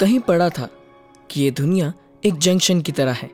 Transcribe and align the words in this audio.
कहीं 0.00 0.18
पढ़ा 0.20 0.48
था 0.48 0.68
कि 1.30 1.42
ये 1.42 1.50
दुनिया 1.52 1.92
एक 2.22 2.38
जंक्शन 2.38 2.80
की 2.80 2.92
तरह 2.92 3.12
है, 3.12 3.30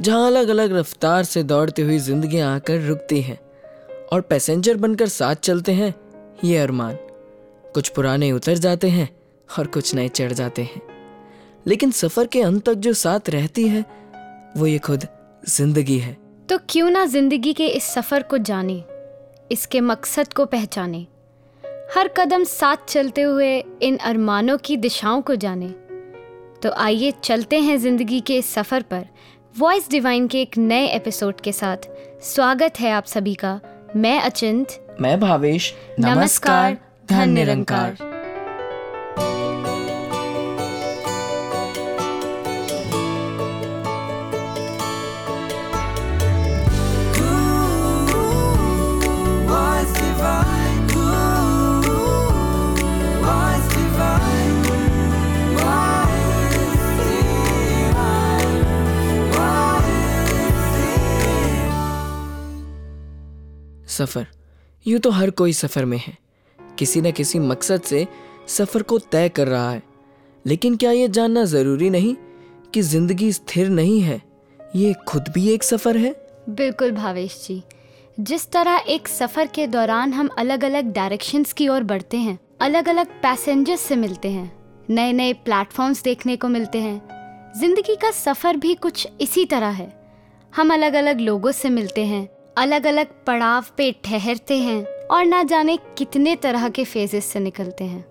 जहाँ 0.00 0.26
अलग 0.26 0.48
अलग 0.48 0.72
रफ्तार 0.72 1.24
से 1.24 1.42
दौड़ती 1.44 1.82
हुई 1.82 1.98
ज़िंदगी 1.98 2.38
आकर 2.40 2.80
रुकती 2.80 3.20
हैं 3.20 3.38
और 4.12 4.20
पैसेंजर 4.20 4.76
बनकर 4.76 5.08
साथ 5.08 5.34
चलते 5.36 5.72
हैं, 5.72 5.94
ये 6.44 6.58
अरमान। 6.58 6.96
कुछ 7.74 7.88
पुराने 7.88 8.30
उतर 8.32 8.58
जाते 8.58 8.88
हैं 8.90 9.08
और 9.48 9.66
कुछ 9.66 9.94
नए 9.94 10.08
चढ़ 10.10 10.32
जाते 10.32 10.62
हैं। 10.64 10.82
लेकिन 11.66 11.90
सफ़र 11.92 12.26
के 12.26 12.42
अंत 12.42 12.64
तक 12.64 12.74
जो 12.76 12.92
साथ 12.94 13.30
रहती 13.30 13.66
है, 13.68 13.84
वो 14.56 14.66
ये 14.66 14.78
खुद 14.80 15.06
ज़िंदगी 15.48 15.98
है। 15.98 16.16
तो 16.48 16.58
क्यों 16.68 16.90
ना 16.90 17.04
ज़िंदगी 17.06 17.52
के 17.52 17.66
इस 17.68 17.84
सफ़र 17.84 18.22
को 18.22 18.38
जाने, 18.40 18.82
इसके 19.50 19.80
मकसद 19.82 20.32
को 20.32 20.46
पहचाने, 20.46 21.06
हर 21.94 22.08
कदम 22.16 22.44
साथ 22.44 22.88
चलते 22.88 23.22
हुए 23.22 23.58
इन 23.82 23.96
अरमानों 23.98 24.56
की 24.58 24.76
दिशाओं 24.78 25.20
को 25.22 25.34
जाने। 25.36 25.74
तो 26.62 26.70
आइए 26.72 27.12
चलते 27.24 27.60
हैं 27.60 27.76
ज़िंदगी 27.76 28.20
के 28.20 28.36
इस 28.36 28.52
सफ़र 28.54 28.82
पर। 28.82 29.06
वॉइस 29.58 29.90
डिवाइन 29.90 30.28
के 30.28 30.42
एक 30.42 30.58
नए 30.58 30.86
एपिसोड 30.86 31.40
के 31.40 31.52
साथ। 31.52 31.76
स्वागत 32.22 32.80
है 32.80 32.90
आप 32.90 33.04
सभी 33.04 33.34
का। 33.34 33.60
मैं 33.96 34.20
अचिंत। 34.20 34.96
मैं 35.00 35.20
भावेश। 35.20 35.74
नमस्कार। 36.00 36.78
धन 37.10 37.30
निरंकार 37.30 37.92
Was 37.92 38.17
सफ़र। 63.98 64.26
यूँ 64.86 65.00
तो 65.00 65.10
हर 65.10 65.30
कोई 65.30 65.52
सफ़र 65.54 65.84
में 65.84 65.98
है। 65.98 66.16
किसी 66.78 67.00
न 67.00 67.10
किसी 67.12 67.38
मकसद 67.38 67.82
से 67.82 68.06
सफ़र 68.48 68.82
को 68.82 68.98
तय 68.98 69.28
कर 69.28 69.48
रहा 69.48 69.70
है। 69.70 69.82
लेकिन 70.44 70.76
क्या 70.76 70.90
ये 70.90 71.08
जानना 71.08 71.44
ज़रूरी 71.46 71.90
नहीं 71.90 72.14
कि 72.74 72.82
ज़िंदगी 72.82 73.32
स्थिर 73.32 73.68
नहीं 73.70 74.00
है? 74.00 74.22
ये 74.60 74.94
खुद 75.08 75.28
भी 75.28 75.48
एक 75.48 75.62
सफ़र 75.62 75.96
है? 75.96 76.14
बिल्कुल 76.50 76.92
भावेश 76.92 77.42
जी। 77.46 77.62
जिस 78.20 78.50
तरह 78.50 78.84
एक 78.88 79.08
सफ़र 79.08 79.46
के 79.46 79.66
दौरान 79.66 80.12
हम 80.12 80.28
अलग 80.38 80.64
अलग 80.64 80.92
डायरेक्शंस 80.92 81.52
की 81.52 81.68
ओर 81.68 81.82
बढ़ते 81.84 82.16
हैं 82.16 82.38
अलग 82.60 82.88
अलग 82.88 83.20
पैसेंजर्स 83.22 83.80
से 83.80 83.96
मिलते 83.96 84.30
हैं 84.30 84.50
नए 84.90 85.12
नए 85.12 85.32
प्लेटफॉर्म्स 85.34 86.02
देखने 86.02 86.36
को 86.36 86.48
मिलते 86.48 86.78
हैं, 86.78 87.52
ज़िंदगी 87.58 87.94
का 87.96 88.10
सफ़र 88.10 88.56
भी 88.56 88.74
कुछ 88.74 89.06
इसी 89.20 89.44
तरह 89.44 89.68
है। 89.70 89.92
हम 90.52 90.72
अलग 90.72 90.94
अलग 90.94 91.20
लोगों 91.20 91.52
से 91.52 91.70
मिलते 91.70 92.04
हैं 92.06 92.28
अलग 92.58 92.86
अलग 92.86 93.06
पड़ाव 93.26 93.64
पे 93.76 93.90
ठहरते 94.04 94.56
हैं 94.58 94.84
और 95.06 95.24
ना 95.24 95.42
जाने 95.42 95.76
कितने 95.98 96.34
तरह 96.36 96.68
के 96.68 96.84
फेजेस 96.84 97.24
से 97.24 97.40
निकलते 97.40 97.84
हैं। 97.84 98.04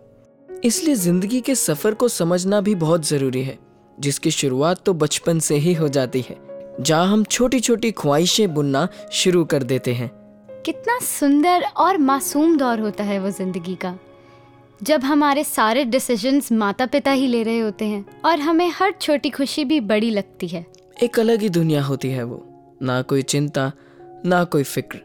इसलिए 0.64 0.96
ज़िंदगी 0.96 1.40
के 1.42 1.56
सफ़र 1.56 1.94
को 1.94 2.08
समझना 2.08 2.60
भी 2.62 2.76
बहुत 2.76 3.08
ज़रूरी 3.08 3.42
है 3.44 3.58
जिसकी 3.98 4.32
शुरुआत 4.32 4.84
तो 4.86 4.94
बचपन 4.94 5.40
से 5.40 5.56
ही 5.56 5.74
हो 5.74 5.88
जाती 5.90 6.22
है 6.22 6.38
जहाँ 6.82 7.08
हम 7.08 7.24
छोटी 7.26 7.60
छोटी 7.60 7.92
ख्वाहिशें 7.94 8.54
बुनना 8.54 8.88
शुरू 9.14 9.44
कर 9.46 9.64
देते 9.64 9.94
हैं। 9.94 10.10
कितना 10.66 10.98
सुंदर 11.00 11.64
और 11.78 11.98
मासूम 12.00 12.56
दौर 12.58 12.80
होता 12.80 13.04
है 13.04 13.20
वो 13.20 13.30
ज़िंदगी 13.32 13.76
का। 13.76 13.98
जब 14.82 15.04
हमारे 15.04 15.44
सारे 15.44 15.84
डिसीजंस 15.86 16.52
माता 16.54 16.86
पिता 16.86 17.12
ही 17.12 17.28
ले 17.28 17.42
रहे 17.44 17.60
होते 17.60 17.86
हैं 17.86 18.06
और 18.26 18.40
हमें 18.40 18.70
हर 18.76 18.94
छोटी 19.02 19.30
खुशी 19.30 19.66
भी 19.66 19.80
बड़ी 19.84 20.10
लगती 20.12 20.48
है। 20.48 20.66
एक 21.04 21.20
अलग 21.20 21.42
ही 21.42 21.50
दुनिया 21.52 21.84
होती 21.84 22.10
है 22.10 22.24
वो 22.24 22.44
ना 22.82 23.02
कोई 23.04 23.22
चिंता 23.24 23.72
ना 24.26 24.44
कोई 24.44 24.64
फ़िक्र। 24.64 25.00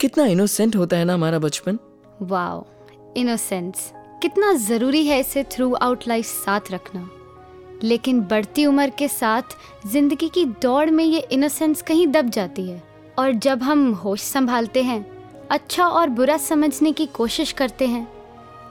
कितना 0.00 0.24
इनोसेंट 0.26 0.76
होता 0.76 0.96
है 0.96 1.04
ना 1.04 1.14
हमारा 1.14 1.38
बचपन? 1.38 1.78
वाओ 2.22 2.64
इनोसेंस 3.16 3.90
कितना 4.22 4.52
ज़रूरी 4.58 5.04
है 5.06 5.18
इसे 5.20 5.42
थ्रू 5.52 5.72
आउट 5.74 6.06
लाइफ 6.08 6.26
साथ 6.26 6.70
रखना। 6.72 7.08
लेकिन 7.82 8.20
बढ़ती 8.22 8.66
उम्र 8.66 8.90
के 8.98 9.08
साथ 9.08 9.56
ज़िंदगी 9.86 10.28
की 10.28 10.44
दौड़ 10.62 10.90
में 10.90 11.04
ये 11.04 11.20
इनोसेंस 11.32 11.82
कहीं 11.82 12.06
दब 12.06 12.28
जाती 12.30 12.68
है। 12.68 12.82
और 13.18 13.32
जब 13.32 13.62
हम 13.62 13.90
होश 13.94 14.20
संभालते 14.22 14.82
हैं 14.82 15.04
अच्छा 15.50 15.86
और 15.86 16.08
बुरा 16.10 16.36
समझने 16.38 16.92
की 16.92 17.06
कोशिश 17.06 17.52
करते 17.52 17.86
हैं 17.86 18.06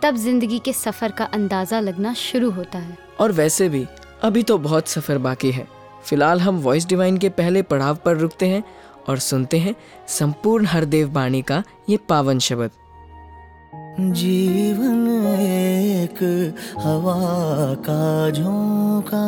तब 0.04 0.16
ज़िंदगी 0.16 0.60
के 0.60 0.74
सफ़र 0.74 1.12
का 1.12 1.26
अंदाज़ा 1.26 1.80
लगना 1.80 2.14
शुरू 2.14 2.50
होता 2.52 2.80
है। 2.80 2.98
और 3.20 3.32
वैसे 3.32 3.70
भी 3.70 3.86
अभी 4.24 4.44
तो 4.44 4.58
बहुत 4.58 4.88
सफ़र 4.88 5.18
बाकी 5.20 5.52
है। 5.52 5.68
फ़िलहाल 6.06 6.40
हम 6.40 6.60
वॉइस 6.60 6.88
डिवाइन 6.88 7.18
के 7.18 7.30
पहले 7.32 7.62
पड़ाव 7.64 7.98
पर 8.06 8.18
रुकते 8.18 8.48
हैं 8.48 8.64
और 9.10 9.18
सुनते 9.18 9.58
हैं 9.58 9.76
संपूर्ण 10.08 10.66
हरदेव 10.66 11.10
बाणी 11.10 11.42
का 11.42 11.64
ये 11.90 11.98
पावन 11.98 12.40
शब्द। 12.40 12.72
जीवन 14.00 15.08
एक 15.40 16.24
हवा 16.78 17.74
का 17.74 18.30
झोंका। 18.30 19.26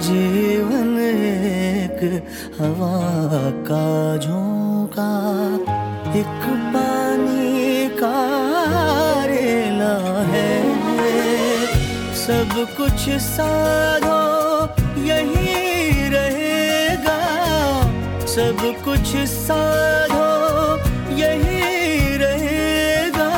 जीवन 0.00 0.98
एक 1.00 2.22
हवा 2.60 3.50
का 3.50 4.16
झोंका। 4.16 5.10
एक 6.14 6.42
पानी 6.74 7.88
का 7.88 8.16
रेला 9.24 10.23
सब 12.24 12.74
कुछ 12.76 13.10
साधो, 13.10 14.64
यही 15.02 16.08
रहेगा। 16.08 17.20
सब 18.26 18.82
कुछ 18.84 19.16
साधो, 19.16 20.76
यही 21.14 22.16
रहेगा। 22.16 23.32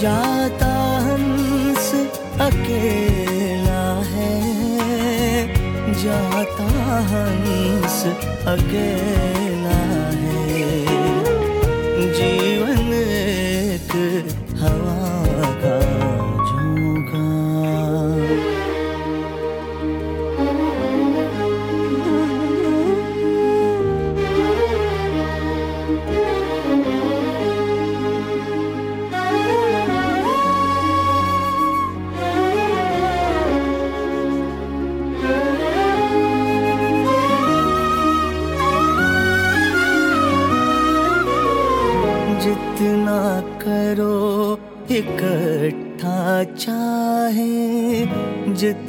जाता 0.00 0.98
हंस 1.00 1.94
अकेला 2.40 4.02
है। 4.04 4.42
जाता 6.04 6.64
हंस 7.00 8.04
अकेला 8.46 9.41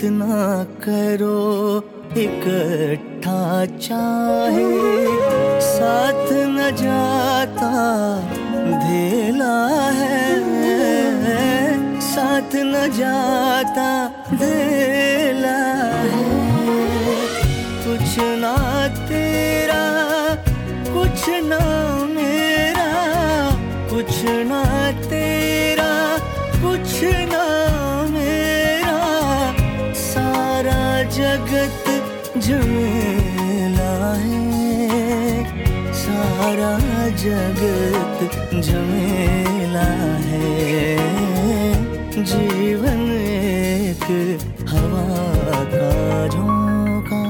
जितना 0.04 0.64
करो, 0.64 1.78
इकट्ठा 2.18 3.66
चाहे। 3.66 4.72
साथ 5.62 6.28
न 6.32 6.58
जाता, 6.76 7.72
धेला 8.88 9.70
है। 9.92 10.42
साथ 12.02 12.56
न 12.56 12.92
जाता, 12.94 14.08
धेला 14.38 15.64
है। 16.14 16.30
कुछ 17.86 18.18
ना 18.20 18.88
तेरा, 19.08 19.84
कुछ 20.94 21.30
ना 21.30 21.62
मेरा, 22.06 22.92
कुछ 23.90 24.24
ना 24.24 24.73
जगत 37.24 38.54
झमेला 38.56 39.84
है। 40.22 41.04
जीवन 42.16 43.02
एक 43.12 44.04
हवा 44.70 45.64
का 45.66 46.28
झोंका। 46.28 47.22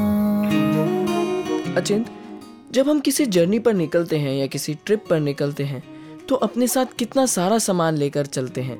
अचिंत, 1.78 2.06
जब 2.74 2.90
हम 2.90 3.00
किसी 3.00 3.25
जर्नी 3.28 3.60
पर 3.60 3.74
निकलते 3.74 4.18
हैं 4.18 4.34
या 4.34 4.48
किसी 4.48 4.74
ट्रिप 4.86 5.06
पर 5.10 5.19
निकलते 5.19 5.63
हैं 5.63 5.84
तो 6.30 6.36
अपने 6.38 6.68
साथ 6.68 6.98
कितना 7.00 7.25
सारा 7.28 7.57
सामान 7.60 7.98
लेकर 7.98 8.25
चलते 8.28 8.62
हैं। 8.62 8.80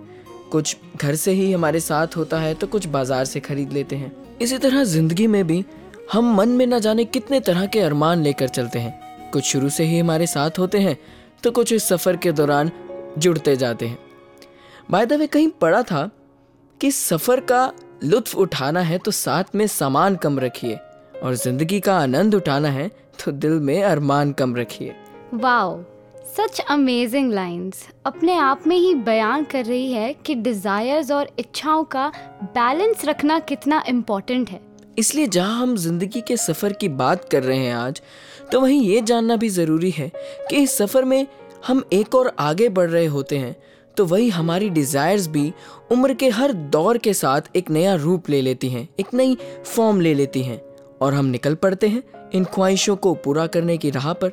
कुछ 0.52 0.78
घर 0.98 1.16
से 1.16 1.32
ही 1.32 1.52
हमारे 1.52 1.80
साथ 1.82 2.18
होता 2.18 2.40
है 2.40 2.54
तो 2.54 2.68
कुछ 2.68 2.88
बाज़ार 2.88 3.26
से 3.26 3.40
खरीद 3.42 3.74
लेते 3.74 3.96
हैं। 3.96 4.12
इसी 4.42 4.58
तरह 4.58 4.84
ज़िंदगी 4.86 5.28
में 5.28 5.46
भी 5.48 5.64
हम 6.14 6.36
मन 6.36 6.50
में 6.50 6.66
न 6.68 6.80
जाने 6.80 7.06
कितने 7.06 7.40
तरह 7.42 7.66
के 7.66 7.80
अरमान 7.82 8.24
लेकर 8.24 8.48
चलते 8.50 8.80
हैं। 8.80 9.03
कुछ 9.34 9.46
शुरू 9.46 9.70
से 9.70 9.84
ही 9.84 10.00
हमारे 10.00 10.28
साथ 10.28 10.60
होते 10.60 10.80
हैं 10.80 10.98
तो 11.44 11.52
कुछ 11.52 11.74
इस 11.74 11.88
सफ़र 11.88 12.18
के 12.18 12.32
दौरान 12.32 12.72
जुड़ते 13.18 13.56
जाते 13.56 13.88
हैं। 13.88 13.98
बाय 14.92 15.06
द 15.06 15.14
वे 15.14 15.28
कहीं 15.28 15.48
पढ़ा 15.62 15.82
था 15.84 16.10
कि 16.82 16.92
सफ़र 16.92 17.40
का 17.42 17.72
लुत्फ 18.04 18.36
उठाना 18.38 18.82
है 18.82 18.98
तो 18.98 19.12
साथ 19.14 19.56
में 19.56 19.66
सामान 19.70 20.16
कम 20.16 20.40
रखिए 20.40 20.76
और 21.24 21.34
ज़िंदगी 21.36 21.80
का 21.80 21.98
आनंद 21.98 22.36
उठाना 22.36 22.70
है 22.72 22.88
तो 23.24 23.32
दिल 23.34 23.60
में 23.62 23.82
अरमान 23.84 24.32
कम 24.34 24.56
रखिए। 24.56 24.96
वाओ 25.34 25.82
सच 26.28 26.60
अमेजिंग 26.62 27.32
लाइंस 27.34 27.88
अपने 28.06 28.36
आप 28.36 28.68
में 28.68 28.76
ही 28.76 28.94
बयान 29.06 29.44
कर 29.44 29.66
रही 29.66 29.92
है 29.92 30.14
कि 30.26 30.36
डिज़ायर्स 30.38 31.12
और 31.12 31.30
इच्छाओं 31.40 31.84
का 31.86 32.08
बैलेंस 32.46 33.06
रखना 33.06 33.40
कितना 33.42 33.84
इम्पोर्टेंट 33.88 34.50
है। 34.50 34.60
इसलिए 34.98 35.28
जहाँ 35.28 35.62
हम 35.62 35.76
ज़िंदगी 35.78 36.22
के 36.22 36.38
सफ़र 36.38 36.74
की 36.74 36.88
बात 36.96 37.28
कर 37.30 37.44
रहे 37.44 37.58
हैं 37.58 37.74
आज 37.76 38.02
तो 38.54 38.60
वहीं 38.62 38.82
ये 38.82 39.02
जानना 39.02 39.36
भी 39.36 39.48
ज़रूरी 39.50 39.90
है 39.92 40.12
कि 40.50 40.56
इस 40.56 40.78
सफ़र 40.78 41.06
में 41.06 41.26
हम 41.68 41.84
एक 41.94 42.16
और 42.16 42.32
आगे 42.40 42.68
बढ़ 42.70 42.90
रहे 42.90 43.06
होते 43.06 43.38
हैं 43.38 43.56
तो 43.98 44.06
वही 44.06 44.28
हमारी 44.30 44.70
डिज़ायर्स 44.70 45.28
भी 45.28 45.52
उम्र 45.92 46.14
के 46.14 46.30
हर 46.30 46.52
दौर 46.76 46.98
के 46.98 47.14
साथ 47.14 47.56
एक 47.56 47.70
नया 47.72 47.94
रूप 47.96 48.30
ले 48.30 48.42
लेती 48.42 48.70
हैं, 48.70 48.88
एक 49.00 49.14
नई 49.14 49.38
फॉर्म 49.66 50.02
ले 50.02 50.14
लेती 50.14 50.42
हैं। 50.44 50.60
और 51.02 51.14
हम 51.14 51.26
निकल 51.28 51.56
पड़ते 51.56 51.88
हैं 51.88 52.04
इन 52.34 52.44
ख्वाहिशों 52.46 52.96
को 52.96 53.14
पूरा 53.16 53.46
करने 53.48 53.78
की 53.78 53.90
राह 53.90 54.12
पर, 54.14 54.32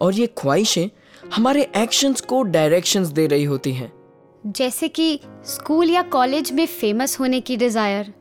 और 0.00 0.14
ये 0.14 0.26
ख्वाहिशें 0.38 0.88
हमारे 1.34 1.68
एक्शंस 1.76 2.20
को 2.22 2.42
डायरेक्शंस 2.44 3.08
दे 3.10 3.26
रही 3.26 3.44
होती 3.44 3.72
हैं। 3.72 3.92
जैसे 4.46 4.88
कि 4.88 5.18
स्कूल 5.46 5.90
या 5.90 6.02
कॉलेज 6.10 6.52
में 6.52 6.66
फ़ेमस 6.68 7.18
होने 7.20 7.40
की 7.40 7.56
desire 7.56 8.12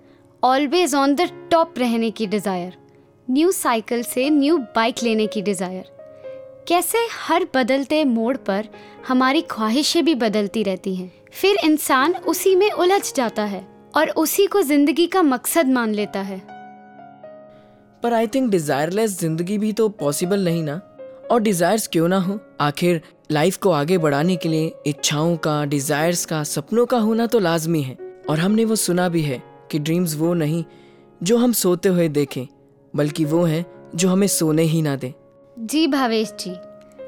always 0.43 0.95
on 0.95 1.15
the 1.15 1.29
top 1.51 1.73
रहने 1.77 2.11
की 2.11 2.27
डिज़ायर 2.27 2.77
न्यू 3.31 3.51
साइकिल 3.51 4.01
से 4.03 4.29
न्यू 4.29 4.57
बाइक 4.75 4.95
लेने 5.03 5.25
की 5.27 5.41
डिज़ायर 5.41 5.83
कैसे 6.67 6.97
हर 7.11 7.45
बदलते 7.55 8.03
मोड़ 8.05 8.35
पर 8.37 8.67
हमारी 9.07 9.41
ख्वाहिशें 9.51 10.03
भी 10.05 10.15
बदलती 10.15 10.63
रहती 10.63 10.95
हैं। 10.95 11.11
फिर 11.31 11.57
इंसान 11.65 12.15
उसी 12.27 12.55
में 12.55 12.69
उलझ 12.71 13.13
जाता 13.15 13.43
है 13.43 13.65
और 13.95 14.09
उसी 14.17 14.47
को 14.47 14.61
ज़िंदगी 14.61 15.07
का 15.07 15.21
मकसद 15.21 15.69
मान 15.69 15.93
लेता 15.93 16.21
है। 16.21 16.41
पर 18.03 18.13
आई 18.13 18.27
थिंक 18.27 18.51
डिजायरलेस 18.51 19.19
ज़िंदगी 19.19 19.57
भी 19.57 19.73
तो 19.73 19.89
पॉसिबल 19.89 20.43
नहीं 20.45 20.63
ना? 20.63 20.79
और 21.31 21.41
डिजायर्स 21.41 21.87
क्यों 21.87 22.07
ना 22.07 22.19
हो? 22.19 22.39
आखिर 22.61 23.01
लाइफ 23.31 23.57
को 23.57 23.71
आगे 23.71 23.97
बढ़ाने 23.97 24.35
के 24.35 24.49
लिए 24.49 24.71
इच्छाओं 24.87 25.35
का 25.37 25.63
डिजायर्स 25.65 26.25
का, 26.25 26.43
सपनों 26.45 26.85
का 26.85 26.97
होना 26.99 27.27
तो 27.27 27.39
लाजमी 27.39 27.81
है। 27.81 27.97
और 28.29 28.39
हमने 28.39 28.65
वो 28.65 28.75
सुना 28.77 29.09
भी 29.09 29.21
है 29.21 29.43
कि 29.71 29.79
ड्रीम्स 29.79 30.15
वो 30.15 30.33
नहीं 30.35 30.63
जो 31.21 31.37
हम 31.37 31.51
सोते 31.55 31.89
हुए 31.89 32.07
देखें। 32.09 32.47
बल्कि 32.93 33.25
वो 33.25 33.43
हैं 33.43 33.65
जो 33.95 34.09
हमें 34.09 34.27
सोने 34.27 34.63
ही 34.63 34.81
ना 34.81 34.95
दें। 34.95 35.11
जी 35.57 35.87
भावेश 35.87 36.33
जी 36.39 36.51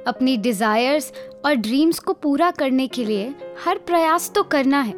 अपनी 0.07 0.35
डिज़ायर्स 0.38 1.12
और 1.45 1.56
ड्रीम्स 1.56 2.00
को 2.00 2.13
पूरा 2.13 2.50
करने 2.51 2.88
के 2.88 3.06
लिए 3.06 3.33
हर 3.65 3.77
प्रयास 3.77 4.31
तो 4.35 4.44
करना 4.44 4.81
है 4.81 4.95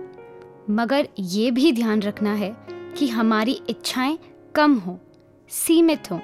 मगर 0.69 1.07
ये 1.19 1.49
भी 1.51 1.71
ध्यान 1.71 2.01
रखना 2.01 2.33
है 2.33 2.55
कि 2.97 3.07
हमारी 3.07 3.59
इच्छाएँ 3.69 4.17
कम 4.55 4.75
हों 4.75 4.97
सीमित 5.49 6.11
हों। 6.11 6.19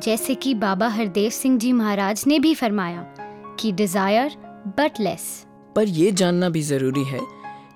जैसे 0.00 0.34
कि 0.34 0.54
बाबा 0.54 0.88
हरदेव 0.88 1.30
सिंह 1.30 1.58
जी 1.58 1.72
महाराज 1.72 2.24
ने 2.26 2.38
भी 2.38 2.54
फरमाया 2.54 3.02
कि 3.60 3.72
डिज़ायर 3.72 4.36
बट 4.78 5.00
लेस 5.00 5.24
पर 5.76 5.88
यह 5.88 6.10
जानना 6.10 6.48
भी 6.48 6.62
ज़रूरी 6.62 7.04
है 7.04 7.20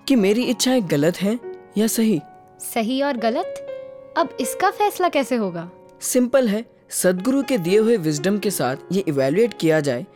कि 0.09 0.17
मेरी 0.17 0.45
इच्छाएँ 0.45 0.81
गलत 0.83 1.21
हैं 1.23 1.39
या 1.79 1.87
सही? 1.87 2.21
सही 2.61 3.01
और 3.03 3.17
गलत? 3.17 3.67
अब 4.19 4.37
इसका 4.41 4.71
फैसला 4.71 5.09
कैसे 5.09 5.37
होगा? 5.37 5.71
सिंपल 6.01 6.49
है, 6.49 6.65
सदगुरु 6.91 7.43
के 7.43 7.59
दिए 7.59 7.79
हुए 7.79 7.97
विजडम 7.97 8.39
के 8.39 8.51
साथ 8.51 8.77
ये 8.93 9.05
इवेल्युएट 9.09 9.55
किया 9.61 9.81
जाए 9.81 10.07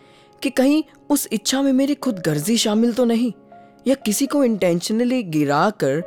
कि 0.43 0.51
कहीं 0.51 0.83
उस 1.11 1.29
इच्छा 1.33 1.63
में 1.63 1.73
मेरी 1.73 1.95
खुद 1.95 2.23
गर्जी 2.27 2.57
शामिल 2.59 2.93
तो 2.93 3.05
नहीं, 3.05 3.33
या 3.87 3.95
किसी 3.95 4.27
को 4.27 4.45
इंटेंशनली 4.45 5.23
गिरा 5.23 5.69
कर 5.71 6.03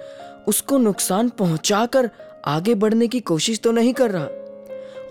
उसको 0.47 0.77
नुकसान 0.77 1.29
पहुँचा 1.29 1.85
कर 1.85 2.09
आगे 2.45 2.75
बढ़ने 2.75 3.07
की 3.07 3.19
कोशिश 3.19 3.59
तो 3.59 3.71
नहीं 3.71 3.93
कर 3.93 4.11
रहा। 4.11 4.27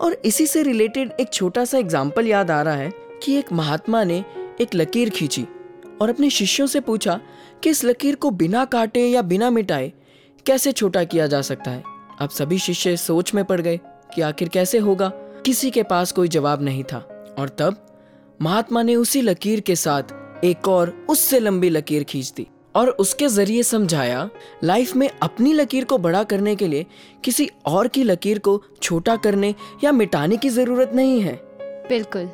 और 0.01 0.21
इसी 0.25 0.47
से 0.47 0.63
रिलेटेड 0.63 1.11
एक 1.19 1.33
छोटा 1.33 1.65
सा 1.65 1.77
एग्ज़ाम्पल 1.77 2.27
याद 2.27 2.51
आ 2.51 2.61
रहा 2.61 2.75
है 2.75 2.91
कि 3.23 3.35
एक 3.35 3.51
महात्मा 3.51 4.03
ने 4.03 4.23
एक 4.61 4.75
लकीर 4.75 5.09
खींची 5.09 5.45
और 6.01 6.09
अपने 6.09 6.29
शिष्यों 6.29 6.67
से 6.67 6.79
पूछा 6.79 7.19
कि 7.63 7.69
इस 7.69 7.83
लकीर 7.85 8.15
को 8.15 8.31
बिना 8.31 8.65
काटे 8.65 9.05
या 9.07 9.21
बिना 9.21 9.49
मिटाए 9.49 9.91
कैसे 10.45 10.71
छोटा 10.71 11.03
किया 11.03 11.27
जा 11.27 11.41
सकता 11.41 11.71
है। 11.71 11.83
अब 12.19 12.29
सभी 12.29 12.59
शिष्य 12.59 12.95
सोच 12.97 13.33
में 13.33 13.43
पड़ 13.45 13.59
गए। 13.61 13.79
कि 14.15 14.21
आखिर 14.21 14.49
कैसे 14.49 14.77
होगा? 14.77 15.09
किसी 15.45 15.71
के 15.71 15.83
पास 15.83 16.11
कोई 16.11 16.27
जवाब 16.27 16.61
नहीं 16.61 16.83
था। 16.83 16.97
और 17.39 17.49
तब 17.49 17.83
महात्मा 18.41 18.81
ने 18.81 18.95
उसी 18.95 19.21
लकीर 19.21 19.59
के 19.59 19.75
साथ 19.75 20.43
एक 20.43 20.67
और 20.67 20.89
उससे 21.09 21.39
लंबी 21.39 21.69
लकीर 21.69 22.03
खींच 22.03 22.31
दी 22.37 22.47
और 22.75 22.89
उसके 22.89 23.27
ज़रिए 23.27 23.63
समझाया, 23.63 24.29
लाइफ 24.63 24.95
में 24.95 25.09
अपनी 25.21 25.53
लकीर 25.53 25.83
को 25.83 25.97
बड़ा 25.97 26.23
करने 26.23 26.55
के 26.55 26.67
लिए 26.67 26.85
किसी 27.23 27.49
और 27.65 27.87
की 27.87 28.03
लकीर 28.03 28.39
को 28.39 28.61
छोटा 28.81 29.15
करने 29.15 29.53
या 29.83 29.91
मिटाने 29.91 30.37
की 30.37 30.49
ज़रूरत 30.49 30.91
नहीं 30.93 31.21
है। 31.21 31.33
बिल्कुल। 31.89 32.29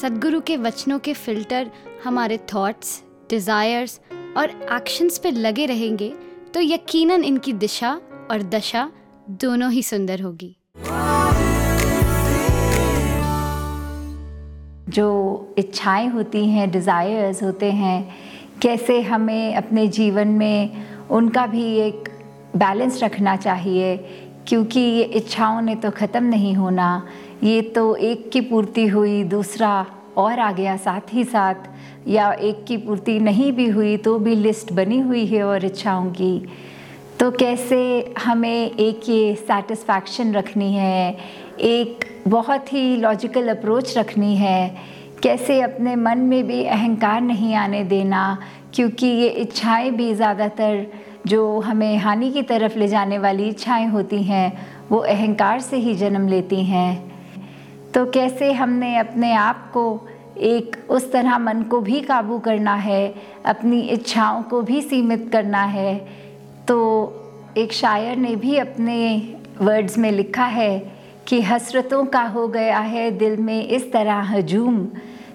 सदगुरु 0.00 0.40
के 0.40 0.56
वचनों 0.56 0.98
के 0.98 1.12
फ़िल्टर 1.14 1.70
हमारे 2.04 2.38
थॉट्स 2.54 3.02
डिजायर्स 3.30 4.00
और 4.36 4.50
एक्शंस 4.72 5.18
पे 5.18 5.30
लगे 5.30 5.66
रहेंगे 5.66 6.12
तो 6.54 6.60
यकीनन 6.60 7.24
इनकी 7.24 7.52
दिशा 7.52 8.00
और 8.30 8.42
दशा 8.42 8.90
दोनों 9.30 9.70
ही 9.72 9.82
सुंदर 9.82 10.20
होगी। 10.20 10.54
जो 14.88 15.54
इच्छाएँ 15.58 16.08
होती 16.08 16.44
हैं 16.48 16.70
डिज़ायर्स 16.70 17.42
होते 17.42 17.70
हैं, 17.72 18.08
कैसे 18.62 19.00
हमें 19.00 19.54
अपने 19.54 19.86
जीवन 19.88 20.28
में 20.28 20.86
उनका 21.10 21.46
भी 21.46 21.64
एक 21.78 22.08
बैलेंस 22.56 23.02
रखना 23.02 23.36
चाहिए? 23.36 23.96
क्योंकि 24.48 24.80
ये 24.80 25.02
इच्छाओं 25.02 25.60
ने 25.60 25.74
तो 25.74 25.90
ख़त्म 25.90 26.24
नहीं 26.24 26.54
होना, 26.54 27.06
ये 27.44 27.60
तो 27.62 27.94
एक 27.96 28.30
की 28.30 28.40
पूर्ति 28.40 28.86
हुई, 28.86 29.24
दूसरा 29.24 29.86
और 30.16 30.38
आ 30.40 30.52
गया 30.52 30.76
साथ 30.76 31.12
ही 31.12 31.24
साथ, 31.24 31.54
या 32.08 32.32
एक 32.32 32.64
की 32.64 32.76
पूर्ति 32.76 33.18
नहीं 33.20 33.52
भी 33.52 33.68
हुई 33.68 33.96
तो 33.96 34.18
भी 34.18 34.34
लिस्ट 34.34 34.72
बनी 34.72 34.98
हुई 34.98 35.26
है 35.26 35.42
और 35.42 35.64
इच्छाओं 35.64 36.10
की। 36.10 36.46
तो 37.20 37.30
कैसे 37.30 37.78
हमें 38.18 38.70
एक 38.70 39.08
ये 39.08 39.34
सेटिस्फैक्शन 39.34 40.32
रखनी 40.34 40.72
है, 40.74 41.16
एक 41.60 42.04
बहुत 42.28 42.72
ही 42.72 42.96
लॉजिकल 42.96 43.48
अप्रोच 43.48 43.96
रखनी 43.98 44.36
है, 44.36 44.76
कैसे 45.22 45.60
अपने 45.60 45.94
मन 45.96 46.18
में 46.18 46.46
भी 46.46 46.62
अहंकार 46.64 47.20
नहीं 47.20 47.54
आने 47.54 47.82
देना, 47.84 48.38
क्योंकि 48.74 49.06
ये 49.06 49.28
इच्छाएँ 49.28 49.90
भी 49.90 50.14
ज़्यादातर 50.14 50.86
जो 51.26 51.58
हमें 51.60 51.96
हानि 51.96 52.30
की 52.30 52.42
तरफ़ 52.42 52.78
ले 52.78 52.88
जाने 52.88 53.18
वाली 53.18 53.48
इच्छाएँ 53.48 53.86
होती 53.86 54.22
हैं, 54.22 54.52
वो 54.90 54.98
अहंकार 54.98 55.60
से 55.60 55.76
ही 55.76 55.94
जन्म 55.94 56.28
लेती 56.28 56.62
हैं। 56.64 57.10
तो 57.94 58.04
कैसे 58.06 58.52
हमने 58.52 58.96
अपने 58.96 59.32
आप 59.32 59.70
को 59.72 60.08
एक 60.36 60.76
उस 60.90 61.10
तरह 61.12 61.38
मन 61.38 61.62
को 61.62 61.80
भी 61.80 62.00
काबू 62.00 62.38
करना 62.38 62.74
है, 62.74 63.14
अपनी 63.44 63.80
इच्छाओं 63.80 64.42
को 64.42 64.62
भी 64.62 64.82
सीमित 64.82 65.28
करना 65.32 65.64
है 65.64 66.27
तो 66.68 66.78
एक 67.58 67.72
शायर 67.72 68.16
ने 68.16 68.36
भी 68.36 68.56
अपने 68.56 69.34
वर्ड्स 69.62 69.98
में 69.98 70.12
लिखा 70.12 70.44
है 70.44 70.92
कि 71.28 71.42
हसरतों 71.42 72.04
का 72.04 72.22
हो 72.22 72.48
गया 72.48 72.78
है 72.78 73.10
दिल 73.10 73.36
में 73.36 73.68
इस 73.68 73.92
तरह 73.92 74.14
हजूम। 74.14 74.88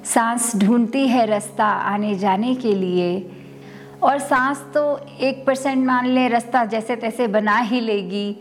सांस 0.06 0.56
ढूंढती 0.56 1.08
है 1.08 1.26
रास्ता 1.26 1.66
आने 1.66 2.16
जाने 2.16 2.56
के 2.56 2.76
लिए। 2.76 3.32
और 4.04 4.20
सांस 4.20 4.66
तो 4.74 5.00
एक 5.22 5.46
परसेंट 5.46 5.86
मान 5.88 6.08
लें, 6.08 6.30
रास्ता 6.30 6.66
जैसे 6.66 6.96
तैसे 6.96 7.28
बना 7.28 7.58
ही 7.58 7.80
लेगी। 7.80 8.36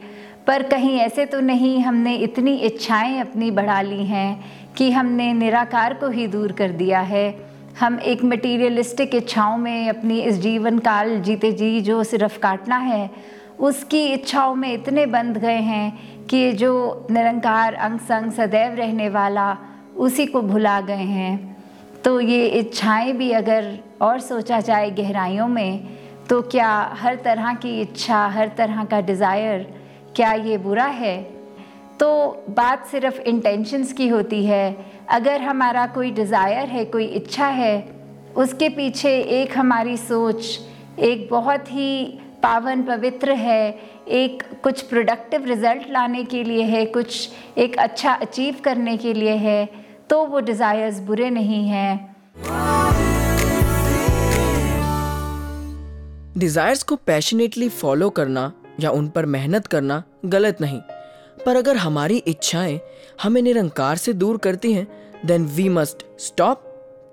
पर 0.46 0.62
कहीं 0.62 0.96
ऐसे 0.98 1.26
तो 1.26 1.40
नहीं, 1.40 1.80
हमने 1.80 2.16
इतनी 2.16 2.54
इच्छाएँ 2.54 3.20
अपनी 3.20 3.50
बढ़ा 3.50 3.82
ली 3.82 4.04
हैं 4.04 4.44
कि 4.76 4.90
हमने 4.90 5.32
निराकार 5.32 5.94
को 5.94 6.08
ही 6.08 6.26
दूर 6.26 6.52
कर 6.52 6.70
दिया 6.70 7.00
है। 7.00 7.51
हम 7.80 7.98
एक 8.00 8.22
मटीरियलिस्टिक 8.24 9.14
इच्छाओं 9.14 9.56
में 9.56 9.88
अपनी 9.88 10.20
इस 10.20 10.38
जीवन 10.38 10.78
काल 10.78 11.20
जीते 11.20 11.52
जी 11.52 11.80
जो 11.80 12.02
सिर्फ़ 12.04 12.38
काटना 12.38 12.76
है, 12.76 13.10
उसकी 13.60 14.04
इच्छाओं 14.06 14.54
में 14.54 14.72
इतने 14.72 15.06
बंध 15.06 15.38
गए 15.38 15.60
हैं 15.60 16.26
कि 16.26 16.52
जो 16.52 17.06
निरंकार 17.10 17.74
अंग 17.74 17.98
संग 18.00 18.32
सदैव 18.32 18.74
रहने 18.74 19.08
वाला, 19.08 19.56
उसी 19.96 20.26
को 20.26 20.42
भुला 20.42 20.80
गए 20.80 20.94
हैं। 20.94 21.56
तो 22.04 22.20
ये 22.20 22.46
इच्छाएँ 22.46 23.12
भी 23.12 23.30
अगर 23.32 23.78
और 24.02 24.20
सोचा 24.20 24.60
जाए 24.60 24.90
गहराइयों 24.90 25.48
में 25.48 25.88
तो 26.28 26.40
क्या 26.42 26.70
हर 27.00 27.14
तरह 27.14 27.54
की 27.54 27.80
इच्छा, 27.80 28.26
हर 28.26 28.50
तरह 28.58 28.84
का 28.84 29.00
डिज़ायर 29.00 29.66
क्या 30.16 30.32
ये 30.32 30.58
बुरा 30.58 30.84
है? 30.84 31.22
तो 32.00 32.44
बात 32.50 32.86
सिर्फ़ 32.86 33.20
इंटेंशंस 33.20 33.92
की 33.92 34.08
होती 34.08 34.44
है 34.46 34.76
अगर 35.12 35.40
हमारा 35.40 35.86
कोई 35.86 36.10
डिज़ायर 36.10 36.68
है, 36.68 36.84
कोई 36.84 37.04
इच्छा 37.06 37.46
है, 37.46 37.78
उसके 38.36 38.68
पीछे 38.68 39.10
एक 39.32 39.56
हमारी 39.58 39.96
सोच, 39.96 40.58
एक 41.00 41.28
बहुत 41.30 41.68
ही 41.68 42.04
पावन 42.42 42.82
पवित्र 42.82 43.32
है, 43.32 43.78
एक 44.10 44.42
कुछ 44.62 44.80
प्रोडक्टिव 44.82 45.44
रिज़ल्ट 45.46 45.90
लाने 45.90 46.22
के 46.24 46.42
लिए 46.44 46.62
है, 46.64 46.84
कुछ 46.86 47.28
एक 47.58 47.76
अच्छा 47.78 48.12
अचीव 48.12 48.56
करने 48.64 48.96
के 48.96 49.12
लिए 49.14 49.34
है 49.38 49.68
तो 50.10 50.24
वो 50.26 50.40
डिज़ायर्स 50.40 50.98
बुरे 51.00 51.28
नहीं 51.30 51.66
हैं। 51.66 52.14
डिज़ायर्स 56.38 56.82
को 56.82 56.96
पैशनेटली 57.06 57.68
फॉलो 57.70 58.10
करना 58.10 58.50
या 58.80 58.90
उन 58.90 59.08
पर 59.08 59.26
मेहनत 59.28 59.66
करना 59.66 60.02
गलत 60.26 60.60
नहीं। 60.60 60.80
पर 61.46 61.56
अगर 61.56 61.76
हमारी 61.76 62.16
इच्छाएँ 62.16 62.80
हमें 63.22 63.40
निरंकार 63.42 63.96
से 63.96 64.12
दूर 64.12 64.36
करती 64.36 64.72
हैं 64.72 64.86
then 65.26 65.44
we 65.46 65.68
must 65.68 66.04
stop 66.20 66.64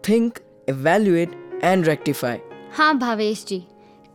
think 0.09 0.39
evaluate 0.69 1.61
and 1.63 1.85
rectify 1.85 2.37
हाँ 2.77 2.97
भावेश 2.97 3.45
जी 3.47 3.63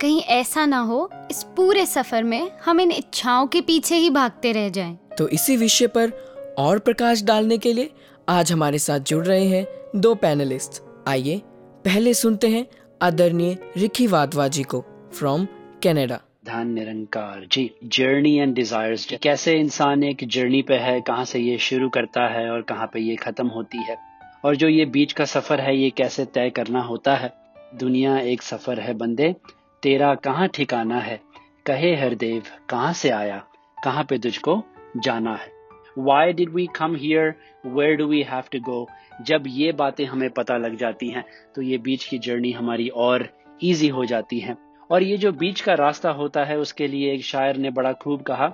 कहीं 0.01 0.21
ऐसा 0.21 0.67
ना 0.67 0.79
हो 0.81 1.09
इस 1.31 1.43
पूरे 1.57 1.87
सफ़र 1.87 2.23
में 2.23 2.51
हम 2.65 2.81
इन 2.81 2.91
इच्छाओं 2.93 3.47
के 3.47 3.61
पीछे 3.61 3.97
ही 3.97 4.11
भागते 4.11 4.53
रह 4.53 4.69
जाएँ। 4.69 4.99
तो 5.19 5.29
इसी 5.29 5.57
विषय 5.57 5.87
पर 5.87 6.13
और 6.59 6.79
प्रकाश 6.79 7.23
डालने 7.23 7.59
के 7.59 7.73
लिए 7.73 7.91
आज 8.29 8.53
हमारे 8.53 8.79
साथ 8.79 9.01
जुड़ 9.01 9.25
रहे 9.27 9.45
हैं 9.45 9.67
दो 9.97 10.15
पैनलिस्ट 10.15 10.83
आइए 11.09 11.41
पहले 11.85 12.15
सुनते 12.15 12.49
हैं 12.49 12.67
आदरणीय 13.03 13.57
रिकी 13.77 14.07
वाधवा 14.07 14.49
जी 14.49 14.63
को 14.63 14.85
फ्रॉम 15.15 15.47
कनाडा 15.85 16.21
ध्यान 16.45 16.69
Nirankar, 16.69 17.47
ji 17.53 17.71
journey 17.85 18.37
and 18.37 18.55
desires 18.55 19.07
कैसे 19.23 19.55
इंसान 19.55 20.05
एक 20.05 20.17
जर्नी 20.25 20.63
पे 20.63 20.75
है, 20.75 21.01
कहाँ 21.01 21.25
से 21.25 21.39
ये 21.39 21.59
शुरू 21.59 21.89
करता 21.89 22.29
है 22.29 22.51
और 22.51 22.63
कहाँ 22.63 22.91
पे 22.93 23.01
ये 23.01 23.17
खत्म 23.17 23.47
होती 23.47 23.79
है? 23.79 23.97
और 24.45 24.57
जो 24.57 24.69
ये 24.69 24.85
बीच 24.85 25.13
का 25.13 25.25
सफ़र 25.25 25.61
है, 25.61 25.77
ये 25.77 25.91
कैसे 25.91 26.25
तय 26.25 26.51
करना 26.51 26.81
होता 26.81 27.17
है? 27.17 27.33
दुनिया 27.75 28.19
एक 28.19 28.43
सफ़र 28.43 28.81
है 28.81 28.95
बंदे, 28.95 29.37
तेरा 29.83 30.15
कहाँ 30.15 30.49
ठिकाना 30.49 30.99
है? 30.99 31.21
कहे 31.67 31.97
हर 31.97 32.15
देव 32.15 32.43
कहाँ 32.69 32.93
से 32.93 33.11
आया? 33.11 33.45
कहाँ 33.85 34.05
पे 34.05 34.19
तुझको 34.19 34.63
जाना 34.97 35.35
है? 35.35 35.53
Why 35.99 36.33
did 36.33 36.51
we 36.51 36.67
come 36.67 36.97
here 36.97 37.35
where 37.67 37.97
do 37.97 38.07
we 38.07 38.23
have 38.23 38.43
to 38.53 38.59
go 38.59 38.89
जब 39.23 39.45
ये 39.47 39.73
बातें 39.73 40.05
हमें 40.05 40.31
पता 40.31 40.57
लग 40.57 40.77
जाती 40.77 41.09
हैं 41.09 41.25
तो 41.55 41.63
ये 41.63 41.79
बीच 41.79 42.05
की 42.05 42.19
जर्नी 42.19 42.53
हमारी 42.53 42.89
और 42.89 43.29
इजी 43.63 43.89
हो 43.89 44.05
जाती 44.05 44.39
है। 44.39 44.74
और 44.91 45.03
ये 45.03 45.17
जो 45.17 45.33
बीच 45.33 45.61
का 45.61 45.75
रास्ता 45.75 46.11
होता 46.11 46.45
है, 46.45 46.59
उसके 46.59 46.87
लिए 46.87 47.13
एक 47.13 47.25
शायर 47.25 47.57
ने 47.57 47.71
बड़ा 47.71 47.93
खूब 47.93 48.23
कहा 48.23 48.49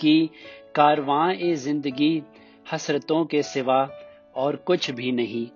कि 0.00 0.30
कारवां 0.74 1.34
ए 1.34 1.54
ज़िंदगी 1.56 2.22
हसरतों 2.72 3.24
के 3.24 3.42
सिवा 3.42 3.88
और 4.36 4.56
कुछ 4.56 4.90
भी 4.90 5.12
नहीं। 5.12 5.46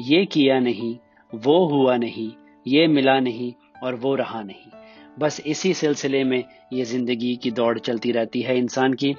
ये 0.00 0.24
किया 0.26 0.58
नहीं, 0.60 0.96
वो 1.32 1.66
हुआ 1.68 1.96
नहीं, 1.96 2.30
ये 2.66 2.86
मिला 2.86 3.18
नहीं 3.20 3.52
और 3.84 3.94
वो 3.94 4.14
रहा 4.14 4.42
नहीं। 4.42 4.70
बस 5.18 5.40
इसी 5.46 5.72
सिलसिले 5.74 6.22
में 6.24 6.42
ये 6.72 6.84
ज़िंदगी 6.84 7.34
की 7.36 7.50
दौड़ 7.50 7.78
चलती 7.78 8.12
रहती 8.12 8.42
है 8.42 8.58
इंसान 8.58 8.94
की। 8.94 9.14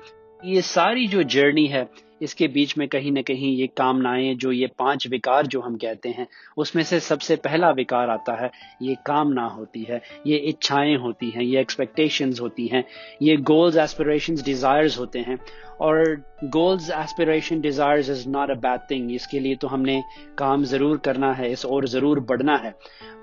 ये 0.46 0.62
सारी 0.62 1.08
जो 1.08 1.24
जर्नी 1.26 1.66
है 1.68 1.88
इसके 2.22 2.48
बीच 2.48 2.78
में 2.78 2.88
कहीं 2.88 3.12
ना 3.12 3.22
कहीं 3.22 3.56
ये 3.58 3.68
कामनाएँ, 3.68 4.34
जो 4.36 4.52
ये 4.52 4.68
पाँच 4.80 5.08
विकार 5.08 5.48
जो 5.48 5.62
हम 5.62 5.76
कहते 5.76 6.10
हैं, 6.10 6.28
उसमें 6.58 6.84
से 6.84 7.00
सबसे 7.00 7.36
पहला 7.36 7.72
विकार 7.72 8.10
आता 8.10 8.36
है, 8.44 8.52
ये 8.82 8.96
कामना 9.06 9.46
होती 9.46 9.84
है, 9.84 10.02
ये 10.28 10.38
इच्छाएँ 10.38 10.96
होती 10.96 11.30
हैं, 11.30 11.42
ये 11.42 11.62
एक्सपेक्टेशंस 11.62 12.42
होती 12.42 12.68
हैं, 12.68 12.84
ये 13.22 13.38
गोल्स 13.38 13.78
एस्पिरेशंस 13.78 14.44
डिजायर्स 14.44 15.00
होते 15.00 15.20
हैं। 15.20 15.40
और 15.82 16.24
goals 16.44 16.90
aspiration 16.90 17.60
desires 17.62 18.10
is 18.10 18.28
not 18.30 18.50
a 18.50 18.54
bad 18.54 18.80
thing 18.92 19.12
इसके 19.12 19.40
लिए 19.40 19.56
तो 19.56 19.68
हमने 19.68 20.02
काम 20.38 20.64
ज़रूर 20.64 20.98
करना 20.98 21.32
है, 21.34 21.52
इस 21.52 21.66
और 21.66 21.88
ज़रूर 21.88 22.20
बढ़ना 22.20 22.58
है। 22.58 22.74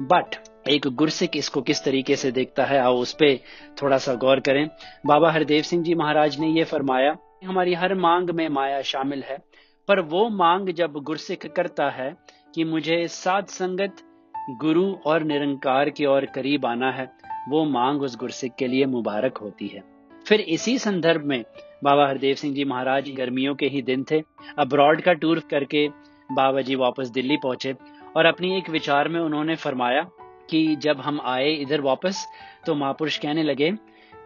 बट 0.03 0.37
एक 0.69 0.87
गुरसिक 0.89 1.37
इसको 1.37 1.61
किस 1.63 1.85
तरीके 1.85 2.17
से 2.17 2.31
देखता 2.33 2.65
है, 2.65 2.79
आओ 2.79 2.97
उस 2.97 3.13
पर 3.13 3.39
थोड़ा 3.83 3.99
सा 3.99 4.15
गौर 4.15 4.41
करें। 4.41 4.69
बाबा 5.07 5.31
हरदेव 5.33 5.63
सिंह 5.63 5.83
जी 5.85 5.95
महाराज 5.95 6.39
ने 6.41 6.49
ये 6.49 6.65
फरमाया 6.65 7.17
हमारी 7.45 7.75
हर 7.75 7.95
मांग 7.95 8.31
में 8.31 8.49
माया 8.49 8.83
शामिल 8.83 9.23
है। 9.23 9.39
पर 9.89 10.01
वो 10.01 10.29
मांग 10.29 10.69
जब 10.69 10.93
गुरसिक 10.93 11.47
करता 11.47 11.91
है 11.91 12.17
कि 12.55 12.65
मुझे 12.65 13.09
साध 13.09 13.47
संगत, 13.47 13.97
गुरु 14.51 14.95
और 15.07 15.23
निरंकार 15.23 15.91
की 15.91 16.07
ओर 16.07 16.25
करीब 16.25 16.67
आना 16.67 16.91
है, 16.91 17.11
वो 17.49 17.65
मांग 17.65 18.03
उस 18.03 18.17
गुरसिक 18.17 18.55
के 18.59 18.67
लिए 18.67 18.87
मुबारक 18.87 19.37
होती 19.37 19.67
है। 19.67 19.83
फिर 20.29 20.41
इसी 20.41 20.79
संदर्भ 20.79 21.25
में 21.25 21.45
बाबा 21.85 22.09
हरदेव 22.09 22.35
सिंह 22.35 22.55
जी 22.55 22.65
महाराज 22.65 23.11
गर्मियों 23.11 23.55
के 23.55 23.67
ही 23.67 23.83
दिन 23.83 24.05
थे। 24.11 24.23
अब्रॉड 24.59 25.01
का 25.01 25.13
टूर 25.13 25.39
करके 25.51 25.89
बाबा 26.33 26.61
जी 26.61 26.75
वापस 26.75 27.09
दिल्ली 27.09 27.37
पहुँचे 27.37 27.75
और 28.17 28.27
अपनी 28.27 28.59
एक 28.59 28.71
विचार 28.71 29.09
में 29.09 29.21
उन्होंने 29.21 29.57
फरमाया 29.57 30.03
कि 30.51 30.77
जब 30.77 31.01
हम 31.01 31.21
आए 31.25 31.51
इधर 31.51 31.81
वापस 31.81 32.27
तो 32.67 32.75
महापुरुष 32.75 33.19
कहने 33.19 33.43
लगे 33.43 33.71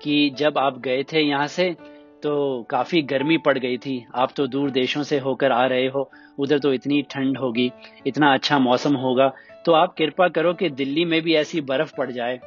कि 0.03 0.31
जब 0.31 0.59
आप 0.59 0.79
गए 0.79 1.03
थे 1.03 1.21
यहाँ 1.21 1.47
से 1.47 1.77
तो 2.23 2.63
काफ़ी 2.71 3.03
गर्मी 3.03 3.37
पड़ 3.39 3.59
गई 3.59 3.77
थी। 3.79 4.07
आप 4.15 4.33
तो 4.37 4.47
दूर 4.47 4.71
देशों 4.71 5.03
से 5.03 5.19
होकर 5.19 5.53
आ 5.53 5.67
रहे 5.67 5.87
हो। 5.87 6.11
उधर 6.39 6.59
तो 6.59 6.73
इतनी 6.73 7.03
ठंड 7.03 7.39
होगी, 7.39 7.71
इतना 8.07 8.33
अच्छा 8.35 8.59
मौसम 8.59 8.95
होगा। 8.95 9.33
तो 9.67 9.73
आप 9.73 9.95
कृपा 9.99 10.29
करो 10.29 10.55
कि 10.55 10.69
दिल्ली 10.71 11.05
में 11.05 11.21
भी 11.23 11.35
ऐसी 11.35 11.61
बर्फ़ 11.61 11.95
पड़ 11.97 12.11
जाए। 12.11 12.41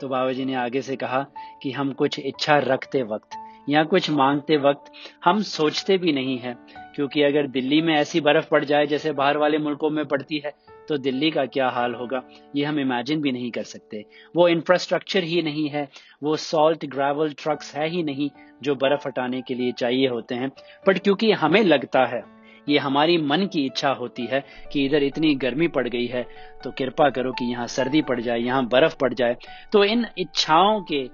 तो 0.00 0.08
बाबा 0.08 0.32
जी 0.32 0.44
ने 0.44 0.54
आगे 0.54 0.82
से 0.82 0.96
कहा 0.96 1.26
कि 1.62 1.72
हम 1.72 1.92
कुछ 1.92 2.18
इच्छा 2.18 2.58
रखते 2.58 3.02
वक्त 3.02 3.36
या 3.68 3.82
कुछ 3.84 4.10
मांगते 4.10 4.56
वक्त 4.56 4.92
हम 5.24 5.42
सोचते 5.42 5.98
भी 5.98 6.12
नहीं 6.12 6.38
है, 6.38 6.56
क्योंकि 6.94 7.22
अगर 7.22 7.46
दिल्ली 7.46 7.80
में 7.82 7.94
ऐसी 7.94 8.20
बर्फ़ 8.20 8.48
पड़ 8.48 8.64
जाए, 8.64 8.86
जैसे 8.86 9.12
बाहर 9.12 9.36
वाले 9.36 9.58
मुल्कों 9.58 9.90
में 9.90 10.04
पड़ती 10.06 10.42
है 10.44 10.52
तो 10.88 10.96
दिल्ली 10.98 11.30
का 11.30 11.44
क्या 11.46 11.68
हाल 11.70 11.94
होगा, 11.94 12.22
ये 12.56 12.64
हम 12.64 12.78
इमेजिन 12.80 13.20
भी 13.20 13.32
नहीं 13.32 13.50
कर 13.50 13.62
सकते। 13.64 14.04
वो 14.34 14.48
इंफ्रास्ट्रक्चर 14.48 15.24
ही 15.24 15.42
नहीं 15.42 15.68
है, 15.68 15.88
वो 16.22 16.36
सॉल्ट 16.38 16.86
ग्रेवल 16.86 17.32
ट्रक्स 17.34 17.74
है 17.74 17.88
ही 17.88 18.02
नहीं 18.02 18.30
जो 18.62 18.74
बर्फ़ 18.76 19.06
हटाने 19.06 19.42
के 19.42 19.54
लिए 19.54 19.72
चाहिए 19.74 20.08
होते 20.08 20.34
हैं। 20.34 20.50
बट 20.86 20.98
क्योंकि 20.98 21.32
हमें 21.34 21.62
लगता 21.64 22.04
है, 22.06 22.22
ये 22.66 22.78
हमारी 22.78 23.16
मन 23.18 23.46
की 23.46 23.64
इच्छा 23.66 23.90
होती 23.90 24.24
है 24.26 24.44
कि 24.72 24.84
इधर 24.86 25.02
इतनी 25.02 25.34
गर्मी 25.36 25.68
पड़ 25.68 25.86
गई 25.88 26.06
है 26.06 26.26
तो 26.64 26.70
कृपा 26.70 27.08
करो 27.10 27.32
कि 27.32 27.44
यहाँ 27.44 27.66
सर्दी 27.68 28.02
पड़ 28.02 28.20
जाए, 28.20 28.38
यहाँ 28.38 28.66
बर्फ़ 28.68 28.96
पड़ 28.96 29.12
जाए। 29.14 29.36
तो 29.72 29.84
इन 29.84 30.06
इच्छाओं 30.18 30.80
के 30.82 31.06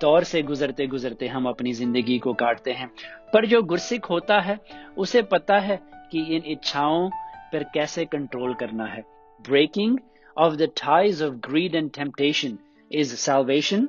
दौर 0.00 0.24
से 0.24 0.42
गुजरते 0.42 0.86
गुजरते 0.86 1.26
हम 1.28 1.46
अपनी 1.48 1.72
ज़िंदगी 1.74 2.18
को 2.18 2.32
काटते 2.34 2.72
हैं। 2.72 2.90
पर 3.32 3.46
जो 3.46 3.62
गुरसिक 3.64 4.04
होता 4.06 4.38
है, 4.40 4.58
उसे 4.96 5.22
पता 5.24 5.58
है 5.58 5.80
कि 6.12 6.22
इन 6.26 6.42
इच्छाओं 6.46 7.08
पर 7.52 7.62
कैसे 7.62 8.04
कंट्रोल 8.04 8.54
करना 8.54 8.84
है? 8.84 9.02
Breaking 9.48 9.98
of 10.38 10.54
the 10.54 10.62
ties 10.62 11.22
of 11.22 11.34
greed 11.34 11.74
and 11.74 11.90
temptation 11.90 12.58
is 12.92 13.30
salvation 13.30 13.86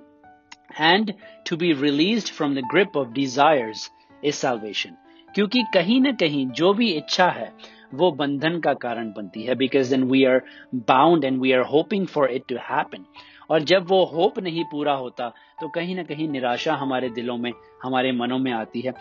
and 0.80 1.14
to 1.50 1.58
be 1.58 1.74
release 1.74 2.32
from 2.32 2.56
the 2.56 2.58
grip 2.58 2.98
of 2.98 3.08
desires 3.08 3.92
is 4.26 4.46
salvation. 4.46 4.92
क्योंकि 5.36 5.64
कहीं 5.74 6.02
ना 6.02 6.12
कहीं 6.12 6.48
जो 6.48 6.74
भी 6.74 6.92
इच्छा 6.92 7.28
है, 7.28 7.54
वो 7.94 8.12
बंधन 8.12 8.60
का 8.60 8.74
कारण 8.74 9.10
बनती 9.10 9.44
है 9.44 9.56
because 9.56 9.90
then 9.90 10.04
we 10.04 10.26
are 10.26 10.42
bound 10.76 11.24
and 11.24 11.42
we 11.42 11.52
are 11.52 11.60
hoping 11.60 12.08
for 12.08 12.30
it 12.32 12.44
to 12.50 12.56
happen 12.56 13.06
और 13.50 13.60
जब 13.60 13.88
वो 13.90 14.06
होप 14.06 14.40
नहीं 14.40 14.64
पूरा 14.64 14.94
होता 14.94 15.30
तो 15.62 15.70
कहीं 15.70 15.96
ना 15.96 16.04
कहीं 16.04 16.30
निराशा 16.30 16.76
हमारे 16.76 17.10
दिलों 17.10 17.38
में, 17.38 17.52
हमारे 17.84 18.12
मनों 18.12 18.40
में 18.40 18.52
आती 18.52 18.82
है। 18.82 18.94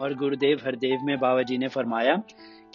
और 0.00 0.14
गुरुदेव 0.14 0.60
हरदेव 0.64 0.98
में 1.02 1.18
बाबा 1.18 1.42
जी 1.42 1.58
ने 1.58 1.68
फरमाया 1.68 2.22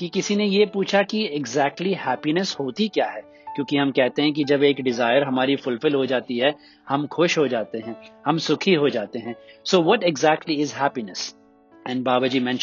कि 0.01 0.08
किसी 0.10 0.36
ने 0.36 0.46
ये 0.46 0.65
पूछा 0.65 1.01
कि 1.03 1.20
एग्जैक्टली 1.25 1.89
exactly 1.89 2.08
हैप्पीनेस 2.08 2.55
होती 2.60 2.88
क्या 2.88 3.05
है? 3.05 3.22
क्योंकि 3.55 3.77
हम 3.77 3.91
कहते 3.91 4.22
हैं 4.22 4.31
कि 4.34 4.43
जब 4.43 4.63
एक 4.63 4.81
डिज़ायर 4.81 5.24
हमारी 5.24 5.55
फुलफिल 5.55 5.96
हो 5.96 6.05
जाती 6.05 6.38
है, 6.38 6.53
हम 6.89 7.05
खुश 7.08 7.38
हो 7.38 7.48
जाते 7.48 7.77
हैं, 7.77 7.96
हम 8.25 8.38
सुखी 8.38 8.74
हो 8.74 8.89
जाते 8.89 9.20
हैं। 9.20 9.36
So 9.65 9.81
what 9.81 10.03
exactly 10.03 10.55
is 10.55 10.74
happiness 10.75 11.36
and 11.88 12.03
Baba 12.03 12.27
ji 12.27 12.39
मैं 12.39 12.53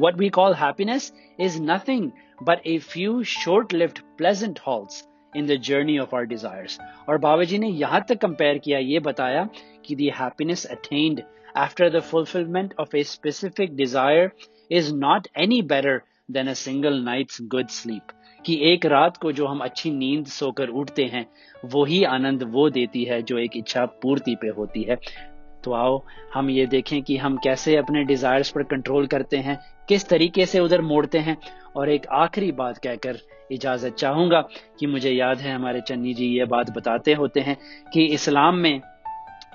what 0.00 0.18
we 0.18 0.28
call 0.28 0.54
happiness 0.54 1.12
is 1.40 1.60
nothing 1.62 2.10
but 2.42 2.66
a 2.66 2.76
few 2.78 3.22
short 3.22 3.72
lived 3.72 3.98
pleasant 4.18 4.60
halts 4.66 5.02
in 5.36 5.46
the 5.46 5.56
journey 5.60 5.98
of 5.98 6.14
our 6.16 6.24
desire 6.24 6.76
और 7.08 7.18
बाबा 7.18 7.44
जी 7.44 7.58
ने 7.58 7.68
यहाँ 7.68 8.04
तक 8.08 8.20
कंपेयर 8.20 8.58
किया, 8.58 8.78
ये 8.78 9.00
बताया 9.00 9.48
कि 9.84 9.94
the 9.94 10.10
happiness 10.20 10.64
attained 10.66 11.22
after 11.56 11.90
the 11.90 12.00
fulfilment 12.02 12.74
of 12.80 12.96
a 12.96 13.02
specific 13.04 13.74
desire 13.76 14.30
is 14.70 14.94
not 14.94 15.28
any 15.36 15.60
better 15.62 16.00
than 16.30 16.48
a 16.48 16.52
single 16.52 16.94
night's 17.02 17.38
good 17.42 17.68
sleep 17.68 18.12
कि 18.44 18.58
एक 18.62 18.86
रात 18.86 19.16
को 19.16 19.32
जो 19.32 19.46
हम 19.46 19.58
अच्छी 19.58 19.90
नींद 19.90 20.26
सोकर 20.26 20.68
उठते 20.68 21.04
हैं, 21.04 21.26
वही 21.64 22.04
आनंद 22.04 22.42
वो 22.42 22.70
देती 22.70 23.04
है 23.04 23.22
जो 23.22 23.38
एक 23.38 23.56
इच्छा 23.56 23.84
पूर्ति 23.86 24.34
पे 24.34 24.48
होती 24.48 24.82
है। 24.82 24.96
तो 25.64 25.72
आओ, 25.72 26.04
हम 26.34 26.50
ये 26.50 26.66
देखें 26.66 27.02
कि 27.02 27.16
हम 27.16 27.36
कैसे 27.36 27.76
अपने 27.76 28.04
डिजायर्स 28.04 28.50
पर 28.50 28.62
कंट्रोल 28.62 29.06
करते 29.06 29.36
हैं, 29.36 29.58
किस 29.88 30.08
तरीके 30.08 30.46
से 30.46 30.60
उधर 30.60 30.80
मोड़ते 30.80 31.18
हैं। 31.18 31.36
और 31.76 31.90
एक 31.90 32.06
आखिरी 32.06 32.52
बात 32.52 32.78
कहकर 32.78 33.18
इजाज़त 33.52 33.94
चाहूँगा 33.94 34.40
कि 34.80 34.86
मुझे 34.86 35.10
याद 35.10 35.38
है 35.38 35.54
हमारे 35.54 35.80
चन्नी 35.80 36.14
जी 36.14 36.26
ये 36.26 36.44
बात 36.44 36.70
बताते 36.70 37.14
होते 37.14 37.40
हैं 37.40 37.56
कि 37.92 38.04
इस्लाम 38.04 38.56
में 38.56 38.80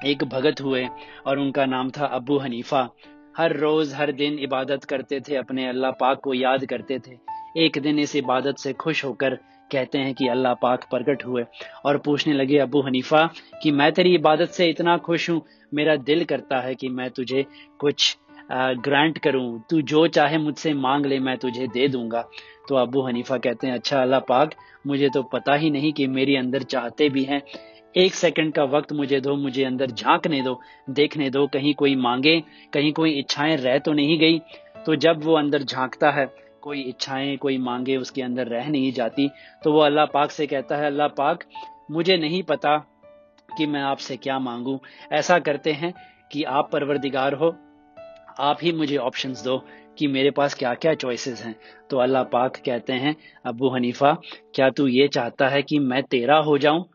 एक 0.05 0.23
भगत 0.23 0.61
हुए 0.61 0.87
और 1.27 1.39
उनका 1.39 1.65
नाम 1.65 1.89
था 1.89 2.05
अबू 2.05 2.37
हनीफा। 2.37 2.89
हर 3.37 3.55
रोज, 3.57 3.93
हर 3.93 4.11
दिन 4.13 4.37
इबादत 4.39 4.83
करते 4.83 5.19
थे, 5.19 5.35
अपने 5.35 5.67
अल्लाह 5.69 5.91
पाक 5.99 6.19
को 6.23 6.33
याद 6.33 6.65
करते 6.65 6.99
थे। 6.99 7.17
एक 7.57 7.77
दिन 7.81 7.99
इस 7.99 8.15
इबादत 8.15 8.57
से 8.57 8.73
खुश 8.75 9.03
होकर 9.05 9.35
कहते 9.71 9.97
हैं 9.97 10.13
कि 10.13 10.27
अल्लाह 10.27 10.53
पाक 10.61 10.83
प्रकट 10.89 11.25
हुए 11.25 11.43
और 11.85 11.97
पूछने 11.97 12.33
लगे, 12.33 12.57
अबू 12.59 12.81
हनीफा, 12.81 13.25
कि 13.63 13.71
मैं 13.71 13.91
तेरी 13.91 14.13
इबादत 14.15 14.49
से 14.49 14.69
इतना 14.69 14.97
खुश 14.99 15.29
हूँ? 15.29 15.41
मेरा 15.71 15.95
दिल 15.97 16.23
करता 16.25 16.59
है 16.59 16.75
कि 16.75 16.89
मैं 16.89 17.09
तुझे 17.11 17.45
कुछ 17.79 18.17
ग्रांट 18.51 19.17
करूँ। 19.17 19.63
तू 19.69 19.81
जो 19.83 20.07
चाहे 20.09 20.37
मुझसे 20.37 20.73
मांग 20.75 21.05
ले, 21.05 21.19
मैं 21.19 21.37
तुझे 21.37 21.67
दे 21.67 21.87
दूँगा। 21.87 22.25
तो 22.69 22.75
अबू 22.75 23.01
हनीफा 23.01 23.37
कहते 23.37 23.67
हैं 23.67 23.73
अच्छा 23.73 24.01
अल्लाह 24.01 24.19
पाक, 24.21 24.51
मुझे 24.87 25.09
तो 25.09 25.23
पता 25.23 25.53
ही 25.55 25.69
नहीं 25.71 25.93
कि 25.93 26.07
मेरे 26.09 26.35
अंदर 26.37 26.63
चाहते 26.65 27.09
भी 27.09 27.23
हैं 27.23 27.41
एक 27.95 28.13
सेकंड 28.13 28.53
का 28.53 28.63
वक्त 28.65 28.91
मुझे 28.93 29.19
दो, 29.19 29.35
मुझे 29.35 29.63
अंदर 29.63 29.91
झांकने 29.91 30.41
दो, 30.41 30.59
देखने 30.91 31.29
दो, 31.29 31.45
कहीं 31.47 31.73
कोई 31.73 31.95
मांगे, 31.95 32.39
कहीं 32.73 32.91
कोई 32.93 33.11
इच्छाएँ 33.11 33.55
रह 33.57 33.77
तो 33.79 33.93
नहीं 33.93 34.17
गई। 34.19 34.39
तो 34.85 34.95
जब 34.95 35.23
वो 35.23 35.33
अंदर 35.33 35.63
झांकता 35.63 36.11
है, 36.11 36.25
कोई 36.61 36.81
इच्छाएँ, 36.81 37.35
कोई 37.37 37.57
मांगे 37.59 37.97
उसके 37.97 38.21
अंदर 38.21 38.47
रह 38.47 38.69
नहीं 38.69 38.91
जाती 38.93 39.29
तो 39.63 39.71
वो 39.73 39.79
अल्लाह 39.79 40.05
पाक 40.05 40.31
से 40.31 40.47
कहता 40.47 40.77
है, 40.77 40.85
अल्लाह 40.85 41.07
पाक, 41.09 41.43
मुझे 41.91 42.17
नहीं 42.17 42.41
पता 42.43 42.77
कि 43.49 43.65
मैं 43.65 43.81
आपसे 43.81 44.17
क्या 44.17 44.39
मांगू। 44.39 44.79
ऐसा 45.11 45.37
करते 45.39 45.71
हैं 45.73 45.93
कि 46.31 46.43
आप 46.43 46.69
परवरदिगार 46.71 47.33
हो, 47.33 47.55
आप 48.39 48.57
ही 48.63 48.71
मुझे 48.71 48.97
ऑप्शंस 48.97 49.43
दो 49.43 49.57
कि 49.97 50.07
मेरे 50.07 50.31
पास 50.31 50.53
क्या 50.53 50.73
क्या 50.75 50.93
चॉइसेस 50.95 51.41
हैं। 51.41 51.55
तो 51.89 51.97
अल्लाह 51.97 52.23
पाक 52.25 52.57
कहते 52.65 52.93
हैं, 52.95 53.15
अबू 53.45 53.69
हनीफा, 53.69 54.13
क्या 54.55 54.69
तू 54.69 54.87
ये 54.87 55.07
चाहता 55.09 55.47
है 55.47 55.61
कि 55.61 55.79
मैं 55.81 56.01
तेरा 56.03 56.37
हो 56.39 56.57
जाऊँ? 56.57 56.85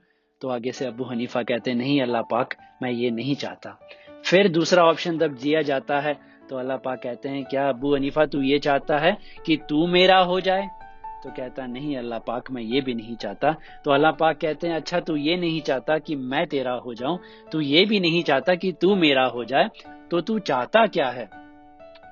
तो 0.40 0.48
आगे 0.48 0.72
से 0.72 0.86
अबू 0.86 1.04
हनीफा 1.04 1.42
कहते, 1.42 1.74
नहीं, 1.74 2.00
अल्लाह 2.02 2.22
पाक, 2.22 2.54
मैं 2.82 2.90
ये 2.90 3.10
नहीं 3.10 3.34
चाहता। 3.36 3.78
फिर 4.24 4.48
दूसरा 4.48 4.84
ऑप्शन 4.84 5.18
जब 5.18 5.34
दिया 5.34 5.62
जाता 5.62 6.00
है 6.00 6.16
तो 6.48 6.56
अल्लाह 6.56 6.76
पाक 6.76 7.00
कहते 7.02 7.28
हैं, 7.28 7.44
क्या 7.44 7.68
अबू 7.68 7.94
हनीफा, 7.94 8.24
तू 8.26 8.40
ये 8.42 8.58
चाहता 8.58 8.98
है 8.98 9.16
कि 9.46 9.56
तू 9.68 9.86
मेरा 9.86 10.18
हो 10.18 10.40
जाए? 10.40 10.68
तो 11.24 11.30
कहता, 11.30 11.66
नहीं, 11.66 11.96
अल्लाह 11.96 12.18
पाक, 12.18 12.50
मैं 12.50 12.62
ये 12.62 12.80
भी 12.80 12.94
नहीं 12.94 13.16
चाहता। 13.16 13.54
तो 13.84 13.90
अल्लाह 13.90 14.12
पाक 14.12 14.38
कहते 14.40 14.68
हैं 14.68 14.76
अच्छा 14.76 15.00
तू 15.00 15.16
ये 15.16 15.36
नहीं 15.36 15.60
चाहता 15.60 15.98
कि 15.98 16.16
मैं 16.16 16.46
तेरा 16.46 16.72
हो 16.72 16.94
जाऊँ, 16.94 17.18
तू 17.52 17.60
ये 17.60 17.84
भी 17.84 18.00
नहीं 18.00 18.22
चाहता 18.22 18.54
कि 18.54 18.72
तू 18.72 18.94
मेरा 18.96 19.24
हो 19.26 19.44
जाए 19.44 19.68
तो 20.10 20.20
तू 20.20 20.38
चाहता 20.38 20.86
क्या 20.86 21.08
है? 21.08 21.28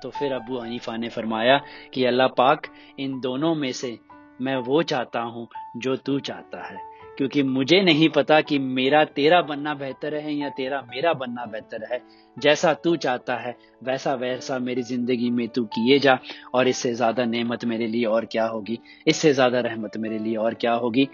तो 0.03 0.09
फिर 0.09 0.33
अबू 0.33 0.59
हनीफा 0.59 0.97
ने 0.97 1.09
फरमाया 1.09 1.59
कि, 1.93 2.05
अल्लाह 2.05 2.27
पाक, 2.27 2.67
इन 2.99 3.19
दोनों 3.19 3.55
में 3.55 3.71
से 3.71 3.97
मैं 4.41 4.55
वो 4.57 4.81
चाहता 4.83 5.21
हूँ 5.21 5.47
जो 5.77 5.95
तू 5.95 6.19
चाहता 6.19 6.63
है। 6.67 6.77
क्योंकि 7.17 7.43
मुझे 7.43 7.81
नहीं 7.81 8.09
पता 8.09 8.41
कि 8.41 8.59
मेरा 8.59 9.03
तेरा 9.05 9.41
बनना 9.41 9.73
बेहतर 9.73 10.15
है 10.15 10.33
या 10.35 10.49
तेरा 10.49 10.81
मेरा 10.81 11.13
बनना 11.13 11.45
बेहतर 11.45 11.93
है। 11.93 12.01
जैसा 12.37 12.73
तू 12.73 12.95
चाहता 12.95 13.35
है, 13.35 13.55
वैसा 13.83 14.13
वैसा 14.13 14.59
मेरी 14.59 14.81
ज़िंदगी 14.81 15.29
में 15.29 15.47
तू 15.47 15.63
किए 15.65 15.99
जा, 15.99 16.19
और 16.53 16.67
इससे 16.67 16.93
ज़्यादा 16.93 17.25
नेमत 17.25 17.65
मेरे 17.65 17.87
लिए 17.87 18.05
और 18.05 18.25
क्या 18.25 18.45
होगी? 18.45 18.79
इससे 19.07 19.33
ज़्यादा 19.33 19.59
रहमत 19.59 19.97
मेरे 19.97 20.19
लिए 20.19 20.35
और 20.35 20.53
क्या 20.53 20.73
होगी? 20.73 21.07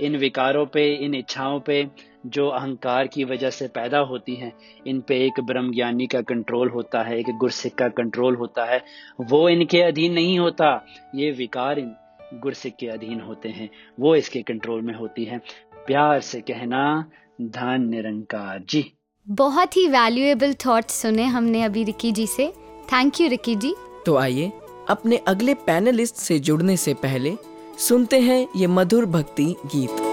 इन 0.00 0.16
विकारों 0.16 0.66
पे, 0.66 0.94
इन 0.94 1.14
इच्छाओं 1.14 1.60
पे 1.60 1.86
जो 2.26 2.48
अहंकार 2.48 3.06
की 3.06 3.24
वजह 3.24 3.50
से 3.50 3.68
पैदा 3.68 3.98
होती 3.98 4.34
हैं, 4.34 4.52
इन 4.86 5.00
पे 5.00 5.16
एक 5.26 5.40
ब्रह्म 5.40 5.72
ज्ञानी 5.72 6.06
का 6.06 6.20
कंट्रोल 6.20 6.68
होता 6.68 7.02
है, 7.02 7.18
एक 7.18 7.30
गुरसिक 7.38 7.74
का 7.74 7.88
कंट्रोल 7.88 8.36
होता 8.36 8.64
है। 8.64 8.82
वो 9.20 9.48
इनके 9.48 9.82
अधीन 9.82 10.12
नहीं 10.12 10.38
होता। 10.38 10.86
ये 11.14 11.30
विकार 11.30 11.80
गुरसिक 12.34 12.76
के 12.80 12.86
अधीन 12.86 13.20
होते 13.20 13.48
हैं। 13.48 13.70
वो 14.00 14.16
इसके 14.16 14.42
कंट्रोल 14.42 14.82
में 14.82 14.94
होती 14.94 15.24
है। 15.24 15.38
प्यार 15.86 16.20
से 16.20 16.40
कहना 16.40 17.10
धन 17.42 17.76
निरंकार। 17.80 18.64
जी। 18.68 18.92
बहुत 19.28 19.76
ही 19.76 19.88
वैल्यूएबल 19.88 20.54
थॉट 20.54 20.84
सुने 20.84 21.24
हमने 21.24 21.62
अभी 21.62 21.84
रिकी 21.84 22.12
जी 22.12 22.26
से। 22.26 22.52
Thank 22.92 23.20
you 23.20 23.28
Ricky 23.28 23.56
ji. 23.56 23.74
तो 24.06 24.16
आइए 24.16 24.52
अपने 24.88 25.16
अगले 25.16 25.54
पैनलिस्ट 25.54 26.14
से 26.14 26.38
जुड़ने 26.38 26.76
से 26.76 26.94
पहले 26.94 27.36
सुनते 27.78 28.20
हैं 28.20 28.48
ये 28.56 28.66
मधुर 28.66 29.06
भक्ति 29.06 29.44
गीत। 29.44 30.07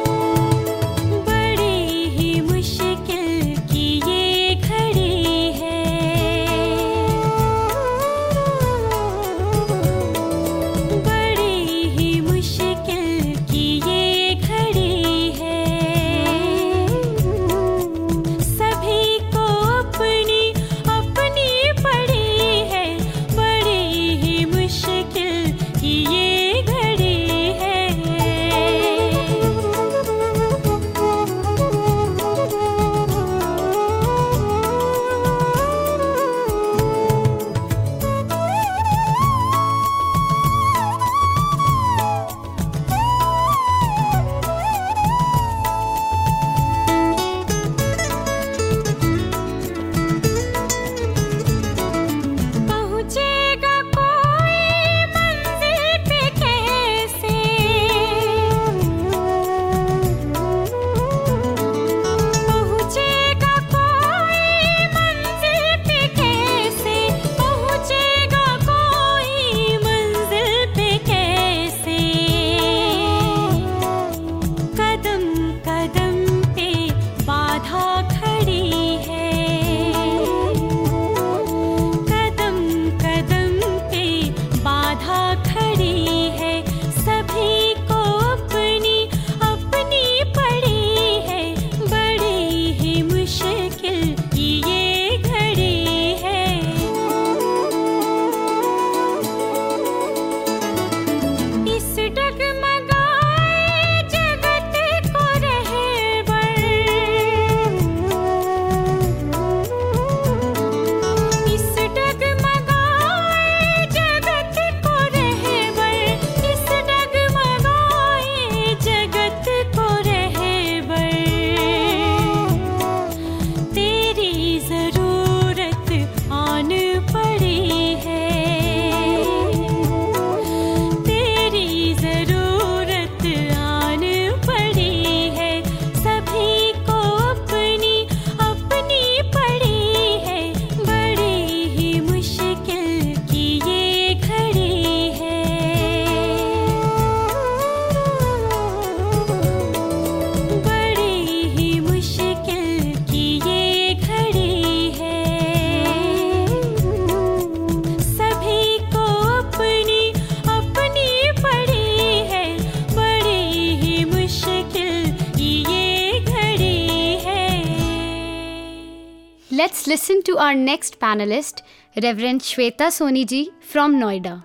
To 170.26 170.40
our 170.40 170.56
next 170.56 171.00
panelist, 171.00 171.62
Reverend 171.96 172.42
Shweta 172.42 172.88
Soni 172.90 173.26
ji 173.28 173.42
from 173.62 173.96
Noida. 173.96 174.36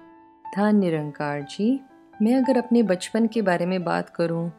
धन 0.56 0.76
निरंकार 0.76 1.42
जी 1.50 1.68
मैं 2.22 2.34
अगर 2.36 2.58
अपने 2.58 2.82
बचपन 2.82 3.26
के 3.26 3.42
बारे 3.42 3.66
में 3.66 3.82
बात 3.84 4.08
करूँ 4.10 4.50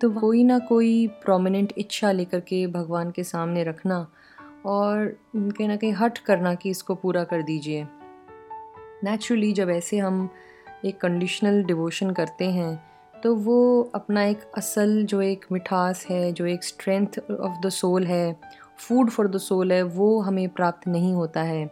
तो 0.00 0.10
कोई 0.10 0.42
ना 0.44 0.58
कोई 0.68 1.06
प्रोमिनेंट 1.22 1.72
इच्छा 1.78 2.12
लेकर 2.12 2.40
के 2.40 2.66
भगवान 2.66 3.10
के 3.10 3.24
सामने 3.24 3.64
रखना 3.64 3.98
और 4.66 5.06
कहीं 5.36 5.68
ना 5.68 5.76
कहीं 5.76 5.92
हट 5.92 6.18
करना 6.18 6.54
कि 6.54 6.70
इसको 6.70 6.94
पूरा 6.94 7.24
कर 7.24 7.42
दीजिए 7.42 7.86
नेचुरली 9.04 9.52
जब 9.52 9.70
ऐसे 9.70 9.98
हम 9.98 10.28
एक 10.84 11.00
कंडीशनल 11.00 11.62
डिवोशन 11.64 12.10
करते 12.10 12.50
हैं 12.50 12.74
तो 13.14 13.34
वो 13.34 13.58
अपना 13.94 14.24
एक 14.24 14.50
असल 14.56 15.02
जो 15.04 15.20
एक 15.22 15.44
मिठास 15.52 16.06
है 16.10 16.32
जो 16.32 16.46
एक 16.46 16.64
स्ट्रेंथ 16.64 17.18
ऑफ़ 17.30 17.60
द 17.60 17.68
सोल 17.72 18.06
है 18.06 18.26
फ़ूड 18.78 19.10
फॉर 19.10 19.28
द 19.28 19.38
सोल 19.38 19.72
है, 19.72 19.82
वो 19.82 20.20
हमें 20.20 20.48
प्राप्त 20.48 20.88
नहीं 20.88 21.12
होता 21.12 21.42
है। 21.42 21.70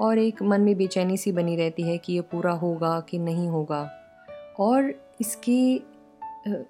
और 0.00 0.18
एक 0.18 0.42
मन 0.42 0.60
में 0.60 0.76
बेचैनी 0.76 1.16
सी 1.16 1.32
बनी 1.32 1.56
रहती 1.56 1.82
है 1.82 1.96
कि 1.98 2.12
ये 2.12 2.20
पूरा 2.22 2.52
होगा 2.54 2.98
कि 3.00 3.18
नहीं 3.18 3.48
होगा। 3.48 3.88
और 4.58 4.92
इसके 5.20 5.80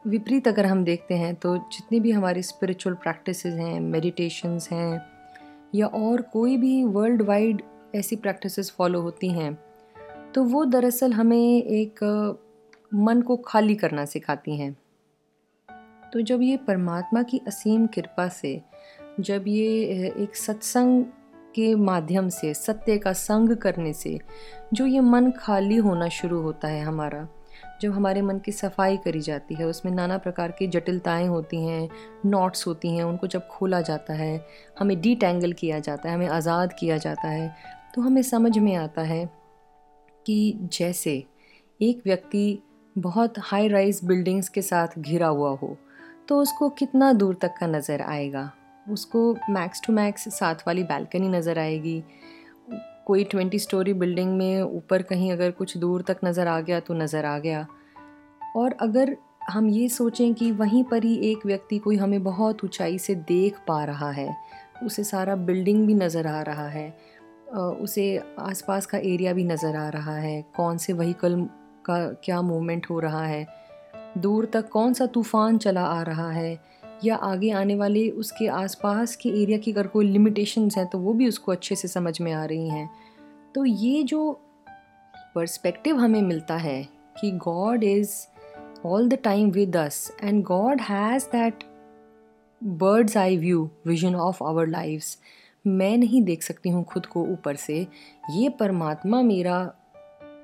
विपरीत 0.06 0.48
अगर 0.48 0.66
हम 0.66 0.84
देखते 0.84 1.14
हैं 1.14 1.34
तो 1.34 1.56
जितनी 1.56 2.00
भी 2.00 2.10
हमारी 2.10 2.42
स्पिरिचुअल 2.42 2.94
प्रैक्टिस 2.94 3.44
हैं 3.46 3.80
मेडिटेशंस 3.80 4.68
हैं, 4.70 5.02
या 5.74 5.86
और 5.86 6.22
कोई 6.22 6.56
भी 6.56 6.82
वर्ल्ड 6.84 7.22
वाइड 7.22 7.62
ऐसी 7.94 8.16
प्रैक्टिसेस 8.16 8.70
फॉलो 8.78 9.00
होती 9.00 9.28
हैं 9.28 9.52
तो 10.34 10.44
वो 10.44 10.64
दरअसल 10.64 11.12
हमें 11.12 11.62
एक 11.62 12.02
मन 12.94 13.20
को 13.22 13.36
खाली 13.36 13.74
करना 13.74 14.04
सिखाती 14.04 14.56
हैं। 14.56 14.72
तो 16.12 16.20
जब 16.20 16.42
ये 16.42 16.56
परमात्मा 16.56 17.22
की 17.22 17.40
असीम 17.46 17.86
कृपा 17.86 18.28
से 18.28 18.60
जब 19.20 19.44
ये 19.48 19.66
एक 20.18 20.36
सत्संग 20.36 21.04
के 21.54 21.74
माध्यम 21.74 22.28
से, 22.28 22.54
सत्य 22.54 22.98
का 22.98 23.12
संग 23.12 23.56
करने 23.56 23.92
से, 23.92 24.18
जो 24.74 24.86
ये 24.86 25.00
मन 25.00 25.30
खाली 25.30 25.76
होना 25.76 26.08
शुरू 26.08 26.40
होता 26.40 26.68
है 26.68 26.82
हमारा, 26.82 27.26
जब 27.80 27.92
हमारे 27.92 28.22
मन 28.22 28.38
की 28.38 28.52
सफ़ाई 28.52 28.96
करी 28.96 29.20
जाती 29.20 29.54
है, 29.54 29.64
उसमें 29.64 29.92
नाना 29.92 30.18
प्रकार 30.18 30.50
की 30.50 30.66
जटिलताएँ 30.66 31.26
होती 31.26 31.64
हैं, 31.66 31.88
नॉट्स 32.26 32.66
होती 32.66 32.96
हैं, 32.96 33.04
उनको 33.04 33.26
जब 33.26 33.46
खोला 33.48 33.80
जाता 33.80 34.14
है, 34.14 34.46
हमें 34.78 35.00
डीटैंगल 35.00 35.52
किया 35.52 35.78
जाता 35.78 36.08
है, 36.08 36.14
हमें 36.14 36.28
आज़ाद 36.28 36.72
किया 36.72 36.98
जाता 36.98 37.28
है 37.28 37.54
तो 37.94 38.02
हमें 38.02 38.22
समझ 38.22 38.58
में 38.58 38.74
आता 38.74 39.02
है 39.02 39.24
कि 40.26 40.68
जैसे 40.72 41.24
एक 41.82 42.02
व्यक्ति 42.04 42.58
बहुत 42.98 43.34
हाई 43.38 43.68
राइज 43.68 44.00
बिल्डिंग्स 44.04 44.48
के 44.48 44.62
साथ 44.62 44.98
घिरा 44.98 45.26
हुआ 45.26 45.50
हो 45.50 45.76
तो 46.28 46.40
उसको 46.40 46.68
कितना 46.68 47.12
दूर 47.12 47.34
तक 47.34 47.54
का 47.60 47.66
नज़र 47.66 48.00
आएगा? 48.00 48.50
उसको 48.86 49.32
मैक्स 49.50 49.82
टू 49.86 49.92
मैक्स 49.92 50.28
साथ 50.30 50.66
वाली 50.66 50.82
बैल्कनी 50.84 51.28
नज़र 51.28 51.58
आएगी। 51.58 52.02
कोई 53.06 53.24
ट्वेंटी 53.24 53.58
स्टोरी 53.58 53.92
बिल्डिंग 53.94 54.36
में 54.38 54.62
ऊपर 54.62 55.02
कहीं 55.04 55.32
अगर 55.32 55.50
कुछ 55.52 55.76
दूर 55.76 56.02
तक 56.02 56.18
नज़र 56.24 56.48
आ 56.48 56.60
गया 56.60 56.80
तो 56.80 56.94
नज़र 56.94 57.24
आ 57.24 57.38
गया। 57.38 57.66
और 58.56 58.76
अगर 58.80 59.16
हम 59.50 59.68
ये 59.68 59.88
सोचें 59.88 60.32
कि 60.34 60.50
वहीं 60.52 60.82
पर 60.84 61.04
ही 61.04 61.14
एक 61.24 61.46
व्यक्ति 61.46 61.78
कोई 61.78 61.96
हमें 61.96 62.22
बहुत 62.22 62.64
ऊंचाई 62.64 62.98
से 62.98 63.14
देख 63.14 63.58
पा 63.68 63.82
रहा 63.84 64.10
है, 64.10 64.36
उसे 64.84 65.04
सारा 65.04 65.36
बिल्डिंग 65.36 65.86
भी 65.86 65.94
नज़र 65.94 66.26
आ 66.26 66.40
रहा 66.42 66.68
है 66.68 66.88
उसे 67.48 68.04
आसपास 68.40 68.86
का 68.86 68.98
एरिया 68.98 69.32
भी 69.32 69.44
नज़र 69.44 69.76
आ 69.76 69.88
रहा 69.88 70.16
है, 70.16 70.42
कौन 70.56 70.76
से 70.78 70.92
वहीकल 70.92 71.40
का 71.84 71.98
क्या 72.24 72.40
मूवमेंट 72.42 72.86
हो 72.90 72.98
रहा 73.00 73.24
है, 73.24 73.46
दूर 74.18 74.50
तक 74.52 74.68
कौन 74.68 74.92
सा 74.92 75.06
तूफ़ान 75.06 75.58
चला 75.58 75.82
आ 75.82 76.02
रहा 76.02 76.30
है 76.30 76.58
या 77.04 77.16
आगे 77.16 77.50
आने 77.50 77.74
वाले 77.74 78.08
उसके 78.10 78.46
आसपास 78.46 79.16
के 79.16 79.28
एरिया 79.42 79.58
की 79.58 79.72
अगर 79.72 79.86
कोई 79.86 80.06
लिमिटेशंस 80.06 80.76
हैं 80.76 80.86
तो 80.86 80.98
वो 80.98 81.12
भी 81.12 81.28
उसको 81.28 81.52
अच्छे 81.52 81.74
से 81.74 81.88
समझ 81.88 82.20
में 82.20 82.32
आ 82.32 82.44
रही 82.44 82.68
हैं। 82.68 82.90
तो 83.54 83.64
ये 83.64 84.02
जो 84.02 84.32
पर्सपेक्टिव 85.34 85.96
हमें 85.96 86.22
मिलता 86.22 86.56
है 86.56 86.82
कि 87.20 87.30
God 87.30 87.84
is 87.84 88.10
all 88.86 89.08
the 89.08 89.14
time 89.14 89.50
with 89.50 89.76
us 89.76 90.16
and 90.22 90.42
God 90.42 90.80
has 90.80 91.24
that 91.24 91.64
bird's 92.64 93.16
eye 93.16 93.36
view 93.36 93.70
vision 93.86 94.14
of 94.14 94.44
our 94.44 94.66
lives 94.66 95.18
मैं 95.66 95.96
नहीं 95.96 96.22
देख 96.22 96.42
सकती 96.42 96.68
हूँ 96.68 96.84
खुद 96.84 97.06
को 97.06 97.22
ऊपर 97.22 97.56
से। 97.56 97.86
ये 98.30 98.48
परमात्मा 98.48 99.22
मेरा 99.22 99.58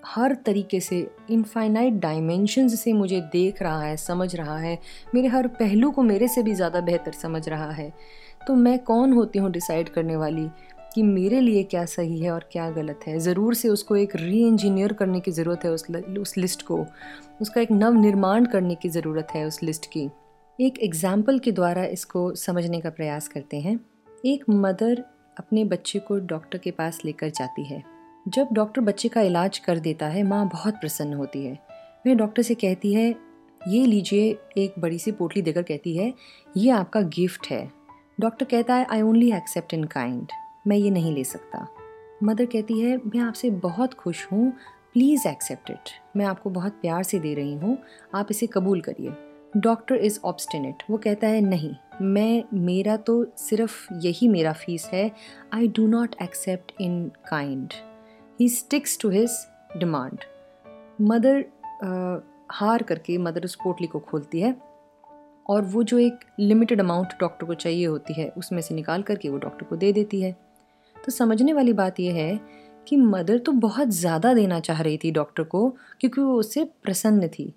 हर 0.07 0.35
तरीके 0.47 0.81
से 0.81 1.07
इनफाइनाइट 1.31 1.95
डायमेंशंस 1.95 2.81
से 2.81 2.93
मुझे 2.93 3.21
देख 3.33 3.63
रहा 3.63 3.83
है, 3.83 3.97
समझ 3.97 4.35
रहा 4.37 4.59
है। 4.59 4.79
मेरे 5.15 5.29
हर 5.29 5.47
पहलू 5.49 5.91
को 5.91 6.03
मेरे 6.03 6.29
से 6.29 6.43
भी 6.43 6.55
ज़्यादा 6.55 6.81
बेहतर 6.81 7.13
समझ 7.13 7.49
रहा 7.49 7.71
है। 7.71 7.93
तो 8.47 8.55
मैं 8.55 8.79
कौन 8.79 9.13
होती 9.13 9.39
हूँ 9.39 9.51
डिसाइड 9.51 9.89
करने 9.89 10.17
वाली 10.17 10.49
कि 10.95 11.03
मेरे 11.03 11.41
लिए 11.41 11.63
क्या 11.63 11.85
सही 11.85 12.19
है 12.21 12.31
और 12.31 12.49
क्या 12.53 12.71
गलत 12.71 13.01
है? 13.07 13.19
ज़रूर 13.19 13.55
से 13.55 13.69
उसको 13.69 13.97
एक 13.97 14.17
री 14.17 14.41
इंजीनियर 14.47 14.93
करने 14.93 15.21
की 15.21 15.31
ज़रूरत 15.31 15.65
है 15.65 15.71
उस 15.71 15.87
उस 16.19 16.37
लिस्ट 16.37 16.63
को। 16.63 16.85
उसका 17.41 17.61
एक 17.61 17.73
नव 17.73 17.95
निर्माण 17.95 18.45
करने 18.45 18.75
की 18.75 18.89
ज़रूरत 18.89 19.29
है 19.35 19.45
उस 19.45 19.63
लिस्ट 19.63 19.87
की। 19.87 20.09
एक 20.59 20.79
एग्ज़ाम्पल 20.79 21.39
के 21.39 21.53
द्वारा 21.53 21.85
इसको 21.85 22.35
समझने 22.35 22.81
का 22.81 22.91
प्रयास 22.91 23.29
करते 23.29 23.61
हैं। 23.61 23.79
एक 24.27 24.45
मदर 24.51 25.05
अपने 25.37 25.65
बच्चे 25.65 25.99
को 25.99 26.19
डॉक्टर 26.19 26.59
के 26.59 26.71
पास 26.71 27.01
लेकर 27.05 27.31
जाती 27.31 27.65
है। 27.65 27.83
जब 28.29 28.49
डॉक्टर 28.53 28.81
बच्चे 28.81 29.09
का 29.09 29.21
इलाज 29.21 29.59
कर 29.59 29.79
देता 29.79 30.07
है, 30.07 30.23
माँ 30.23 30.49
बहुत 30.49 30.75
प्रसन्न 30.75 31.15
होती 31.15 31.45
है। 31.45 31.59
वह 32.07 32.15
डॉक्टर 32.15 32.43
से 32.43 32.55
कहती 32.55 32.93
है, 32.95 33.15
ये 33.69 33.85
लीजिए, 33.87 34.39
एक 34.59 34.75
बड़ी 34.79 34.99
सी 34.99 35.13
पोटली 35.13 35.43
देकर 35.43 35.63
कहती 35.63 35.97
है, 35.97 36.13
ये 36.57 36.71
आपका 36.71 37.01
गिफ्ट 37.01 37.47
है। 37.51 37.71
डॉक्टर 38.21 38.45
कहता 38.45 38.75
है 38.75 38.87
I 38.91 39.03
only 39.03 39.33
accept 39.33 39.75
in 39.75 39.85
kind 39.85 40.29
मैं 40.67 40.77
ये 40.77 40.91
नहीं 40.91 41.15
ले 41.15 41.25
सकता। 41.25 41.67
मदर 42.23 42.47
कहती 42.47 42.81
है, 42.81 42.97
मैं 42.97 43.21
आपसे 43.21 43.51
बहुत 43.51 43.95
खुश 43.95 44.27
हूँ 44.33 44.53
प्लीज़ 44.93 45.29
एक्सेप्ट 45.29 45.71
इट 45.71 45.91
मैं 46.17 46.25
आपको 46.27 46.51
बहुत 46.51 46.73
प्यार 46.73 47.03
से 47.03 47.19
दे 47.19 47.35
रही 47.35 47.55
हूँ, 47.55 47.79
आप 48.15 48.29
इसे 48.31 48.47
कबूल 48.47 48.81
करिए। 48.81 49.13
डॉक्टर 49.57 49.95
इज़ 49.95 50.21
ऑब्स्टिनेट 50.25 50.83
वो 50.91 50.99
कहता 50.99 51.29
है, 51.29 51.41
नहीं, 51.41 51.75
मैं, 52.03 52.45
मेरा 52.55 52.97
तो 52.97 53.25
सिर्फ़ 53.39 53.95
यही 53.95 54.29
मेरा 54.29 54.53
फ़ीस 54.53 54.91
है। 54.93 55.11
I 55.55 55.69
do 55.69 55.87
not 55.87 56.15
accept 56.23 56.73
in 56.81 57.09
kind 57.31 57.73
he 58.43 58.49
sticks 58.49 58.99
to 59.01 59.09
his 59.11 59.31
demand 59.79 60.25
mother 61.01 61.45
हार 62.53 62.83
करके 62.83 63.17
मदर 63.19 63.45
उस 63.45 63.55
पोटली 63.55 63.87
को 63.87 63.99
खोलती 64.01 64.41
है 64.41 64.55
और 65.47 65.65
वो 65.65 65.83
जो 65.83 65.99
एक 65.99 66.21
लिमिटेड 66.41 66.81
अमाउंट 66.81 67.13
डॉक्टर 67.21 67.47
को 67.47 67.55
चाहिए 67.55 67.85
होती 67.87 68.15
है, 68.15 68.29
उसमें 68.29 68.61
से 68.63 68.75
निकाल 68.75 69.03
करके 69.03 69.29
वो 69.29 69.39
डॉक्टर 69.39 69.67
को 69.67 69.77
दे 69.77 69.93
देती 69.93 70.21
है। 70.21 70.33
तो 70.97 71.13
समझने 71.13 71.53
वाली 71.53 71.73
बात 71.73 72.01
यह 72.01 72.15
है 72.15 72.41
कि 72.87 72.97
मदर 72.97 73.39
तो 73.39 73.53
बहुत 73.53 73.89
ज़्यादा 73.91 74.35
देना 74.35 74.59
चाह 74.61 74.81
रही 74.81 74.99
थी 74.99 75.11
डॉक्टर 75.11 75.43
को, 75.45 75.69
क्योंकि 76.01 76.21
वो 76.21 76.35
उससे 76.35 76.65
प्रसन्न 76.83 77.29
थी। 77.29 77.53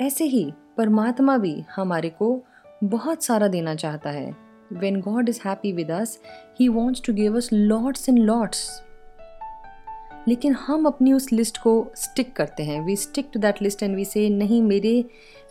ऐसे 0.00 0.24
ही 0.24 0.44
परमात्मा 0.76 1.36
भी 1.38 1.54
हमारे 1.74 2.10
को 2.12 2.42
बहुत 2.84 3.24
सारा 3.24 3.48
देना 3.48 3.74
चाहता 3.74 4.10
है। 4.10 4.34
When 4.72 5.00
God 5.00 5.28
is 5.28 5.40
happy 5.44 5.72
with 5.72 5.90
us 5.90 6.18
he 6.60 6.68
wants 6.70 7.02
to 7.06 7.12
give 7.14 7.36
us 7.36 7.48
lots 7.52 8.08
and 8.08 8.18
lots 8.20 8.66
लेकिन 10.28 10.54
हम 10.56 10.86
अपनी 10.86 11.12
उस 11.12 11.32
लिस्ट 11.32 11.58
को 11.58 11.72
स्टिक 11.96 12.32
करते 12.36 12.62
हैं। 12.62 12.80
We 12.84 12.96
stick 12.96 13.30
to 13.34 13.40
that 13.40 13.62
list 13.62 13.82
and 13.82 13.96
we 13.96 14.04
say 14.04 14.28
नहीं, 14.28 14.62
मेरे, 14.62 15.04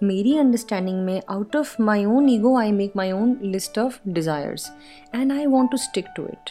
मेरी 0.03 0.37
अंडरस्टैंडिंग 0.37 1.03
में 1.05 1.21
out 1.29 1.55
of 1.55 1.81
my 1.81 2.05
own 2.05 2.29
ego 2.29 2.55
I 2.57 2.71
make 2.71 2.93
my 2.95 3.11
own 3.11 3.37
list 3.43 3.79
of 3.79 3.99
desires 4.07 4.71
and 5.15 5.31
I 5.31 5.45
want 5.47 5.71
to 5.71 5.77
stick 5.77 6.05
to 6.15 6.23
it 6.23 6.49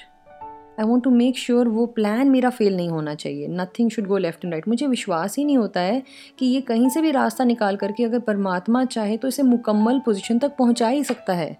I 0.80 0.86
want 0.86 1.04
to 1.04 1.10
make 1.10 1.38
sure 1.38 1.68
वो 1.68 1.86
plan 1.86 2.28
मेरा 2.30 2.50
fail 2.50 2.76
नहीं 2.76 2.88
होना 2.88 3.14
चाहिए। 3.14 3.48
Nothing 3.50 3.90
should 3.90 4.06
go 4.06 4.18
left 4.18 4.44
and 4.44 4.52
right 4.54 4.68
मुझे 4.68 4.86
विश्वास 4.86 5.36
ही 5.38 5.44
नहीं 5.44 5.56
होता 5.56 5.80
है 5.80 6.02
कि 6.38 6.46
ये 6.46 6.60
कहीं 6.60 6.88
से 6.88 7.00
भी 7.02 7.10
रास्ता 7.10 7.44
निकाल 7.44 7.76
करके 7.76 8.04
अगर 8.04 8.20
परमात्मा 8.20 8.84
चाहे 8.84 9.16
तो 9.16 9.28
इसे 9.28 9.42
मुकम्मल 9.42 9.98
पोजिशन 9.98 10.38
तक 10.38 10.56
पहुँचा 10.56 10.88
ही 10.88 11.04
सकता 11.04 11.32
है। 11.32 11.56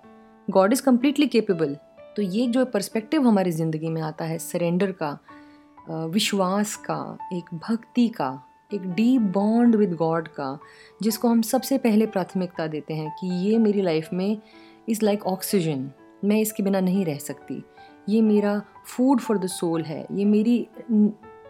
गॉड 0.49 0.73
इज़ 0.73 0.83
कम्प्लीटली 0.83 1.27
केपेबल 1.27 1.77
तो 2.16 2.23
ये 2.23 2.46
जो 2.46 2.64
पर्सपेक्टिव 2.64 3.29
हमारी 3.29 3.51
ज़िंदगी 3.51 3.88
में 3.88 4.01
आता 4.03 4.25
है 4.25 4.38
सरेंडर 4.38 4.92
का 4.92 5.18
विश्वास 5.90 6.74
का, 6.76 7.18
एक 7.33 7.55
भक्ति 7.55 8.09
का, 8.09 8.42
एक 8.74 8.83
डीप 8.87 9.20
बॉन्ड 9.35 9.76
विद 9.76 9.92
गॉड 9.92 10.29
का, 10.29 10.59
जिसको 11.03 11.29
हम 11.29 11.42
सबसे 11.42 11.79
पहले 11.79 12.07
प्राथमिकता 12.07 12.66
देते 12.66 12.94
हैं 12.94 13.11
कि 13.20 13.29
ये 13.46 13.59
मेरी 13.59 13.83
लाइफ 13.83 14.09
में 14.12 14.38
इज़ 14.88 15.05
लाइक 15.05 15.26
ऑक्सीजन 15.26 15.90
मैं 16.24 16.40
इसके 16.40 16.62
बिना 16.62 16.81
नहीं 16.81 17.05
रह 17.05 17.18
सकती। 17.18 17.62
ये 18.09 18.20
मेरा 18.22 18.61
फ़ूड 18.87 19.20
फॉर 19.20 19.38
द 19.38 19.46
सोल 19.46 19.83
है, 19.83 20.07
ये 20.12 20.24
मेरी 20.24 20.66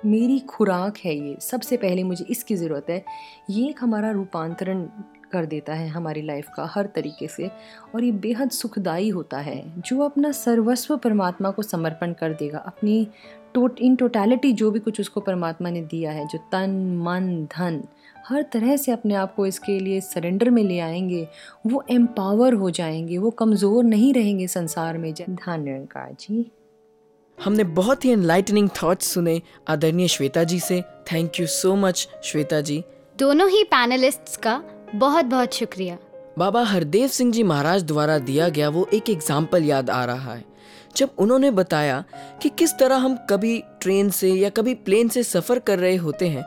मेरी 0.05 0.39
खुराक 0.39 0.99
है 0.99 1.15
ये, 1.17 1.37
सबसे 1.41 1.77
पहले 1.77 2.03
मुझे 2.03 2.25
इसकी 2.31 2.55
ज़रूरत 2.57 2.87
है। 2.91 3.05
ये 3.51 3.69
एक 3.69 3.83
हमारा 3.83 4.11
रूपांतरण 4.11 4.85
कर 5.33 5.47
देता 5.47 5.75
है 5.75 5.89
हमारी 5.89 6.23
लाइफ 6.23 6.47
का, 6.57 6.65
हर 6.67 6.87
तरीके 6.87 7.27
से, 7.29 7.51
और 7.95 8.05
ये 8.05 8.13
बेहद 8.13 8.51
सुखदाई 8.51 9.11
होता 9.11 9.39
है। 9.39 9.63
जो 9.81 10.01
अपना 10.01 10.33
सर्वस्व 10.33 10.97
परमात्मा 10.97 11.51
को 11.51 11.63
समर्पण 11.63 12.13
कर 12.13 12.33
देगा, 12.33 12.59
अपनी 12.59 13.07
टोट 13.55 13.81
इन 13.81 13.97
टोटलिटी 13.97 14.53
जो 14.53 14.71
भी 14.71 14.81
कुछ 14.81 15.01
उसको 15.01 15.21
परमात्मा 15.21 15.71
ने 15.71 15.81
दिया 15.81 16.13
है 16.13 16.27
जो 16.27 16.39
तन 16.53 16.71
मन 17.03 17.49
धन 17.57 17.83
हर 18.29 18.43
तरह 18.43 18.77
से 18.77 18.93
अपने 18.93 19.15
आप 19.15 19.35
को 19.35 19.47
इसके 19.47 19.79
लिए 19.81 20.01
सरेंडर 20.01 20.51
में 20.51 20.63
ले 20.63 20.79
आएँगे 20.79 21.27
वो 21.67 21.85
एम्पावर 21.91 22.55
हो 22.55 22.71
जाएँगे 22.71 23.19
वो 23.19 23.31
कमज़ोर 23.31 23.85
नहीं 23.85 24.13
रहेंगे 24.15 24.47
संसार 24.47 24.99
में। 24.99 25.13
धन्यवाद 25.15 26.17
जी। 26.21 26.51
हमने 27.39 27.65
बहुत 27.65 28.05
ही 28.05 28.11
एनलाइटनिंग 28.11 28.69
थॉट्स 28.83 29.07
सुने 29.07 29.41
आदरणीय 29.69 30.09
श्वेता 30.09 30.45
जी 30.45 30.61
से। 30.61 30.81
Thank 31.13 31.41
you 31.41 31.47
so 31.47 31.75
much 31.77 32.09
Shweta 32.25 32.61
ji. 32.61 32.83
दोनों 33.19 33.49
ही 33.49 33.65
पैनलिस्ट्स 33.65 34.37
का 34.37 34.63
बहुत 34.95 35.25
बहुत 35.25 35.55
शुक्रिया। 35.55 35.99
बाबा 36.39 36.63
हरदेव 36.65 37.09
सिंह 37.09 37.33
जी 37.33 37.43
महाराज 37.43 37.83
द्वारा 37.83 38.19
दिया 38.19 38.49
गया 38.49 38.69
वो 38.69 38.87
एक 38.95 39.11
एग्ज़ाम्पल 39.11 39.65
याद 39.65 39.91
आ 39.91 40.05
रहा 40.05 40.35
है। 40.35 40.45
जब 40.97 41.11
उन्होंने 41.19 41.51
बताया 41.51 42.03
कि 42.43 42.49
किस 42.49 42.77
तरह 42.79 42.97
हम 42.97 43.17
कभी 43.31 43.59
ट्रेन 43.81 44.11
से 44.11 44.33
या 44.33 44.49
कभी 44.51 44.75
प्लेन 44.77 45.09
से 45.09 45.23
सफ़र 45.23 45.59
कर 45.59 45.79
रहे 45.79 45.97
होते 45.97 46.29
हैं 46.29 46.45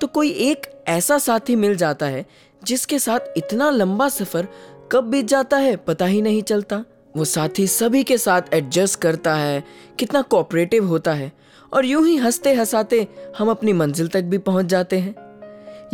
तो 0.00 0.06
कोई 0.06 0.30
एक 0.42 0.66
ऐसा 0.88 1.18
साथी 1.18 1.56
मिल 1.56 1.76
जाता 1.76 2.06
है 2.06 2.24
जिसके 2.62 2.98
साथ 2.98 3.36
इतना 3.36 3.70
लंबा 3.70 4.08
सफ़र 4.08 4.48
कब 4.92 5.04
बीत 5.04 5.26
जाता 5.26 5.56
है 5.56 5.76
पता 5.76 6.06
ही 6.06 6.20
नहीं 6.22 6.42
चलता। 6.42 6.84
वो 7.14 7.24
साथी 7.24 7.66
सभी 7.66 8.02
के 8.04 8.16
साथ 8.18 8.54
एडजस्ट 8.54 8.98
करता 9.00 9.34
है, 9.34 9.62
कितना 9.98 10.22
कोऑपरेटिव 10.22 10.86
होता 10.86 11.12
है 11.12 11.30
और 11.72 11.84
यूँ 11.84 12.06
ही 12.06 12.16
हँसते 12.16 12.54
हंसाते 12.54 13.06
हम 13.38 13.50
अपनी 13.50 13.72
मंजिल 13.72 14.08
तक 14.08 14.22
भी 14.22 14.38
पहुँच 14.38 14.66
जाते 14.66 14.98
हैं। 14.98 15.14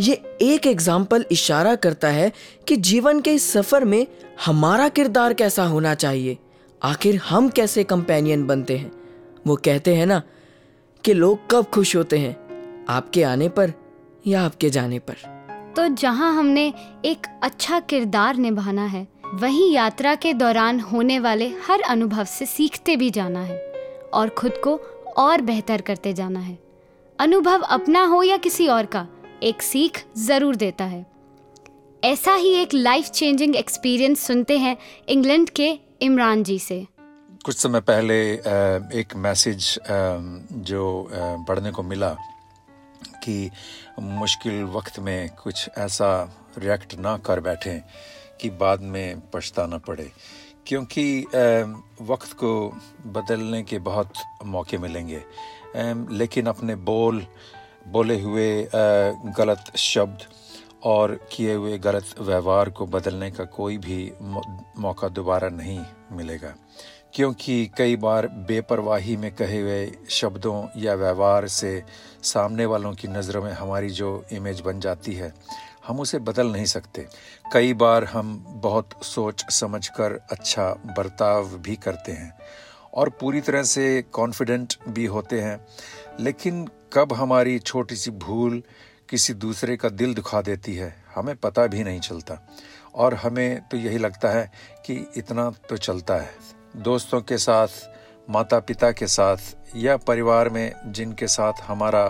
ये 0.01 0.13
एक 0.41 0.67
एग्ज़ाम्पल 0.67 1.25
इशारा 1.31 1.75
करता 1.75 2.07
है 2.07 2.31
कि 2.67 2.75
जीवन 2.77 3.19
के 3.21 3.33
इस 3.33 3.51
सफ़र 3.51 3.85
में 3.85 4.05
हमारा 4.45 4.87
किरदार 4.89 5.33
कैसा 5.33 5.63
होना 5.63 5.93
चाहिए। 5.95 6.37
आखिर 6.81 7.15
हम 7.15 7.49
कैसे 7.49 7.83
कंपेनियन 7.83 8.45
बनते 8.47 8.77
हैं? 8.77 8.91
वो 9.47 9.55
कहते 9.55 9.93
हैं 9.95 10.05
ना 10.05 10.21
कि 11.03 11.13
लोग 11.13 11.39
कब 11.51 11.65
खुश 11.65 11.95
होते 11.95 12.17
हैं, 12.19 12.85
आपके 12.89 13.23
आने 13.23 13.49
पर 13.49 13.73
या 14.27 14.41
आपके 14.41 14.69
जाने 14.69 14.99
पर। 14.99 15.15
तो 15.75 15.87
जहाँ 15.87 16.33
हमने 16.35 16.73
एक 17.05 17.27
अच्छा 17.43 17.79
किरदार 17.79 18.35
निभाना 18.35 18.85
है, 18.85 19.07
वहीं 19.33 19.71
यात्रा 19.73 20.15
के 20.15 20.33
दौरान 20.33 20.79
होने 20.79 21.19
वाले 21.19 21.47
हर 21.67 21.81
अनुभव 21.81 22.23
से 22.23 22.45
सीखते 22.45 22.95
भी 22.95 23.09
जाना 23.09 23.41
है 23.41 23.59
और 24.13 24.29
खुद 24.29 24.57
को 24.63 24.75
और 25.17 25.41
बेहतर 25.41 25.81
करते 25.81 26.13
जाना 26.13 26.39
है। 26.39 26.57
अनुभव 27.19 27.61
अपना 27.61 28.05
हो 28.05 28.23
या 28.23 28.37
किसी 28.37 28.67
और 28.67 28.85
का, 28.85 29.07
एक 29.43 29.61
सीख 29.61 30.03
ज़रूर 30.17 30.55
देता 30.55 30.85
है। 30.85 31.05
ऐसा 32.03 32.33
ही 32.33 32.53
एक 32.53 32.73
लाइफ 32.73 33.05
चेंजिंग 33.05 33.55
एक्सपीरियंस 33.55 34.19
सुनते 34.19 34.57
हैं 34.57 34.77
इंग्लैंड 35.09 35.49
के 35.49 35.71
इमरान 36.01 36.43
जी 36.43 36.57
से। 36.59 36.85
कुछ 37.45 37.57
समय 37.57 37.81
पहले 37.81 38.15
एक 38.99 39.13
मैसेज 39.15 39.79
जो 40.69 41.09
पढ़ने 41.47 41.71
को 41.71 41.83
मिला 41.83 42.09
कि 43.23 43.49
मुश्किल 43.99 44.63
वक्त 44.73 44.99
में 44.99 45.29
कुछ 45.43 45.69
ऐसा 45.77 46.09
रिएक्ट 46.57 46.95
ना 46.99 47.15
कर 47.17 47.39
बैठें 47.39 47.79
कि 48.41 48.49
बाद 48.49 48.81
में 48.81 49.21
पछताना 49.33 49.77
पड़े। 49.77 50.11
क्योंकि 50.67 51.05
वक्त 52.01 52.33
को 52.33 52.51
बदलने 53.07 53.61
के 53.63 53.79
बहुत 53.79 54.13
मौके 54.45 54.77
मिलेंगे। 54.77 55.21
लेकिन 56.17 56.47
अपने 56.47 56.75
बोल, 56.75 57.25
बोले 57.87 58.21
हुए 58.21 58.67
गलत 59.37 59.71
शब्द 59.77 60.25
और 60.83 61.27
किए 61.31 61.53
हुए 61.53 61.77
गलत 61.77 62.05
व्यवहार 62.19 62.69
को 62.69 62.85
बदलने 62.85 63.31
का 63.31 63.43
कोई 63.43 63.77
भी 63.77 64.13
मौका 64.77 65.07
दोबारा 65.07 65.49
नहीं 65.49 65.85
मिलेगा। 66.11 66.55
क्योंकि 67.13 67.71
कई 67.77 67.95
बार 67.95 68.27
बेपरवाही 68.27 69.17
में 69.17 69.35
कहे 69.35 69.61
हुए 69.61 69.91
शब्दों 70.09 70.67
या 70.77 70.93
व्यवहार 70.93 71.47
से 71.47 71.83
सामने 72.23 72.65
वालों 72.65 72.93
की 72.93 73.07
नज़रों 73.07 73.43
में 73.43 73.53
हमारी 73.53 73.89
जो 73.89 74.25
इमेज 74.31 74.61
बन 74.61 74.79
जाती 74.79 75.13
है, 75.13 75.33
हम 75.87 75.99
उसे 75.99 76.19
बदल 76.19 76.47
नहीं 76.47 76.65
सकते। 76.65 77.07
कई 77.53 77.73
बार 77.73 78.03
हम 78.03 78.45
बहुत 78.47 78.89
सोच 79.03 79.45
समझकर 79.49 80.25
अच्छा 80.31 80.73
बर्ताव 80.73 81.47
भी 81.47 81.75
करते 81.75 82.11
हैं 82.11 82.37
और 82.93 83.09
पूरी 83.09 83.41
तरह 83.41 83.63
से 83.63 84.01
कॉन्फिडेंट 84.01 84.73
भी 84.89 85.05
होते 85.05 85.41
हैं। 85.41 85.65
लेकिन 86.19 86.69
कब 86.93 87.13
हमारी 87.13 87.59
छोटी 87.59 87.95
सी 87.95 88.11
भूल 88.11 88.63
किसी 89.11 89.33
दूसरे 89.33 89.77
का 89.77 89.89
दिल 89.89 90.13
दुखा 90.13 90.41
देती 90.41 90.75
है 90.75 91.03
हमें 91.15 91.35
पता 91.35 91.67
भी 91.67 91.83
नहीं 91.83 91.99
चलता। 91.99 92.47
और 92.95 93.13
हमें 93.13 93.61
तो 93.61 93.77
यही 93.77 93.97
लगता 93.97 94.29
है 94.29 94.51
कि 94.85 95.11
इतना 95.17 95.51
तो 95.69 95.77
चलता 95.77 96.15
है। 96.15 96.29
दोस्तों 96.75 97.21
के 97.21 97.37
साथ 97.37 97.67
माता 98.29 98.59
पिता 98.59 98.91
के 98.91 99.07
साथ 99.07 99.37
या 99.75 99.97
परिवार 99.97 100.49
में 100.49 100.73
जिनके 100.85 101.27
साथ 101.27 101.53
हमारा 101.61 102.07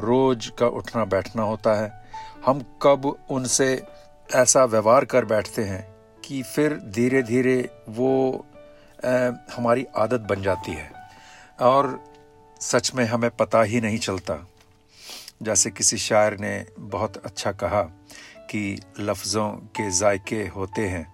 रोज 0.00 0.52
का 0.58 0.66
उठना 0.66 1.04
बैठना 1.04 1.42
होता 1.42 1.74
है 1.74 2.04
हम 2.46 2.78
कब 2.82 3.26
उनसे 3.30 3.82
ऐसा 4.34 4.64
व्यवहार 4.64 5.04
कर 5.04 5.24
बैठते 5.24 5.62
हैं 5.62 5.94
कि 6.24 6.42
फिर 6.42 6.74
धीरे 6.74 7.22
धीरे 7.22 7.70
वो 7.88 8.46
आ, 9.04 9.30
हमारी 9.56 9.86
आदत 9.96 10.20
बन 10.20 10.42
जाती 10.42 10.72
है। 10.72 10.90
और 11.60 12.04
सच 12.60 12.92
में 12.94 13.04
हमें 13.04 13.30
पता 13.30 13.62
ही 13.62 13.80
नहीं 13.80 13.98
चलता 13.98 14.34
जैसे 15.40 15.70
किसी 15.70 15.96
शायर 15.98 16.38
ने 16.40 16.54
बहुत 16.78 17.16
अच्छा 17.16 17.52
कहा 17.52 17.82
कि 18.50 18.78
लफ्ज़ों 19.00 19.48
के 19.76 19.90
जायके 19.90 20.42
होते 20.46 20.86
हैं 20.88 21.06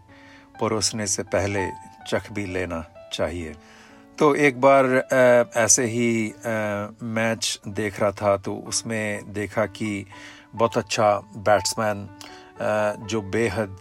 परोसने 0.61 1.06
से 1.06 1.22
पहले 1.24 1.66
चख 2.09 2.30
भी 2.33 2.44
लेना 2.46 2.85
चाहिए। 3.12 3.54
तो 4.18 4.35
एक 4.37 4.61
बार 4.61 4.87
ऐसे 5.56 5.85
ही 5.87 6.33
मैच 7.02 7.61
देख 7.68 8.00
रहा 8.00 8.11
था 8.12 8.37
तो 8.37 8.54
उसमें 8.68 9.33
देखा 9.33 9.66
कि 9.66 10.04
बहुत 10.54 10.76
अच्छा 10.78 11.14
बैट्समैन 11.48 12.09
जो 13.06 13.20
बेहद 13.22 13.78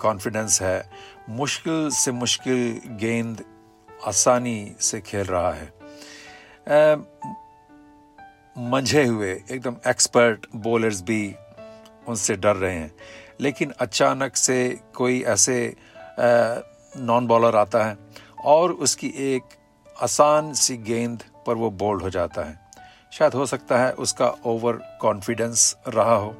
कॉन्फिडेंस 0.00 0.60
है, 0.62 0.90
मुश्किल 1.28 1.88
से 1.92 2.12
मुश्किल 2.12 2.80
गेंद 3.00 3.44
आसानी 3.88 4.72
से 4.80 5.00
खेल 5.00 5.26
रहा 5.26 5.52
है। 5.52 5.72
मंझे 8.58 9.04
हुए 9.04 9.32
एकदम 9.50 9.76
एक्सपर्ट 9.86 10.46
बॉलर्स 10.56 11.02
भी 11.02 11.34
उनसे 12.08 12.34
डर 12.36 12.56
रहे 12.56 12.74
हैं। 12.74 12.94
लेकिन 13.40 13.72
अचानक 13.80 14.36
से 14.36 14.80
कोई 14.94 15.22
ऐसे 15.22 15.76
नॉन 16.96 17.26
बॉलर 17.26 17.56
आता 17.56 17.84
है 17.84 17.96
और 18.44 18.72
उसकी 18.72 19.12
एक 19.16 19.42
आसान 20.02 20.52
सी 20.52 20.76
गेंद 20.76 21.22
पर 21.46 21.54
वो 21.54 21.70
बोल्ड 21.70 22.02
हो 22.02 22.10
जाता 22.10 22.42
है। 22.42 22.58
शायद 23.12 23.34
हो 23.34 23.46
सकता 23.46 23.78
है 23.78 23.92
उसका 23.92 24.28
ओवर 24.46 24.98
कॉन्फिडेंस 25.00 25.76
रहा 25.88 26.14
हो। 26.14 26.36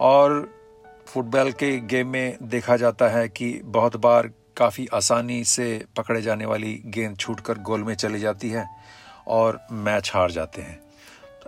और 0.00 0.50
फुटबॉल 1.06 1.52
के 1.52 1.76
गेम 1.80 2.08
में 2.08 2.36
देखा 2.42 2.76
जाता 2.76 3.08
है 3.08 3.28
कि 3.28 3.60
बहुत 3.64 3.96
बार 3.96 4.30
काफ़ी 4.56 4.88
आसानी 4.94 5.44
से 5.44 5.84
पकड़े 5.96 6.22
जाने 6.22 6.46
वाली 6.46 6.82
गेंद 6.86 7.16
छूटकर 7.16 7.58
गोल 7.58 7.84
में 7.84 7.94
चली 7.94 8.20
जाती 8.20 8.50
है 8.50 8.68
और 9.26 9.66
मैच 9.72 10.10
हार 10.14 10.30
जाते 10.30 10.62
हैं। 10.62 10.87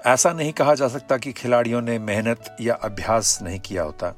ऐसा 0.06 0.32
नहीं 0.32 0.52
कहा 0.52 0.74
जा 0.74 0.88
सकता 0.88 1.16
कि 1.16 1.32
खिलाड़ियों 1.32 1.80
ने 1.82 1.98
मेहनत 1.98 2.56
या 2.60 2.74
अभ्यास 2.74 3.38
नहीं 3.42 3.58
किया 3.60 3.82
होता। 3.82 4.14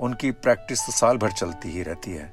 उनकी 0.00 0.30
प्रैक्टिस 0.30 0.80
तो 0.80 0.92
साल 0.92 1.16
भर 1.16 1.32
चलती 1.32 1.70
ही 1.70 1.82
रहती 1.82 2.10
है। 2.10 2.32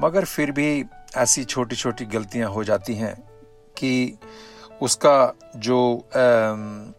मगर 0.00 0.24
फिर 0.24 0.50
भी 0.50 0.84
ऐसी 1.16 1.44
छोटी 1.44 1.76
छोटी 1.76 2.04
गलतियाँ 2.06 2.50
हो 2.50 2.64
जाती 2.64 2.94
हैं 2.94 3.14
कि 3.76 4.18
उसका 4.82 5.32
जो 5.56 6.08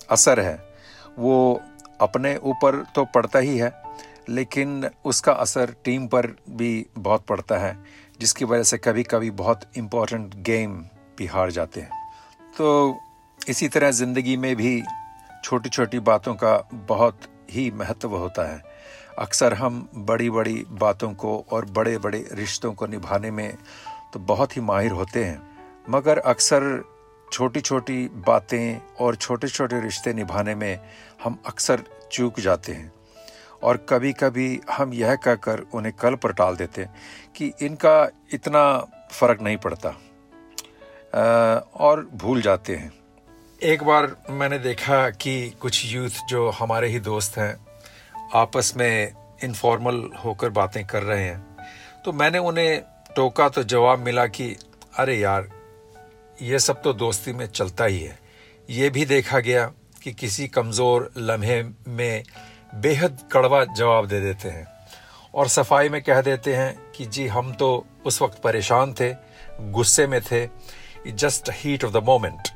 असर 0.09 0.39
है, 0.39 0.59
वो 1.19 1.61
अपने 2.01 2.35
ऊपर 2.38 2.83
तो 2.95 3.05
पड़ता 3.05 3.39
ही 3.39 3.57
है, 3.57 3.71
लेकिन 4.29 4.89
उसका 5.05 5.31
असर 5.33 5.75
टीम 5.85 6.07
पर 6.07 6.27
भी 6.49 6.85
बहुत 6.97 7.25
पड़ता 7.25 7.57
है, 7.57 7.77
जिसकी 8.19 8.45
वजह 8.45 8.63
से 8.63 8.77
कभी 8.77 9.03
कभी 9.03 9.31
बहुत 9.33 9.61
इम्पोर्टेंट 9.77 10.35
गेम 10.35 10.77
भी 11.17 11.25
हार 11.25 11.51
जाते 11.51 11.81
हैं। 11.81 11.89
तो 12.57 12.99
इसी 13.39 13.67
तरह 13.67 13.91
ज़िंदगी 13.91 14.38
में 14.38 14.55
भी 14.55 14.81
छोटी 15.45 15.69
छोटी 15.69 15.99
बातों 15.99 16.34
का 16.34 16.69
बहुत 16.73 17.21
ही 17.51 17.71
महत्व 17.71 18.15
होता 18.15 18.47
है। 18.53 18.62
अक्सर 19.19 19.53
हम 19.53 19.89
बड़ी 19.95 20.29
बड़ी 20.29 20.63
बातों 20.69 21.13
को 21.13 21.45
और 21.51 21.65
बड़े 21.65 21.97
बड़े 21.97 22.29
रिश्तों 22.31 22.73
को 22.73 22.88
निभाने 22.88 23.31
में 23.31 23.58
तो 24.13 24.19
बहुत 24.19 24.58
ही 24.58 24.62
माहिर 24.62 24.91
होते 24.91 25.23
हैं। 25.23 25.41
मगर 25.89 26.17
अक्सर 26.17 26.84
छोटी 27.31 27.62
छोटी 27.62 28.08
बातें 28.27 28.81
और 28.99 29.15
छोटे 29.15 29.47
छोटे 29.47 29.81
रिश्ते 29.81 30.13
निभाने 30.13 30.55
में 30.55 30.79
हम 31.23 31.39
अक्सर 31.45 31.84
चूक 32.12 32.39
जाते 32.39 32.71
हैं। 32.71 32.91
और 33.63 33.77
कभी 33.89 34.13
कभी 34.13 34.60
हम 34.71 34.93
यह 34.93 35.15
कहकर 35.15 35.65
उन्हें 35.73 35.93
कल 35.95 36.15
पर 36.15 36.34
टाल 36.34 36.55
देते 36.55 36.81
हैं 36.81 36.95
कि 37.36 37.53
इनका 37.62 38.10
इतना 38.34 38.77
फ़र्क 39.12 39.41
नहीं 39.41 39.58
पड़ता। 39.58 39.89
और 41.75 42.10
भूल 42.13 42.41
जाते 42.41 42.75
हैं। 42.75 43.04
एक 43.63 43.83
बार 43.83 44.15
मैंने 44.29 44.59
देखा 44.59 45.09
कि 45.09 45.49
कुछ 45.49 45.85
यूथ 45.85 46.09
जो 46.29 46.49
हमारे 46.49 46.87
ही 46.87 46.99
दोस्त 46.99 47.37
हैं, 47.37 47.65
आपस 48.33 48.73
में 48.77 49.13
इनफॉर्मल 49.43 50.09
होकर 50.25 50.49
बातें 50.49 50.85
कर 50.85 51.03
रहे 51.03 51.23
हैं। 51.23 51.57
तो 52.05 52.11
मैंने 52.11 52.37
उन्हें 52.37 52.81
टोका 53.15 53.49
तो 53.49 53.63
जवाब 53.63 53.99
मिला 53.99 54.27
कि, 54.27 54.55
अरे 54.97 55.17
यार, 55.17 55.49
ये 56.41 56.59
सब 56.59 56.81
तो 56.81 56.93
दोस्ती 56.93 57.33
में 57.33 57.47
चलता 57.47 57.85
ही 57.85 57.99
है। 57.99 58.19
ये 58.69 58.89
भी 58.89 59.05
देखा 59.05 59.39
गया 59.39 59.71
कि 60.03 60.13
किसी 60.13 60.47
कमज़ोर 60.47 61.11
लम्हे 61.17 61.63
में 61.87 62.23
बेहद 62.75 63.29
कड़वा 63.31 63.65
जवाब 63.65 64.07
दे 64.07 64.19
देते 64.19 64.49
हैं। 64.49 64.67
और 65.33 65.47
सफ़ाई 65.47 65.89
में 65.89 66.01
कह 66.01 66.21
देते 66.21 66.55
हैं 66.55 66.91
कि, 66.91 67.05
जी, 67.05 67.27
हम 67.27 67.53
तो 67.53 67.85
उस 68.05 68.21
वक्त 68.21 68.41
परेशान 68.41 68.93
थे, 68.93 69.13
गुस्से 69.61 70.07
में 70.07 70.21
थे 70.21 70.49
just 71.07 71.49
heat 71.53 71.83
of 71.83 71.93
the 71.93 71.97
moment 71.97 72.54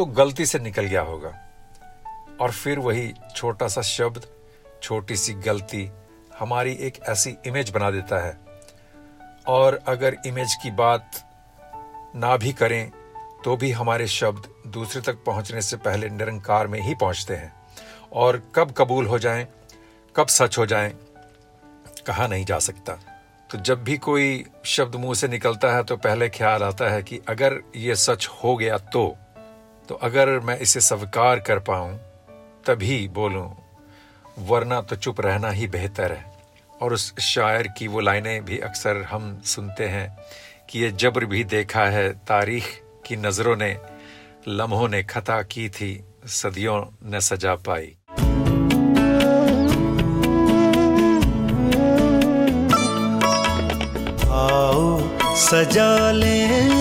तो 0.00 0.04
गलती 0.06 0.44
से 0.46 0.58
निकल 0.58 0.82
गया 0.82 1.00
होगा। 1.00 1.32
और 2.40 2.50
फिर 2.50 2.78
वही 2.78 3.12
छोटा 3.36 3.66
सा 3.68 3.82
शब्द 3.82 4.26
छोटी 4.82 5.16
सी 5.16 5.34
गलती 5.46 5.90
हमारी 6.38 6.72
एक 6.80 7.00
ऐसी 7.08 7.36
इमेज 7.46 7.70
बना 7.70 7.90
देता 7.90 8.20
है। 8.26 8.38
और 9.48 9.78
अगर 9.88 10.16
इमेज 10.26 10.54
की 10.62 10.70
बात 10.70 11.20
ना 12.16 12.36
भी 12.36 12.52
करें 12.52 12.90
तो 13.44 13.56
भी 13.56 13.70
हमारे 13.72 14.06
शब्द 14.06 14.48
दूसरे 14.70 15.02
तक 15.02 15.22
पहुँचने 15.26 15.62
से 15.62 15.76
पहले 15.76 16.08
निरंकार 16.08 16.66
में 16.66 16.80
ही 16.80 16.94
पहुँचते 16.94 17.36
हैं। 17.36 17.52
और 18.12 18.42
कब 18.54 18.74
कबूल 18.78 19.06
हो 19.06 19.18
जाएँ, 19.18 19.46
कब 20.16 20.26
सच 20.26 20.58
हो 20.58 20.66
जाएँ, 20.66 20.92
कहा 22.06 22.26
नहीं 22.26 22.44
जा 22.44 22.58
सकता। 22.58 22.98
तो 23.50 23.58
जब 23.58 23.84
भी 23.84 23.98
कोई 23.98 24.44
शब्द 24.66 24.94
मुँह 24.96 25.14
से 25.14 25.28
निकलता 25.28 25.76
है 25.76 25.84
तो 25.84 25.96
पहले 25.96 26.28
ख्याल 26.30 26.62
आता 26.62 26.90
है 26.90 27.02
कि 27.02 27.20
अगर 27.28 27.62
ये 27.76 27.96
सच 27.96 28.28
हो 28.44 28.56
गया 28.56 28.78
तो। 28.78 29.16
तो 29.90 29.94
अगर 29.94 30.40
मैं 30.40 30.58
इसे 30.58 30.80
स्वीकार 30.80 31.40
कर 31.40 31.58
पाऊँ, 31.58 31.96
तभी 32.66 33.08
बोलूँ, 33.08 33.56
वरना 34.38 34.80
तो 34.80 34.96
चुप 34.96 35.20
रहना 35.20 35.50
ही 35.50 35.66
बेहतर 35.66 36.12
है। 36.12 36.32
और 36.82 36.92
उस 36.92 37.18
शायर 37.18 37.68
की 37.68 37.88
वो 37.88 38.00
लाइनें 38.00 38.44
भी 38.44 38.58
अक्सर 38.58 38.96
हम 39.02 39.40
सुनते 39.44 39.84
हैं 39.84 40.18
कि 40.70 40.78
ये 40.78 40.90
जबर 40.90 41.24
भी 41.24 41.44
देखा 41.44 41.84
है, 41.84 42.12
तारीख 42.12 42.64
की 43.06 43.16
नज़रों 43.16 43.56
ने, 43.56 43.76
लम्हों 44.48 44.88
ने 44.88 45.02
खता 45.02 45.42
की 45.42 45.68
थी, 45.68 46.04
सदियों 46.26 46.84
ने 47.04 47.20
सजा 47.20 47.54
पाई। 47.54 47.96
आओ 54.30 55.00
सजा 55.36 56.10
ले। 56.10 56.79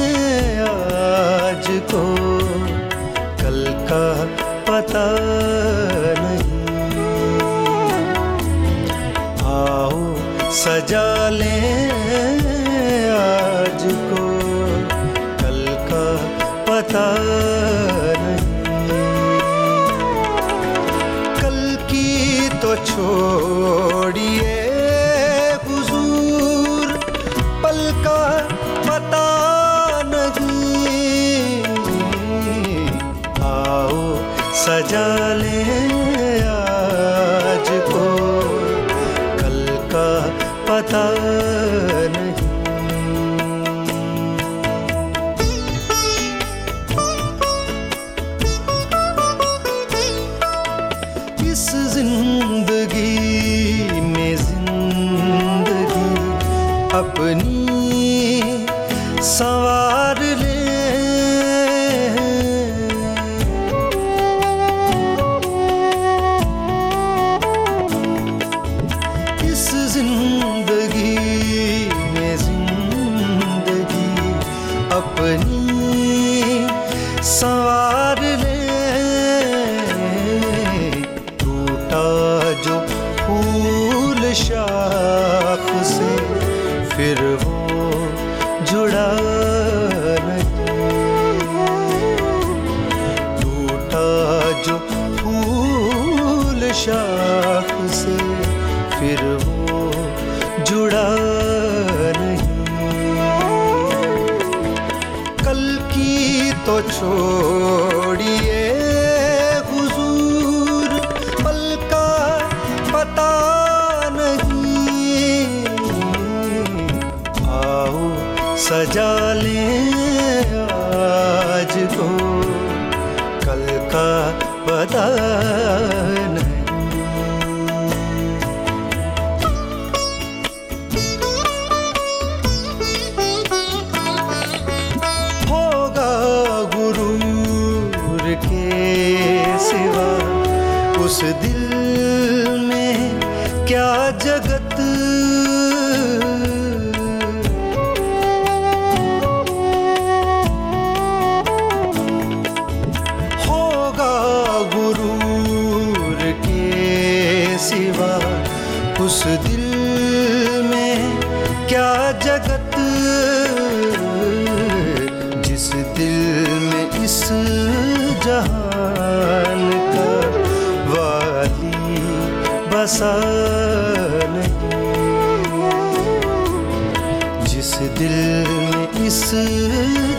दिल 177.88 178.18
में 178.48 179.06
इस 179.06 179.32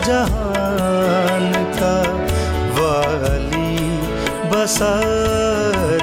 जहान 0.07 1.53
का 1.79 1.97
वाली 2.81 3.77
बसा 4.51 5.01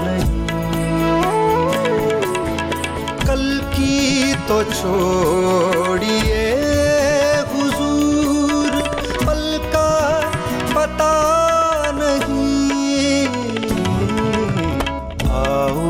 नहीं। 0.02 0.38
तो 4.48 4.64
छोड़िए 4.64 6.44
हुजूर, 7.54 8.72
पल 9.26 9.60
का 9.76 9.92
पता 10.76 11.14
नहीं। 11.96 13.28
आओ 15.30 15.84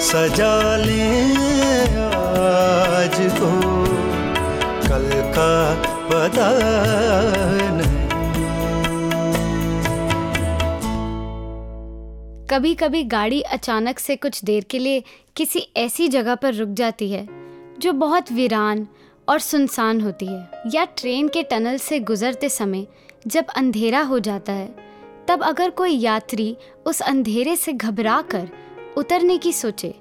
सजा 0.00 0.54
कभी 12.50 12.74
कभी 12.74 13.04
गाड़ी 13.04 13.40
अचानक 13.40 13.98
से 13.98 14.16
कुछ 14.16 14.44
देर 14.44 14.64
के 14.64 14.78
लिए 14.78 15.02
किसी 15.36 15.72
ऐसी 15.76 16.08
जगह 16.08 16.34
पर 16.34 16.54
रुक 16.54 16.68
जाती 16.68 17.10
है, 17.10 17.28
जो 17.78 17.92
बहुत 17.92 18.32
वीरान 18.32 18.88
और 19.28 19.38
सुनसान 19.38 20.00
होती 20.00 20.26
है, 20.26 20.50
या 20.74 20.84
ट्रेन 20.84 21.28
के 21.28 21.42
टनल 21.42 21.76
से 21.76 22.00
गुजरते 22.00 22.48
समय 22.48 22.86
जब 23.26 23.44
अंधेरा 23.56 24.00
हो 24.00 24.18
जाता 24.18 24.52
है, 24.52 24.74
तब 25.28 25.42
अगर 25.42 25.70
कोई 25.70 25.92
यात्री 25.92 26.56
उस 26.86 27.00
अंधेरे 27.00 27.56
से 27.56 27.72
घबरा 27.72 28.22
कर 28.22 28.48
उतरने 28.96 29.38
की 29.38 29.52
सोचे 29.52 29.94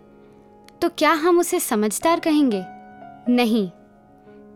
तो 0.82 0.90
क्या 0.90 1.12
हम 1.12 1.40
उसे 1.40 1.60
समझदार 1.60 2.20
कहेंगे? 2.20 2.64
नहीं। 3.30 3.70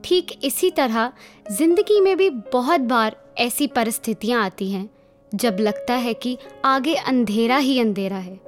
ठीक 0.03 0.31
इसी 0.43 0.69
तरह, 0.71 1.11
ज़िंदगी 1.51 1.99
में 1.99 2.15
भी 2.17 2.29
बहुत 2.29 2.81
बार 2.81 3.15
ऐसी 3.39 3.67
परिस्थितियाँ 3.67 4.43
आती 4.43 4.69
हैं, 4.71 4.89
जब 5.31 5.57
लगता 5.59 5.93
है 5.93 6.13
कि 6.13 6.37
आगे 6.65 6.95
अंधेरा 6.95 7.57
ही 7.57 7.79
अंधेरा 7.79 8.17
है, 8.17 8.39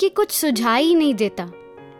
कि 0.00 0.08
कुछ 0.08 0.30
सुझाई 0.30 0.84
ही 0.84 0.94
नहीं 0.94 1.14
देता, 1.14 1.50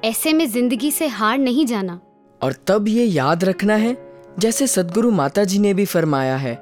ऐसे 0.05 0.33
में 0.33 0.47
ज़िंदगी 0.51 0.91
से 0.91 1.07
हार 1.07 1.39
नहीं 1.39 1.67
जाना। 1.67 2.01
और 2.41 2.55
तब 2.67 2.89
ये 2.89 3.05
याद 3.05 3.45
रखना 3.45 3.75
है, 3.75 3.97
जैसे 4.39 4.67
सदगुरु 4.67 5.11
माता 5.11 5.45
जी 5.45 5.59
ने 5.59 5.75
भी 5.75 5.85
फरमाया 5.85 6.37
है, 6.37 6.55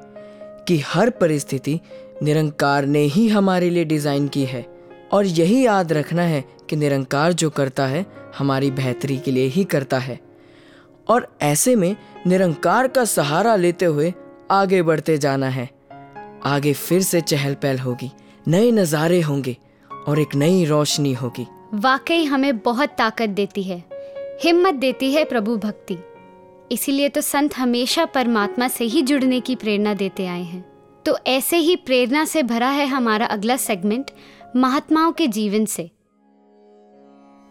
कि 0.69 0.79
हर 0.87 1.11
परिस्थिति 1.11 1.81
निरंकार 2.23 2.87
ने 2.87 3.01
ही 3.01 3.29
हमारे 3.29 3.71
लिए 3.71 3.85
डिज़ाइन 3.85 4.29
की 4.29 4.45
है, 4.45 4.67
और 5.13 5.27
यही 5.27 5.65
याद 5.67 5.93
रखना 5.93 6.23
है 6.23 6.45
कि 6.71 6.77
निरंकार 6.77 7.33
जो 7.33 7.51
करता 7.51 7.87
है, 7.87 8.07
हमारी 8.39 8.71
बेहतरी 8.71 9.19
के 9.19 9.31
लिए 9.31 9.47
ही 9.47 9.65
करता 9.65 9.99
है। 9.99 10.19
और 11.09 11.29
ऐसे 11.43 11.75
में 11.77 11.95
निरंकार 12.27 12.89
का 12.89 13.05
सहारा 13.05 13.55
लेते 13.57 13.85
हुए 13.85 14.13
आगे 14.51 14.83
बढ़ते 14.83 15.19
जाना 15.19 15.49
है। 15.49 15.69
आगे 16.45 16.73
फिर 16.73 17.03
से 17.03 17.21
चहल 17.21 17.55
पहल 17.55 17.79
होगी 17.79 18.11
नए 18.49 18.71
नज़ारे 18.71 19.21
होंगे 19.21 19.57
और 19.91 20.19
एक 20.19 20.35
नई 20.35 20.65
रोशनी 20.65 21.13
होगी। 21.13 21.47
वाकई 21.75 22.25
हमें 22.25 22.59
बहुत 22.59 22.89
ताकत 22.89 23.29
देती 23.29 23.63
है 23.63 23.83
हिम्मत 24.45 24.75
देती 24.75 25.13
है 25.13 25.25
प्रभु 25.25 25.57
भक्ति। 25.57 25.99
इसीलिए 26.73 27.09
तो 27.09 27.21
संत 27.21 27.57
हमेशा 27.57 28.05
परमात्मा 28.05 28.69
से 28.69 28.85
ही 28.85 29.03
जुड़ने 29.03 29.41
की 29.41 29.57
प्रेरणा 29.57 29.95
देते 29.95 30.27
आए 30.27 30.43
हैं। 30.43 30.65
तो 31.07 31.17
ऐसे 31.27 31.57
ही 31.57 31.77
प्रेरणा 31.77 32.25
से 32.25 32.43
भरा 32.43 32.69
है 32.69 32.87
हमारा 32.87 33.27
अगला 33.27 33.57
सेगमेंट 33.57 34.11
महात्माओं 34.57 35.13
के 35.13 35.27
जीवन 35.29 35.65
से। 35.65 35.91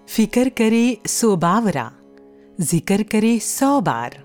फिकर 0.08 0.50
करे 0.50 0.98
सो 1.08 1.36
बावरा। 1.36 1.92
ज़िक्र 2.62 3.04
करे 3.04 3.38
सौ 3.40 3.80
बार। 3.82 4.18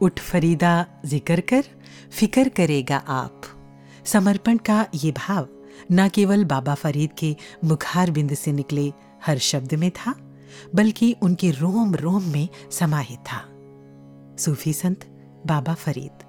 उठ 0.00 0.20
फरीदा, 0.20 0.86
ज़िक्र 1.06 1.40
कर, 1.40 1.64
फिकर 2.10 2.48
करेगा 2.48 2.96
आप। 2.96 3.42
समर्पण 4.06 4.58
का 4.58 4.86
ये 4.94 5.10
भाव 5.12 5.48
न 5.92 6.08
केवल 6.08 6.44
बाबा 6.44 6.74
फरीद 6.74 7.10
के 7.18 7.34
मुखार 7.64 8.10
बिंद 8.10 8.34
से 8.34 8.52
निकले 8.52 8.92
हर 9.26 9.38
शब्द 9.38 9.74
में 9.74 9.90
था, 9.90 10.14
बल्कि 10.74 11.14
उनके 11.22 11.50
रोम 11.50 11.94
रोम 11.94 12.22
में 12.22 12.48
समाहित 12.70 13.18
था। 13.18 13.42
सूफी 14.38 14.72
संत 14.72 15.04
बाबा 15.46 15.74
फरीद। 15.74 16.24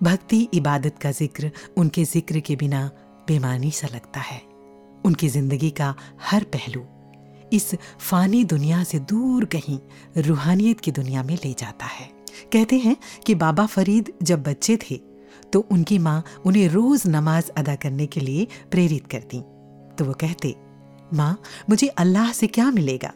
भक्ति 0.00 0.48
इबादत 0.54 0.98
का 0.98 1.10
ज़िक्र 1.12 1.50
उनके 1.76 2.04
ज़िक्र 2.04 2.40
के 2.40 2.56
बिना 2.56 2.86
बेमानी 3.28 3.70
सा 3.70 3.88
लगता 3.94 4.20
है। 4.20 4.40
उनकी 5.04 5.28
ज़िंदगी 5.28 5.70
का 5.70 5.94
हर 6.22 6.44
पहलू 6.44 6.86
इस 7.52 7.74
फानी 8.00 8.44
दुनिया 8.44 8.82
से 8.84 8.98
दूर 8.98 9.44
कहीं 9.44 9.78
रूहानियत 10.22 10.80
की 10.80 10.92
दुनिया 10.92 11.22
में 11.22 11.34
ले 11.34 11.52
जाता 11.52 11.86
है। 11.86 12.10
कहते 12.52 12.78
हैं 12.78 12.96
कि 13.26 13.34
बाबा 13.34 13.66
फरीद 13.66 14.12
जब 14.22 14.42
बच्चे 14.42 14.76
थे 14.76 15.00
तो 15.52 15.60
उनकी 15.70 15.98
माँ 15.98 16.22
उन्हें 16.46 16.68
रोज 16.68 17.02
नमाज़ 17.06 17.50
अदा 17.50 17.74
करने 17.74 18.06
के 18.06 18.20
लिए 18.20 18.46
प्रेरित 18.70 19.06
करती। 19.06 19.40
तो 19.96 20.04
वो 20.04 20.12
कहते, 20.12 20.54
माँ, 21.14 21.40
मुझे 21.70 21.86
अल्लाह 21.88 22.32
से 22.32 22.46
क्या 22.46 22.70
मिलेगा? 22.70 23.12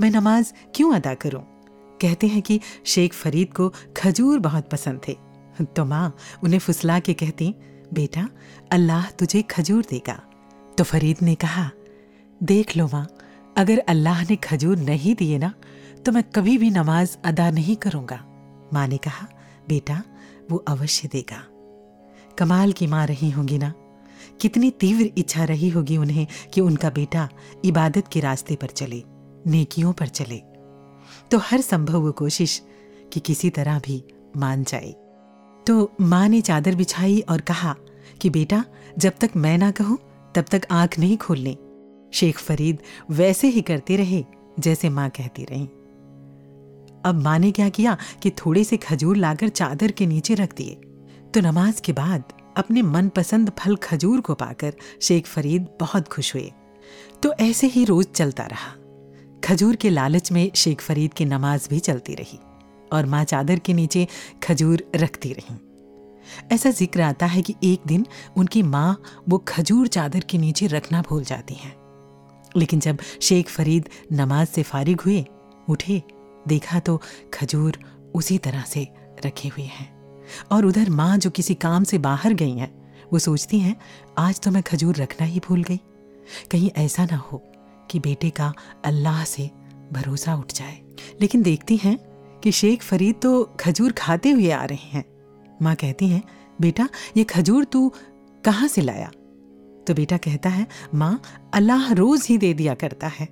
मैं 0.00 0.10
नमाज़ 0.10 0.52
क्यों 0.74 0.92
अदा 0.94 1.14
करूँ? 1.14 1.42
कहते 2.00 2.26
हैं 2.26 2.42
कि 2.42 2.60
शेख 2.84 3.12
फरीद 3.12 3.52
को 3.54 3.72
खजूर 3.96 4.38
बहुत 4.38 4.70
पसंद 4.70 5.00
थे। 5.08 5.16
तो 5.64 5.84
माँ 5.84 6.14
उन्हें 6.44 6.58
फुसला 6.58 6.98
के 7.00 7.14
कहती, 7.14 7.54
बेटा, 7.92 8.28
अल्लाह 8.72 9.10
तुझे 9.10 9.42
खजूर 9.42 9.84
देगा। 9.90 10.20
तो 10.78 10.84
फरीद 10.84 11.16
ने 11.22 11.34
कहा, 11.34 11.70
देख 12.42 12.76
लो 12.76 12.86
माँ 12.86 13.06
अगर 13.56 13.78
अल्लाह 13.78 14.22
ने 14.22 14.36
खजूर 14.36 14.78
नहीं 14.78 15.14
दिए 15.14 15.38
ना 15.38 15.54
तो 16.06 16.12
मैं 16.12 16.22
कभी 16.22 16.58
भी 16.58 16.70
नमाज़ 16.70 17.16
अदा 17.24 17.50
नहीं 17.50 17.76
करूँगा। 17.76 18.24
माँ 18.72 18.86
ने 18.86 18.96
कहा, 18.96 19.26
बेटा, 19.68 20.02
वो 20.50 20.56
अवश्य 20.56 21.08
देगा। 21.08 21.42
कमाल 22.38 22.72
की 22.72 22.86
माँ 22.86 23.06
रही 23.06 23.30
होंगी 23.30 23.58
ना। 23.58 23.74
कितनी 24.40 24.70
तीव्र 24.70 25.10
इच्छा 25.18 25.44
रही 25.44 25.68
होगी 25.68 25.96
उन्हें 25.96 26.26
कि 26.52 26.60
उनका 26.60 26.90
बेटा 26.90 27.28
इबादत 27.64 28.08
के 28.12 28.20
रास्ते 28.20 28.56
पर 28.56 28.66
चले, 28.66 29.02
नेकियों 29.46 29.92
पर 29.92 30.06
चले। 30.06 30.42
तो 31.30 31.38
हर 31.38 31.60
संभव 31.60 32.12
कोशिश 32.12 32.62
कि 33.12 33.20
किसी 33.20 33.50
तरह 33.50 33.78
भी 33.78 34.04
मान 34.36 34.64
जाए। 34.64 34.94
तो 35.66 35.92
माँ 36.00 36.28
ने 36.28 36.40
चादर 36.40 36.74
बिछाई 36.74 37.20
और 37.20 37.40
कहा 37.40 37.76
कि, 38.20 38.30
बेटा, 38.30 38.64
जब 38.98 39.12
तक 39.20 39.30
मैं 39.36 39.58
ना 39.58 39.70
कहूँ, 39.70 39.98
तब 40.34 40.44
तक 40.50 40.62
आँख 40.70 40.98
नहीं 40.98 41.18
खोलने। 41.18 41.56
शेख 42.12 42.38
फरीद 42.38 42.78
वैसे 43.10 43.48
ही 43.48 43.62
करते 43.62 43.96
रहे, 43.96 44.24
जैसे 44.60 44.88
माँ 44.88 45.08
कहती 45.10 45.44
रही। 45.44 45.64
अब 47.04 47.20
माँ 47.22 47.38
ने 47.38 47.50
क्या 47.50 47.68
किया 47.68 47.96
कि 48.22 48.30
थोड़े 48.30 48.64
से 48.64 48.76
खजूर 48.76 49.16
लाकर 49.16 49.48
चादर 49.48 49.90
के 49.90 50.06
नीचे 50.06 50.34
रख 50.34 50.54
दिए। 50.54 50.74
तो 51.34 51.40
नमाज़ 51.40 51.80
के 51.82 51.92
बाद 51.92 52.32
अपने 52.56 52.82
मनपसंद 52.82 53.50
फल 53.58 53.76
खजूर 53.76 54.20
को 54.20 54.34
पाकर 54.34 54.74
शेख 55.00 55.26
फरीद 55.26 55.68
बहुत 55.80 56.08
खुश 56.08 56.34
हुए। 56.34 56.50
तो 57.22 57.32
ऐसे 57.32 57.66
ही 57.66 57.84
रोज 57.84 58.06
चलता 58.06 58.46
रहा। 58.46 58.72
खजूर 59.44 59.76
के 59.76 59.90
लालच 59.90 60.32
में 60.32 60.50
शेख 60.54 60.80
फरीद 60.80 61.14
की 61.14 61.24
नमाज़ 61.24 61.68
भी 61.68 61.78
चलती 61.78 62.14
रही 62.14 62.38
और 62.92 63.06
माँ 63.06 63.24
चादर 63.24 63.58
के 63.58 63.72
नीचे 63.72 64.06
खजूर 64.42 64.84
रखती 64.96 65.32
रही। 65.32 65.56
ऐसा 66.52 66.70
ज़िक्र 66.70 67.00
आता 67.00 67.26
है 67.26 67.42
कि 67.42 67.54
एक 67.64 67.80
दिन 67.86 68.06
उनकी 68.36 68.62
माँ 68.62 69.02
वो 69.28 69.38
खजूर 69.38 69.86
चादर 69.86 70.20
के 70.20 70.38
नीचे 70.38 70.66
रखना 70.66 71.02
भूल 71.02 71.24
जाती 71.24 71.54
हैं। 71.54 71.81
लेकिन 72.56 72.80
जब 72.80 72.98
शेख 73.22 73.48
फरीद 73.48 73.88
नमाज़ 74.12 74.48
से 74.48 74.62
फारिग 74.62 75.00
हुए, 75.00 75.24
उठे, 75.68 76.02
देखा 76.48 76.78
तो 76.78 77.02
खजूर 77.34 77.78
उसी 78.14 78.38
तरह 78.38 78.62
से 78.62 78.88
रखे 79.26 79.48
हुए 79.48 79.64
हैं। 79.64 80.02
और 80.52 80.66
उधर 80.66 80.90
माँ 80.90 81.18
जो 81.18 81.30
किसी 81.30 81.54
काम 81.54 81.84
से 81.84 81.98
बाहर 81.98 82.32
गई 82.32 82.56
हैं, 82.56 82.82
वो 83.12 83.18
सोचती 83.18 83.58
हैं, 83.58 83.76
आज 84.18 84.40
तो 84.40 84.50
मैं 84.50 84.62
खजूर 84.62 84.96
रखना 84.96 85.26
ही 85.26 85.40
भूल 85.40 85.62
गई। 85.62 85.80
कहीं 86.50 86.70
ऐसा 86.76 87.04
ना 87.04 87.16
हो 87.16 87.42
कि 87.90 87.98
बेटे 87.98 88.30
का 88.30 88.54
अल्लाह 88.84 89.24
से 89.24 89.50
भरोसा 89.92 90.34
उठ 90.34 90.52
जाए। 90.52 90.82
लेकिन 91.20 91.42
देखती 91.42 91.76
हैं 91.76 91.98
कि 92.40 92.52
शेख 92.52 92.82
फरीद 92.82 93.14
तो 93.22 93.44
खजूर 93.60 93.92
खाते 93.92 94.30
हुए 94.30 94.50
आ 94.50 94.64
रहे 94.64 94.88
हैं। 94.88 95.04
माँ 95.62 95.74
कहती 95.74 96.08
हैं, 96.08 96.22
बेटा, 96.60 96.88
ये 97.16 97.24
खजूर 97.24 97.64
तू 97.64 97.92
कहाँ 98.44 98.68
से 98.68 98.80
लाया? 98.80 99.10
तो 99.86 99.94
बेटा 99.94 100.16
कहता 100.16 100.48
है, 100.48 100.66
माँ, 100.94 101.22
अल्लाह 101.54 101.92
रोज 101.92 102.26
ही 102.28 102.38
दे 102.38 102.54
दिया 102.54 102.74
करता 102.74 103.06
है। 103.06 103.26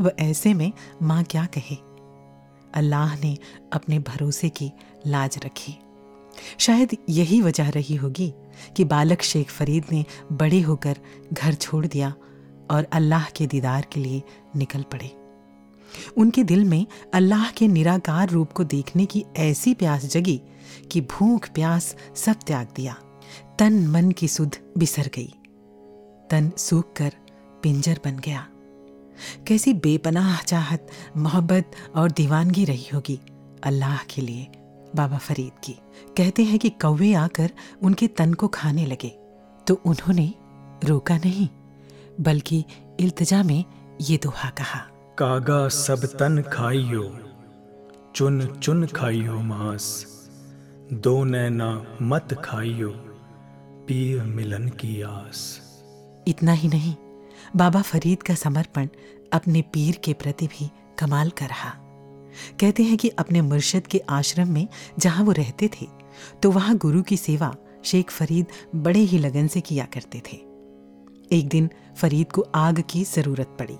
अब 0.00 0.16
ऐसे 0.18 0.54
में 0.54 0.72
माँ 1.02 1.24
क्या 1.24 1.44
कहे? 1.46 1.76
अल्लाह 2.74 3.20
ने 3.20 3.38
अपने 3.72 3.98
भरोसे 3.98 4.48
की 4.48 4.72
लाज 5.06 5.38
रखी। 5.44 5.74
शायद 6.58 6.96
यही 7.08 7.40
वजह 7.42 7.68
रही 7.68 7.94
होगी 7.94 8.34
कि 8.76 8.84
बालक 8.84 9.22
शेख 9.22 9.50
फरीद 9.50 9.84
ने 9.92 10.04
बड़े 10.32 10.60
होकर 10.60 10.96
घर 11.32 11.54
छोड़ 11.54 11.86
दिया 11.86 12.14
और 12.70 12.86
अल्लाह 12.92 13.24
के 13.24 13.46
दीदार 13.46 13.86
के 13.92 14.00
लिए 14.00 14.22
निकल 14.56 14.82
पड़े। 14.82 15.10
उनके 16.16 16.44
दिल 16.44 16.64
में 16.64 16.86
अल्लाह 17.14 17.50
के 17.50 17.68
निराकार 17.68 18.30
रूप 18.30 18.52
को 18.52 18.64
देखने 18.64 19.06
की 19.06 19.24
ऐसी 19.36 19.74
प्यास 19.74 20.04
जगी 20.04 20.40
कि 20.92 21.00
भूख 21.00 21.48
प्यास 21.48 21.96
सब 22.16 22.36
त्याग 22.46 22.68
दिया। 22.76 22.96
तन 23.58 23.86
मन 23.86 24.10
की 24.10 24.28
सुध 24.28 24.56
बिसर 24.78 25.10
गई। 25.14 25.34
तन 26.30 26.50
सूख 26.58 26.92
कर 26.96 27.12
पिंजर 27.62 28.00
बन 28.04 28.18
गया। 28.18 28.46
कैसी 29.46 29.72
बेपनाह, 29.76 30.36
चाहत, 30.42 30.86
मोहब्बत 31.16 31.70
और 31.96 32.10
दीवानगी 32.12 32.64
रही 32.64 32.88
होगी 32.94 33.18
अल्लाह 33.64 34.04
के 34.04 34.22
लिए, 34.22 34.46
बाबा 34.96 35.18
फरीद 35.18 35.52
की। 35.64 35.76
कहते 36.16 36.42
हैं 36.44 36.58
कि 36.58 36.70
कौवे 36.82 37.12
आकर 37.16 37.50
उनके 37.82 38.06
तन 38.08 38.34
को 38.34 38.48
खाने 38.50 38.86
लगे 38.86 39.12
तो 39.66 39.80
उन्होंने 39.86 40.32
रोका 40.84 41.16
नहीं, 41.18 41.48
बल्कि 42.20 42.64
इल्तजा 43.00 43.42
में 43.42 43.64
ये 44.00 44.16
दोहा 44.22 44.50
कहा। 44.50 44.78
कागा 45.18 45.66
सब 45.70 46.04
तन 46.18 46.42
खाइयो, 46.52 47.02
चुन 48.14 48.46
चुन 48.54 48.86
खाइयो 48.86 49.38
मांस, 49.42 49.86
दो 50.94 51.22
नैना 51.24 51.70
मत 52.02 52.34
खाइयो, 52.44 52.88
पीर 53.86 54.22
मिलन 54.24 54.68
की 54.70 55.00
आस। 55.02 55.60
इतना 56.26 56.52
ही 56.52 56.68
नहीं, 56.68 56.94
बाबा 57.56 57.82
फरीद 57.82 58.22
का 58.22 58.34
समर्पण 58.34 58.88
अपने 59.32 59.62
पीर 59.72 59.98
के 60.04 60.12
प्रति 60.12 60.46
भी 60.48 60.70
कमाल 60.98 61.30
का 61.30 61.46
रहा। 61.46 61.70
कहते 62.60 62.82
हैं 62.82 62.96
कि 62.96 63.08
अपने 63.08 63.40
मुर्शद 63.42 63.86
के 63.86 63.98
आश्रम 64.10 64.48
में 64.48 64.66
जहाँ 64.98 65.24
वो 65.24 65.32
रहते 65.32 65.68
थे 65.70 65.86
तो 66.42 66.50
वहाँ 66.50 66.76
गुरु 66.76 67.02
की 67.02 67.16
सेवा 67.16 67.54
शेख 67.84 68.10
फरीद 68.10 68.46
बड़े 68.74 69.00
ही 69.00 69.18
लगन 69.18 69.46
से 69.46 69.60
किया 69.60 69.84
करते 69.84 70.22
थे। 70.22 70.36
एक 71.32 71.48
दिन 71.48 71.68
फरीद 71.96 72.32
को 72.32 72.46
आग 72.54 72.82
की 72.90 73.04
ज़रूरत 73.04 73.56
पड़ी। 73.58 73.76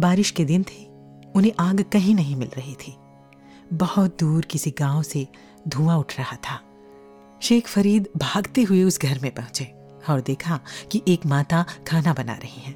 बारिश 0.00 0.30
के 0.30 0.44
दिन 0.44 0.62
थे, 0.62 0.84
उन्हें 1.34 1.52
आग 1.60 1.84
कहीं 1.92 2.14
नहीं 2.14 2.36
मिल 2.36 2.50
रही 2.56 2.74
थी। 2.76 2.94
बहुत 3.72 4.16
दूर 4.20 4.44
किसी 4.44 4.70
गाँव 4.78 5.02
से 5.02 5.26
धुआँ 5.68 5.96
उठ 5.98 6.18
रहा 6.18 6.36
था। 6.40 6.60
शेख 7.42 7.68
फरीद 7.68 8.08
भागते 8.16 8.62
हुए 8.62 8.82
उस 8.82 9.00
घर 9.00 9.18
में 9.18 9.30
पहुँचे। 9.34 9.64
और 10.10 10.20
देखा 10.20 10.60
कि 10.92 11.02
एक 11.08 11.26
माता 11.26 11.64
खाना 11.88 12.12
बना 12.12 12.32
रही 12.32 12.60
है। 12.60 12.72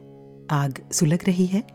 आग 0.51 0.89
सुलग 0.93 1.19
रही 1.27 1.47
है। 1.47 1.67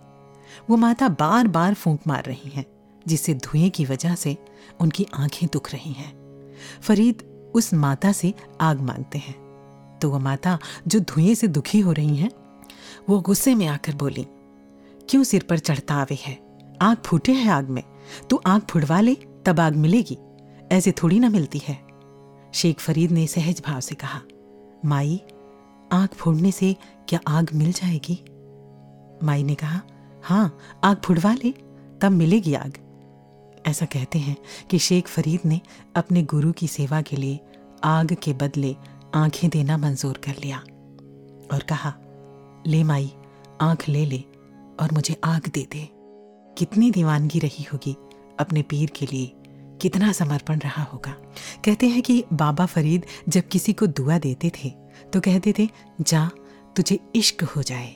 वो 0.69 0.77
माता 0.77 1.09
बार 1.09 1.47
बार 1.47 1.73
फूंक 1.73 1.99
मार 2.07 2.23
रही 2.23 2.49
हैं, 2.49 2.65
जिससे 3.07 3.33
धुएँ 3.33 3.69
की 3.69 3.85
वजह 3.85 4.15
से 4.15 4.37
उनकी 4.79 5.07
आँखें 5.13 5.49
दुख 5.53 5.73
रही 5.73 5.91
हैं। 5.91 6.13
फरीद 6.81 7.21
उस 7.55 7.73
माता 7.73 8.11
से 8.11 8.33
आग 8.61 8.81
मांगते 8.81 9.17
हैं। 9.17 9.43
तो 10.01 10.09
वह 10.09 10.19
माता 10.19 10.59
जो 10.87 10.99
धुएँ 10.99 11.35
से 11.35 11.47
दुखी 11.47 11.79
हो 11.79 11.91
रही 11.91 12.15
हैं, 12.15 12.31
वो 13.09 13.19
गुस्से 13.19 13.55
में 13.55 13.67
आकर 13.67 13.95
बोली, 13.95 14.27
क्यों 15.09 15.23
सिर 15.23 15.43
पर 15.43 15.59
चढ़ता 15.59 15.95
आवे 15.95 16.17
है? 16.21 16.39
आग 16.81 16.97
फूटे 17.05 17.31
है 17.31 17.51
आग 17.51 17.69
में। 17.69 17.83
तू 18.29 18.41
आग 18.45 18.61
फुड़वा 18.61 18.99
ले, 18.99 19.17
तब 19.45 19.59
आग 19.59 19.75
मिलेगी। 19.75 20.17
ऐसे 20.71 20.91
थोड़ी 20.91 21.19
ना 21.19 21.29
मिलती 21.29 21.61
है। 21.67 21.79
शेख 22.53 22.79
फरीद 22.79 23.11
ने 23.11 23.27
सहज 23.27 23.61
भाव 23.67 23.79
से 23.79 23.95
कहा, 23.95 24.21
माई 24.85 25.21
आग 25.93 26.09
फोड़ने 26.09 26.51
से 26.51 26.75
क्या 27.09 27.19
आग 27.27 27.49
मिल 27.53 27.71
जाएगी? 27.71 28.23
माई 29.23 29.43
ने 29.43 29.55
कहा 29.55 29.81
हाँ 30.23 30.57
आग 30.83 30.97
फुड़वा 30.97 31.33
ले, 31.33 31.51
तब 32.01 32.11
मिलेगी 32.11 32.53
आग। 32.53 32.77
ऐसा 33.65 33.85
कहते 33.85 34.19
हैं 34.19 34.37
कि 34.69 34.79
शेख 34.79 35.07
फरीद 35.07 35.39
ने 35.45 35.61
अपने 35.95 36.23
गुरु 36.23 36.51
की 36.51 36.67
सेवा 36.67 37.01
के 37.01 37.15
लिए 37.15 37.39
आग 37.83 38.15
के 38.23 38.33
बदले 38.33 38.75
आँखें 39.15 39.49
देना 39.49 39.77
मंजूर 39.77 40.17
कर 40.17 40.35
लिया 40.43 40.57
और 41.53 41.63
कहा, 41.69 41.93
ले 42.67 42.83
माई, 42.83 43.11
आँख 43.61 43.89
ले 43.89 44.05
ले 44.05 44.23
और 44.79 44.91
मुझे 44.93 45.15
आग 45.23 45.51
दे 45.53 45.67
दे। 45.71 45.89
कितनी 46.57 46.91
दीवानगी 46.91 47.39
रही 47.39 47.63
होगी 47.63 47.95
अपने 48.39 48.61
पीर 48.61 48.89
के 48.89 49.05
लिए, 49.05 49.31
कितना 49.81 50.11
समर्पण 50.11 50.59
रहा 50.59 50.83
होगा। 50.83 51.11
कहते 51.65 51.87
हैं 51.87 52.01
कि 52.01 52.23
बाबा 52.33 52.65
फरीद 52.65 53.05
जब 53.29 53.47
किसी 53.47 53.73
को 53.73 53.87
दुआ 53.87 54.17
देते 54.17 54.49
थे 54.49 54.82
तो 55.13 55.19
कहते 55.19 55.53
थे, 55.59 55.69
जा, 56.01 56.29
तुझे 56.75 56.99
इश्क 57.15 57.43
हो 57.43 57.61
जाए। 57.61 57.95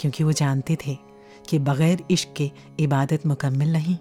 क्योंकि 0.00 0.24
वो 0.24 0.32
जानते 0.32 0.76
थे 0.86 0.96
कि 1.48 1.58
बगैर 1.58 2.04
इश्क 2.10 2.34
के 2.36 2.50
इबादत 2.80 3.26
मुकम्मल 3.26 3.68
नहीं, 3.68 3.96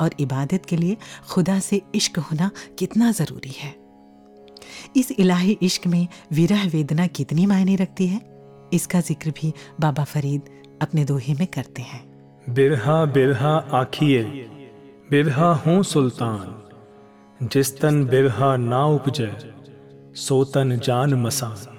और 0.00 0.10
इबादत 0.20 0.66
के 0.68 0.76
लिए 0.76 0.96
खुदा 1.30 1.58
से 1.58 1.82
इश्क 1.94 2.18
होना 2.18 2.50
कितना 2.78 3.12
ज़रूरी 3.12 3.50
है। 3.50 3.74
इस 4.96 5.12
इलाही 5.12 5.58
इश्क 5.62 5.86
में 5.86 6.06
विरह 6.32 6.68
वेदना 6.68 7.06
कितनी 7.06 7.46
मायने 7.46 7.76
रखती 7.76 8.06
है, 8.06 8.20
इसका 8.72 9.00
ज़िक्र 9.00 9.30
भी 9.30 9.52
बाबा 9.80 10.04
फरीद 10.04 10.42
अपने 10.82 11.04
दोहे 11.04 11.34
में 11.34 11.46
करते 11.46 11.82
हैं। 11.82 12.04
बिरहा 12.54 13.04
बिरहा 13.04 13.56
आखिए, 13.72 14.22
बिरहा 15.10 15.52
हूँ 15.54 15.82
सुल्तान, 15.82 17.48
जिस 17.48 17.80
तन 17.80 18.04
बिरहा 18.04 18.56
ना 18.56 18.84
उपजे। 18.86 19.55
सो 20.16 20.36
तन 20.44 20.78
जान 20.78 21.14
मसान। 21.14 21.78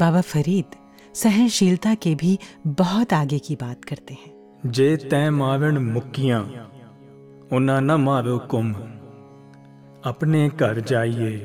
बाबा 0.00 0.20
फरीद 0.22 0.74
सहनशीलता 1.14 1.94
के 1.94 2.14
भी 2.14 2.38
बहुत 2.66 3.12
आगे 3.12 3.38
की 3.38 3.54
बात 3.56 3.84
करते 3.84 4.14
हैं। 4.14 4.70
जे 4.70 4.96
तय 4.96 5.30
मारण 5.30 5.78
मुक्कियाँ 5.84 6.40
उना 7.52 7.78
न 7.80 7.90
मारो 8.00 8.38
कुम 8.50 8.72
अपने 10.04 10.48
घर 10.50 10.80
जाइए 10.80 11.36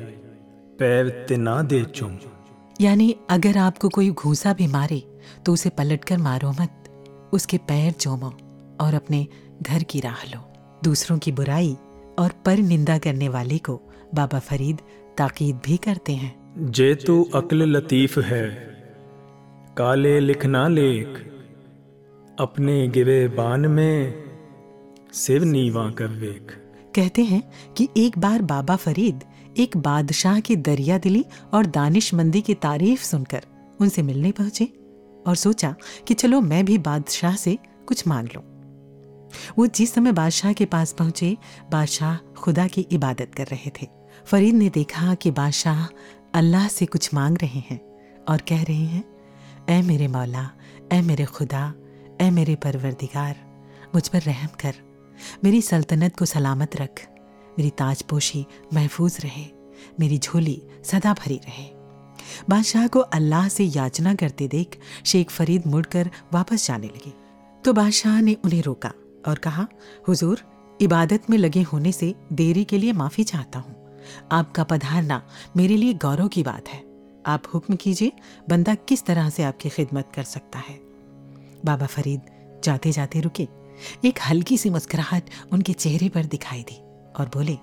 पैर 0.78 1.08
तिना 1.28 1.60
दे 1.62 1.82
चुम 1.84 2.18
यानी 2.80 3.14
अगर 3.30 3.58
आपको 3.58 3.88
कोई 3.88 4.10
घूसा 4.10 4.52
भी 4.52 4.66
मारे 4.66 5.02
तो 5.46 5.52
उसे 5.52 5.70
पलटकर 5.70 6.18
मारो 6.18 6.50
मत। 6.52 7.30
उसके 7.32 7.58
पैर 7.68 7.92
चूमो 7.92 8.32
और 8.80 8.94
अपने 8.94 9.26
घर 9.62 9.82
की 9.82 10.00
राह 10.00 10.24
लो। 10.24 10.40
दूसरों 10.84 11.18
की 11.18 11.32
बुराई 11.32 11.76
और 12.18 12.32
पर 12.44 12.58
निंदा 12.64 12.98
करने 12.98 13.28
वाले 13.28 13.58
को 13.58 13.80
बाबा 14.14 14.38
फरीद 14.40 14.80
ताकीद 15.18 15.60
भी 15.64 15.76
करते 15.76 16.12
हैं। 16.12 16.34
जे 16.70 16.94
तू 16.94 17.22
अक्ल 17.34 17.62
लतीफ 17.66 18.18
है 18.18 18.48
काले 19.76 20.18
लिखना 20.20 20.66
लेख 20.68 21.20
अपने 22.38 22.88
गिरे 22.88 23.28
बान 23.28 23.66
में 23.66 24.14
सिर 25.12 25.42
नीवा 25.42 25.88
कर 25.90 26.08
वेख। 26.18 26.52
कहते 26.94 27.22
हैं 27.22 27.42
कि 27.76 27.88
एक 27.96 28.18
बार 28.18 28.42
बाबा 28.42 28.76
फरीद 28.76 29.24
एक 29.58 29.76
बादशाह 29.76 30.40
की 30.40 30.56
दरिया 30.56 30.98
दिली 30.98 31.24
और 31.54 31.66
दानिशमंदी 31.66 32.40
की 32.40 32.54
तारीफ़ 32.54 33.02
सुनकर 33.02 33.42
उनसे 33.80 34.02
मिलने 34.02 34.32
पहुँचे 34.32 34.64
और 35.26 35.36
सोचा 35.36 35.74
कि 36.08 36.14
चलो 36.14 36.40
मैं 36.40 36.64
भी 36.64 36.78
बादशाह 36.78 37.36
से 37.36 37.58
कुछ 37.86 38.06
मांग 38.08 38.28
लूँ। 38.34 38.42
वो 39.58 39.66
जिस 39.66 39.94
समय 39.94 40.12
बादशाह 40.12 40.52
के 40.52 40.64
पास 40.64 40.92
पहुँचे 40.92 41.36
बादशाह 41.72 42.16
खुदा 42.34 42.66
की 42.66 42.86
इबादत 42.92 43.34
कर 43.36 43.46
रहे 43.46 43.70
थे। 43.82 43.86
फरीद 44.26 44.54
ने 44.54 44.68
देखा 44.68 45.14
कि 45.14 45.30
बादशाह 45.30 45.86
अल्लाह 46.34 46.68
से 46.68 46.86
कुछ 46.86 47.14
मांग 47.14 47.38
रहे 47.42 47.60
हैं 47.60 47.80
और 48.28 48.40
कह 48.40 48.62
रहे 48.62 48.84
हैं, 48.84 49.04
ए 49.70 49.82
मेरे 49.82 50.08
मौला, 50.08 50.50
ए 50.92 51.00
मेरे 51.00 51.24
खुदा, 51.24 51.74
ए 52.20 52.30
मेरे 52.30 52.54
परवरदिगार, 52.54 53.36
मुझ 53.94 54.08
पर 54.08 54.20
रहम 54.20 54.48
कर। 54.60 54.74
मेरी 55.44 55.62
सल्तनत 55.62 56.16
को 56.16 56.24
सलामत 56.24 56.76
रख। 56.76 57.06
मेरी 57.58 57.70
ताजपोशी 57.70 58.46
महफूज 58.74 59.18
रहे। 59.20 59.46
मेरी 60.00 60.18
झोली 60.18 60.62
सदा 60.84 61.12
भरी 61.12 61.36
रहे। 61.36 61.64
बादशाह 62.48 62.86
को 62.86 63.00
अल्लाह 63.00 63.48
से 63.48 63.64
याचना 63.64 64.14
करते 64.14 64.48
देख 64.48 64.78
शेख 65.06 65.30
फरीद 65.30 65.66
मुड़कर 65.66 66.10
वापस 66.32 66.66
जाने 66.66 66.86
लगे। 66.86 67.12
तो 67.64 67.72
बादशाह 67.72 68.20
ने 68.20 68.36
उन्हें 68.44 68.62
रोका 68.62 68.92
और 69.28 69.38
कहा, 69.38 69.66
हुजूर, 70.08 70.42
इबादत 70.80 71.30
में 71.30 71.38
लगे 71.38 71.62
होने 71.62 71.92
से 71.92 72.14
देरी 72.32 72.64
के 72.64 72.78
लिए 72.78 72.92
माफ़ी 72.92 73.24
चाहता 73.24 73.58
हूँ। 73.58 73.81
आपका 74.32 74.64
पधारना 74.64 75.22
मेरे 75.56 75.76
लिए 75.76 75.94
गौरव 75.94 76.28
की 76.28 76.42
बात 76.42 76.68
है। 76.68 76.82
आप 77.26 77.42
हुक्म 77.54 77.76
कीजिए, 77.76 78.12
बंदा 78.48 78.74
किस 78.74 79.04
तरह 79.04 79.30
से 79.30 79.42
आपकी 79.42 79.68
खिदमत 79.68 80.12
कर 80.14 80.22
सकता 80.22 80.58
है। 80.58 80.74
बाबा 81.64 81.86
फरीद 81.86 82.20
जाते 82.64 82.92
जाते 82.92 83.20
रुके। 83.20 83.48
एक 84.04 84.18
हल्की 84.30 84.58
सी 84.58 84.70
मुस्कुराहट 84.70 85.30
उनके 85.52 85.72
चेहरे 85.72 86.08
पर 86.08 86.24
दिखाई 86.24 86.62
दी 86.62 86.80
और 87.18 87.30
बोले, 87.34 87.58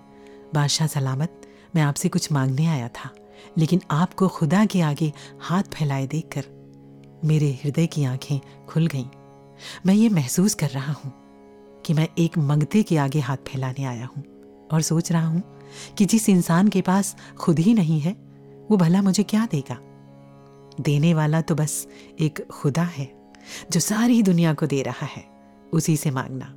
बादशाह 0.54 0.88
सलामत, 0.88 1.42
मैं 1.76 1.82
आपसे 1.82 2.10
कुछ 2.10 2.32
मांगने 2.32 2.66
आया 2.66 2.88
था, 2.88 3.10
लेकिन 3.58 3.82
आपको 3.92 4.28
खुदा 4.28 4.66
के 4.66 4.82
आगे 4.82 5.14
हाथ 5.42 5.64
फैलाए 5.64 6.08
देखकर 6.08 6.46
मेरे 7.26 7.60
हृदय 7.64 7.88
की 7.88 8.04
आँखें 8.04 8.66
खुल 8.68 8.88
गईं। 8.88 9.06
मैं 9.86 9.94
ये 9.94 10.10
महसूस 10.10 10.54
कर 10.54 10.70
रहा 10.70 10.94
हूँ 10.94 11.14
कि 11.86 11.94
मैं 11.94 12.08
एक 12.18 12.38
मंगते 12.38 12.84
के 12.84 12.98
आगे 12.98 13.20
हाथ 13.20 13.38
फैलाने 13.38 13.84
आया 13.84 14.06
हूँ 14.06 14.24
और 14.74 14.82
सोच 14.82 15.12
रहा 15.12 15.28
हूँ 15.28 15.59
कि 15.98 16.06
जिस 16.06 16.30
इंसान 16.30 16.68
के 16.68 16.82
पास 16.82 17.16
खुद 17.38 17.60
ही 17.60 17.74
नहीं 17.74 18.00
है, 18.00 18.16
वो 18.72 18.78
भला 18.78 19.02
मुझे 19.02 19.24
क्या 19.24 19.48
देगा? 19.52 19.78
देने 20.84 21.14
वाला 21.14 21.42
तो 21.42 21.56
बस 21.56 21.88
एक 22.20 22.48
खुदा 22.48 22.84
है, 22.84 23.34
जो 23.72 23.80
सारी 23.80 24.24
दुनिया 24.24 24.54
को 24.54 24.66
दे 24.66 24.82
रहा 24.82 25.06
है। 25.06 25.24
उसी 25.74 25.98
से 25.98 26.12
मांगना, 26.12 26.56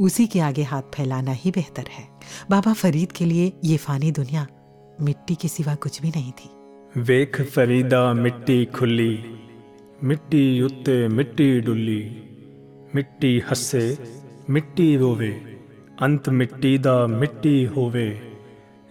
उसी 0.00 0.26
के 0.26 0.40
आगे 0.40 0.62
हाथ 0.62 0.82
फैलाना 0.82 1.32
ही 1.32 1.50
बेहतर 1.50 1.84
है। 1.90 2.08
बाबा 2.50 2.72
फरीद 2.72 3.12
के 3.12 3.24
लिए 3.24 3.52
ये 3.64 3.76
फानी 3.76 4.10
दुनिया 4.10 4.46
मिट्टी 5.00 5.34
के 5.34 5.48
सिवा 5.48 5.74
कुछ 5.74 6.02
भी 6.02 6.08
नहीं 6.08 6.32
थी। 6.32 6.50
वेख 6.96 7.40
फरीदा, 7.42 8.14
मिट्टी 8.14 8.64
खुली, 8.64 9.24
मिट्टी 10.04 10.62
उत्ते 10.62 11.08
मिट्टी 11.08 11.60
डुली, 11.60 12.22
मिट्टी 12.94 13.42
हसे 13.50 13.98
मिट्टी 14.50 14.96
रोवे, 14.96 15.60
अंत 16.00 16.28
मिट्टी 16.28 16.78
दा 16.78 17.06
मिट्टी 17.06 17.64
होवे। 17.64 18.29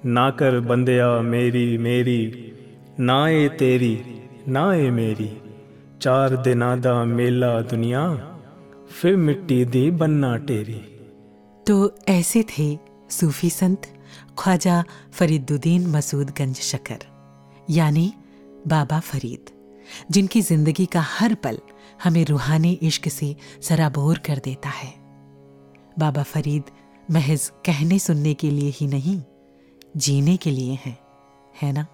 ਨਾ 0.06 0.30
ਕਰ 0.30 0.58
ਬੰਦਿਆ 0.60 1.20
ਮੇਰੀ 1.22 1.66
ਮੇਰੀ 1.78 2.52
ਨਾ 3.00 3.28
ਏ 3.30 3.48
ਤੇਰੀ 3.48 3.96
ਨਾ 4.48 4.74
ਏ 4.74 4.90
ਮੇਰੀ 4.90 5.28
ਚਾਰ 6.00 6.36
ਦਿਨਾਂ 6.36 6.76
ਦਾ 6.76 7.04
ਮੇਲਾ 7.04 7.60
ਦੁਨੀਆ 7.60 8.08
ਫਿਰ 8.90 9.16
ਮਿੱਟੀ 9.18 9.64
ਦੀ 9.66 9.90
ਬੰਨਾ 9.92 10.36
ਢੇਰੀ 10.38 10.80
तो 11.66 11.74
ऐसे 12.08 12.42
थे 12.48 12.64
सूफी 13.10 13.48
संत 13.50 13.86
ख्वाजा 14.38 14.74
फरीदुद्दीन 15.12 15.86
मसूदगंज 15.86 16.60
शकर 16.62 17.06
यानी 17.70 18.04
बाबा 18.68 18.98
फरीद 19.02 19.52
जिनकी 20.10 20.42
जिंदगी 20.42 20.86
का 20.88 21.04
हर 21.08 21.34
पल 21.44 21.58
हमें 22.04 22.24
रूहानी 22.24 22.72
इश्क 22.82 23.08
से 23.10 23.34
सराबोर 23.62 24.18
कर 24.26 24.38
देता 24.44 24.68
है 24.72 24.92
बाबा 25.98 26.22
फरीद 26.28 26.70
महज 27.08 27.50
कहने 27.66 27.98
सुनने 28.00 28.34
के 28.34 28.50
लिए 28.50 28.72
ही 28.74 28.86
नहीं 28.88 29.20
जीने 29.93 30.35
के 30.37 30.51
लिए 30.51 30.73
हैं, 30.85 30.97
है 31.61 31.71
ना? 31.73 31.85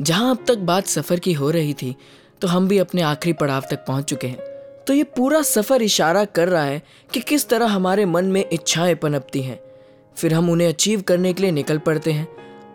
जहाँ 0.00 0.30
अब 0.30 0.44
तक 0.48 0.58
बात 0.58 0.86
सफ़र 0.86 1.18
की 1.18 1.32
हो 1.32 1.50
रही 1.50 1.74
थी 1.74 1.94
तो 2.40 2.48
हम 2.48 2.68
भी 2.68 2.78
अपने 2.78 3.02
आखिरी 3.02 3.32
पड़ाव 3.32 3.64
तक 3.70 3.84
पहुँच 3.86 4.04
चुके 4.04 4.26
हैं। 4.26 4.38
तो 4.86 4.94
ये 4.94 5.04
पूरा 5.16 5.40
सफ़र 5.42 5.82
इशारा 5.82 6.24
कर 6.24 6.48
रहा 6.48 6.62
है 6.62 6.82
कि 7.10 7.20
किस 7.20 7.48
तरह 7.48 7.66
हमारे 7.66 8.04
मन 8.04 8.24
में 8.24 8.44
इच्छाएँ 8.52 8.94
पनपती 8.94 9.42
हैं। 9.42 9.58
फिर 10.16 10.34
हम 10.34 10.50
उन्हें 10.50 10.68
अचीव 10.68 11.02
करने 11.02 11.32
के 11.32 11.42
लिए 11.42 11.50
निकल 11.50 11.78
पड़ते 11.78 12.12
हैं 12.12 12.28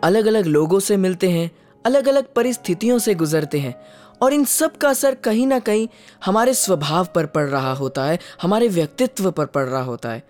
अलग 0.04 0.26
अलग 0.26 0.46
लोगों 0.46 0.80
से 0.80 0.96
मिलते 0.96 1.30
हैं 1.30 1.50
अलग 1.84 2.08
अलग 2.08 2.32
परिस्थितियों 2.34 2.98
से 2.98 3.14
गुजरते 3.14 3.58
हैं, 3.58 3.74
और 4.22 4.32
इन 4.32 4.44
सब 4.44 4.76
का 4.76 4.88
असर 4.88 5.14
कहीं 5.14 5.46
ना 5.46 5.58
कहीं 5.58 5.88
हमारे 6.24 6.54
स्वभाव 6.54 7.08
पर 7.14 7.26
पड़ 7.26 7.46
रहा 7.46 7.72
होता 7.72 8.04
है, 8.04 8.18
हमारे 8.42 8.68
व्यक्तित्व 8.68 9.30
पर 9.30 9.46
पड़ 9.46 9.64
रहा 9.64 9.82
होता 9.82 10.10
है। 10.10 10.20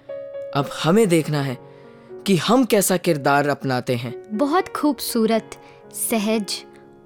अब 0.54 0.70
हमें 0.82 1.08
देखना 1.08 1.42
है 1.42 1.56
कि 2.26 2.36
हम 2.36 2.64
कैसा 2.64 2.96
किरदार 2.96 3.48
अपनाते 3.48 3.94
हैं। 3.96 4.14
बहुत 4.32 4.68
खूबसूरत 4.68 5.56
सहज 5.94 6.54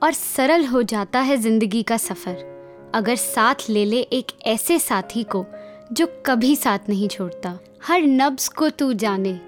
और 0.02 0.12
सरल 0.12 0.64
हो 0.66 0.82
जाता 0.82 1.20
है 1.20 1.36
ज़िंदगी 1.36 1.82
का 1.82 1.96
सफ़र। 1.96 2.90
अगर 2.94 3.16
साथ 3.16 3.68
ले 3.70 3.84
ले 3.84 4.00
एक 4.00 4.32
ऐसे 4.46 4.78
साथी 4.78 5.22
को 5.26 5.44
जो 5.92 6.06
कभी 6.26 6.54
साथ 6.56 6.88
नहीं 6.88 7.08
छोड़ता। 7.08 7.58
हर 7.84 8.02
नब्स 8.02 8.48
को 8.48 8.68
तू 8.70 8.92
जाने 8.94 9.38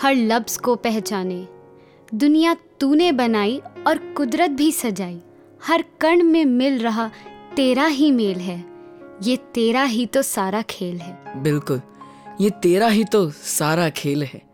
हर 0.00 0.14
लफ्ज 0.14 0.56
को 0.56 0.74
पहचाने। 0.76 1.46
दुनिया 2.14 2.54
तूने 2.80 3.10
बनाई 3.12 3.60
और 3.86 3.98
कुदरत 4.16 4.50
भी 4.50 4.70
सजाई। 4.72 5.20
हर 5.62 5.84
कण 6.00 6.22
में 6.22 6.44
मिल 6.44 6.78
रहा 6.78 7.10
तेरा 7.56 7.86
ही 7.86 8.10
मेल 8.10 8.38
है। 8.38 8.64
ये 9.22 9.36
तेरा 9.54 9.82
ही 9.84 10.06
तो 10.06 10.22
सारा 10.22 10.62
खेल 10.62 10.98
है। 10.98 11.42
बिल्कुल 11.42 11.80
ये 12.40 12.50
तेरा 12.62 12.88
ही 12.88 13.04
तो 13.04 13.28
सारा 13.30 13.88
खेल 13.90 14.22
है। 14.24 14.45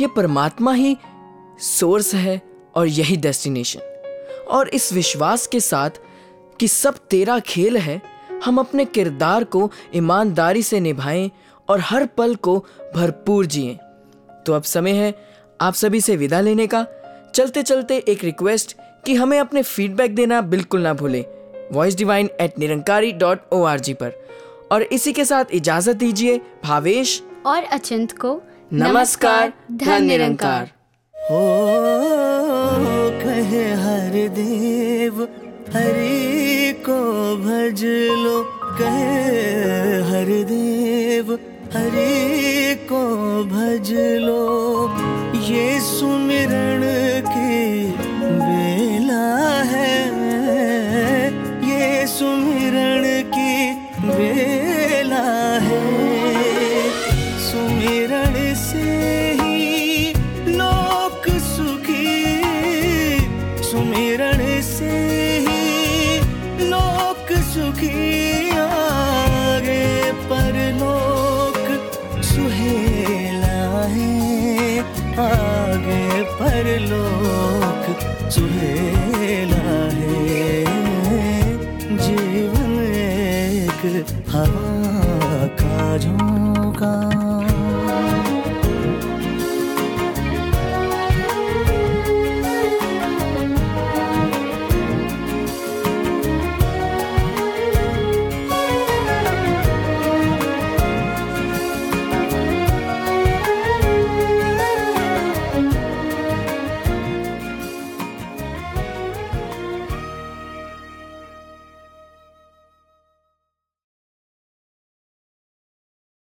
ये 0.00 0.06
परमात्मा 0.06 0.72
ही 0.72 0.96
सोर्स 1.58 2.14
है 2.14 2.42
और 2.74 2.86
यही 2.86 3.16
डेस्टिनेशन। 3.16 3.80
और 4.50 4.68
इस 4.68 4.92
विश्वास 4.92 5.46
के 5.46 5.60
साथ 5.60 5.90
कि 6.60 6.68
सब 6.68 6.94
तेरा 7.10 7.38
खेल 7.38 7.76
है, 7.76 8.02
हम 8.44 8.58
अपने 8.58 8.84
किरदार 8.84 9.44
को 9.44 9.72
ईमानदारी 9.94 10.62
से 10.62 10.80
निभाएँ 10.80 11.30
और 11.68 11.80
हर 11.80 12.06
पल 12.06 12.34
को 12.34 12.66
भरपूर 12.94 13.46
जिएँ। 13.46 13.78
तो 14.46 14.52
अब 14.52 14.62
समय 14.62 14.92
है 14.92 15.14
आप 15.60 15.74
सभी 15.74 16.00
से 16.00 16.16
विदा 16.16 16.40
लेने 16.40 16.66
का। 16.66 16.86
चलते 17.34 17.62
चलते 17.62 17.96
एक 17.98 18.24
रिक्वेस्ट 18.24 18.76
कि 19.06 19.14
हमें 19.14 19.38
अपने 19.40 19.62
फीडबैक 19.62 20.14
देना 20.14 20.40
बिल्कुल 20.40 20.80
ना 20.80 20.94
भूलें। 20.94 21.24
Voice 21.72 21.96
divine 21.96 22.30
at 22.40 22.58
Nirankari 22.58 23.12
dot 23.12 23.38
O 23.52 23.62
R 23.62 23.80
G 23.80 23.94
पर। 23.94 24.12
और 24.72 24.82
इसी 24.82 25.12
के 25.12 25.24
साथ 25.24 25.44
इजाज़त 25.52 25.96
दीजिए 25.96 26.40
भावेश 26.64 27.22
और 27.46 27.62
अचिंत 27.62 28.18
को 28.18 28.42
नमस्कार, 28.72 29.52
धन 29.72 30.04
निरंकार। 30.04 30.70
हो 31.16 31.40
कहे 33.22 33.72
हर 33.74 34.28
देव, 34.28 35.22
हरि 35.74 36.72
को 36.72 37.00
भज 37.36 37.84
लो। 38.10 38.42
कहे 38.78 40.02
हर 40.02 40.44
देव, 40.44 41.32
हरि 41.74 42.74
को 42.74 43.02
भज 43.44 43.92
लो। 44.20 44.42
ये 45.40 45.80